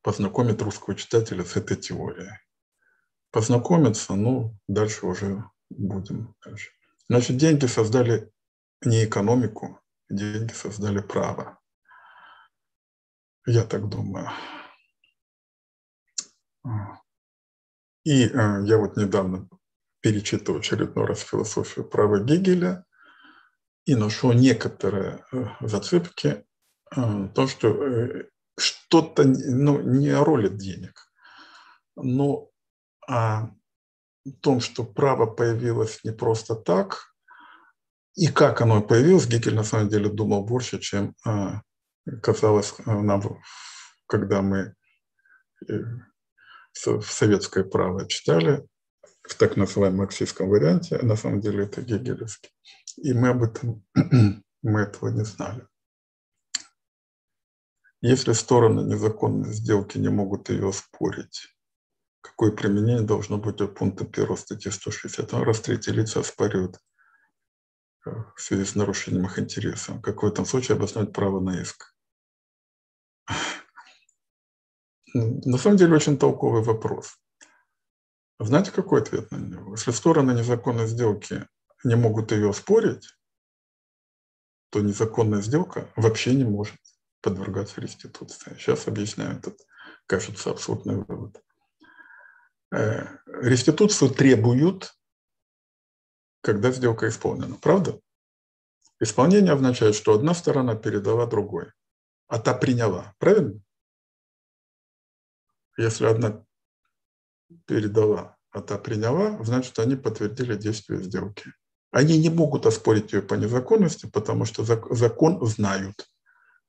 [0.00, 2.30] познакомить русского читателя с этой теорией.
[3.32, 6.36] Познакомиться, ну, дальше уже будем.
[6.44, 6.70] Дальше.
[7.08, 8.30] Значит, деньги создали
[8.84, 11.58] не экономику, деньги создали право.
[13.46, 14.28] Я так думаю.
[18.04, 19.48] И э, я вот недавно
[20.00, 22.84] перечитывал очередной раз философию права Гегеля
[23.84, 26.44] и нашел некоторые э, зацепки,
[26.94, 28.26] э, то, что
[28.58, 31.08] что-то ну, не о роли денег,
[31.94, 32.50] но
[33.08, 33.50] о
[34.40, 37.14] том, что право появилось не просто так,
[38.16, 41.14] и как оно появилось, Гегель на самом деле думал больше, чем
[42.22, 43.22] казалось нам,
[44.06, 44.74] когда мы
[46.84, 48.66] в советское право читали,
[49.22, 52.50] в так называемом марксистском варианте, а на самом деле это гегелевский.
[52.96, 53.84] И мы об этом,
[54.62, 55.66] мы этого не знали.
[58.02, 61.48] Если стороны незаконной сделки не могут ее спорить,
[62.20, 65.32] какое применение должно быть у пункта 1 статьи 160?
[65.32, 66.78] Раз третьи лица оспаривают
[68.06, 70.00] э, в связи с нарушением их интересов.
[70.02, 71.95] Какой там случай обосновать право на иск?
[75.16, 77.18] На самом деле очень толковый вопрос.
[78.38, 79.72] Знаете, какой ответ на него?
[79.72, 81.46] Если стороны незаконной сделки
[81.84, 83.08] не могут ее спорить,
[84.70, 86.76] то незаконная сделка вообще не может
[87.22, 88.54] подвергаться реституции.
[88.58, 89.58] Сейчас объясняю этот,
[90.06, 91.42] кажется, абсурдный вывод.
[92.72, 94.92] Э, реституцию требуют,
[96.42, 97.98] когда сделка исполнена, правда?
[99.00, 101.72] Исполнение означает, что одна сторона передала другой,
[102.28, 103.60] а та приняла, правильно?
[105.76, 106.44] Если одна
[107.66, 111.52] передала, а та приняла, значит, они подтвердили действие сделки.
[111.90, 116.08] Они не могут оспорить ее по незаконности, потому что закон знают.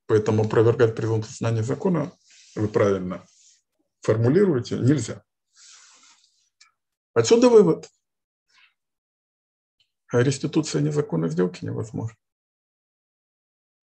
[0.05, 2.11] Поэтому опровергать презумпцию знания закона,
[2.55, 3.25] вы правильно
[4.01, 5.23] формулируете, нельзя.
[7.13, 7.89] Отсюда вывод.
[10.11, 12.15] Реституция незаконной сделки невозможна.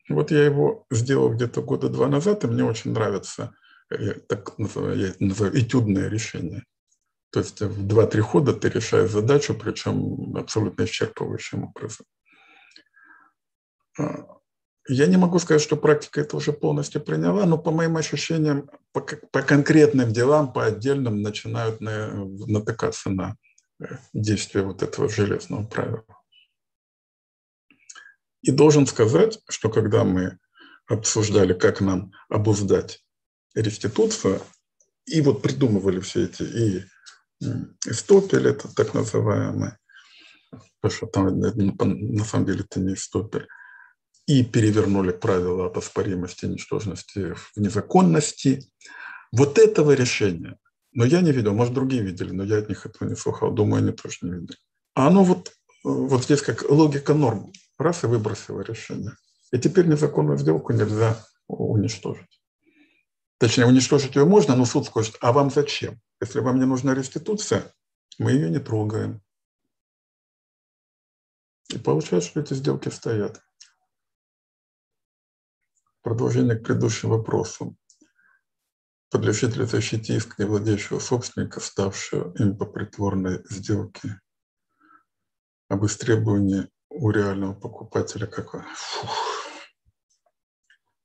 [0.09, 3.55] Вот я его сделал где-то года два назад, и мне очень нравится
[3.89, 6.65] так называю, этюдное решение.
[7.31, 12.07] То есть в два-три хода ты решаешь задачу, причем абсолютно исчерпывающим образом.
[13.99, 14.39] А,
[14.87, 19.01] я не могу сказать, что практика это уже полностью приняла, но по моим ощущениям, по,
[19.01, 23.37] по конкретным делам, по отдельным начинают на, натыкаться на
[23.81, 26.05] э, действие вот этого железного правила.
[28.43, 30.39] И должен сказать, что когда мы
[30.87, 33.04] обсуждали, как нам обуздать
[33.55, 34.41] реституцию,
[35.07, 36.85] и вот придумывали все эти, и
[37.87, 39.73] Истопель это так называемый,
[40.81, 43.47] потому что там на самом деле это не Истопель,
[44.27, 48.67] и перевернули правила об оспоримости, ничтожности в незаконности.
[49.33, 50.57] Вот этого решения,
[50.93, 53.83] но я не видел, может, другие видели, но я от них этого не слыхал, думаю,
[53.83, 54.57] они тоже не видели.
[54.95, 55.53] А оно вот,
[55.83, 59.13] вот здесь как логика норм, раз и выбросило решение.
[59.53, 62.41] И теперь незаконную сделку нельзя уничтожить.
[63.39, 66.01] Точнее, уничтожить ее можно, но суд скажет, а вам зачем?
[66.21, 67.73] Если вам не нужна реституция,
[68.19, 69.23] мы ее не трогаем.
[71.69, 73.43] И получается, что эти сделки стоят.
[76.03, 77.77] Продолжение к предыдущим вопросам.
[79.11, 84.21] Подлежит ли защите иск не владеющего собственника, ставшего им по притворной сделке?
[85.69, 88.63] Об истребовании у реального покупателя какой?
[88.75, 89.34] Фух.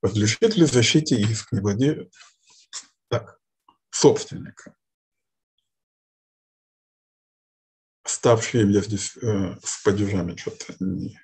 [0.02, 2.14] Подлежит ли защите иск, не владеет
[3.10, 3.40] так,
[3.90, 4.76] собственника?
[8.06, 11.20] Ставший, я здесь э, с падежами что-то не...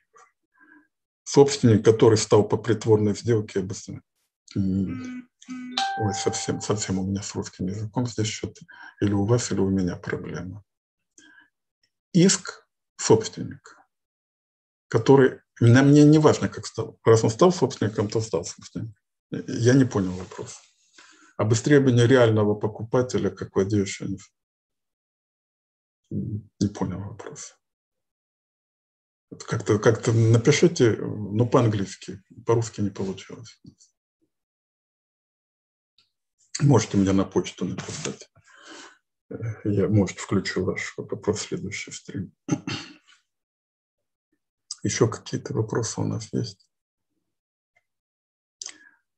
[1.23, 4.03] Собственник, который стал по притворной сделке, обычно
[5.97, 8.65] Ой, совсем, совсем у меня с русским языком здесь что-то.
[9.02, 10.64] Или у вас, или у меня проблема.
[12.14, 13.85] Иск собственника,
[14.88, 15.41] который...
[15.60, 16.99] На мне не важно, как стал.
[17.06, 18.95] Раз он стал собственником, то стал собственником.
[19.32, 20.60] Я не понял вопрос.
[21.38, 24.18] Об истребовании реального покупателя как владеющего
[26.10, 27.57] не понял вопрос.
[29.48, 33.60] Как-то как напишите, ну, по-английски, по-русски не получилось.
[36.61, 38.30] Можете мне на почту написать.
[39.64, 42.34] Я, может, включу ваш вопрос в следующий стрим.
[44.86, 46.70] Еще какие-то вопросы у нас есть?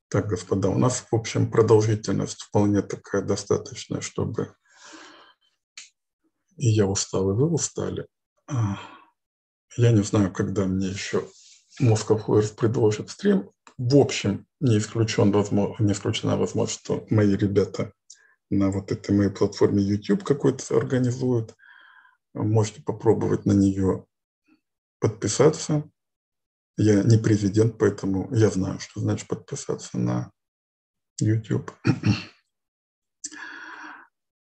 [0.07, 4.55] Так, господа, у нас, в общем, продолжительность вполне такая достаточная, чтобы
[6.55, 8.07] и я устал, и вы устали.
[8.47, 8.79] А,
[9.75, 11.27] я не знаю, когда мне еще
[11.81, 13.51] Moscow Flares предложит стрим.
[13.77, 17.91] В общем, не, исключен, не исключена возможность, что мои ребята
[18.49, 21.57] на вот этой моей платформе YouTube какой-то организуют.
[22.33, 24.05] Можете попробовать на нее
[24.99, 25.89] подписаться.
[26.77, 30.31] Я не президент, поэтому я знаю, что значит подписаться на
[31.19, 31.71] YouTube.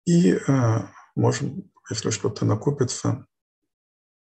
[0.06, 3.26] И а, можем, если что-то накопится,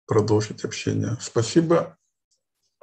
[0.06, 1.18] продолжить общение.
[1.22, 1.98] Спасибо.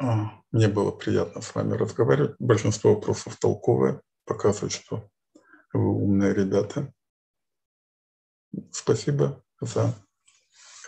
[0.00, 2.36] А, мне было приятно с вами разговаривать.
[2.38, 5.08] Большинство вопросов толковые, показывают, что
[5.72, 6.92] вы умные ребята.
[8.72, 9.94] Спасибо за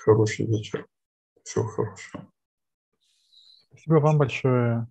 [0.03, 0.87] хороший вечер.
[1.45, 2.31] Всего хорошего.
[3.81, 4.87] Спасибо вам большое,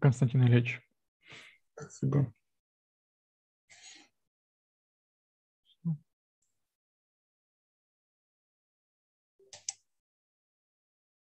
[0.00, 0.80] Константин Ильич.
[1.74, 2.32] Спасибо.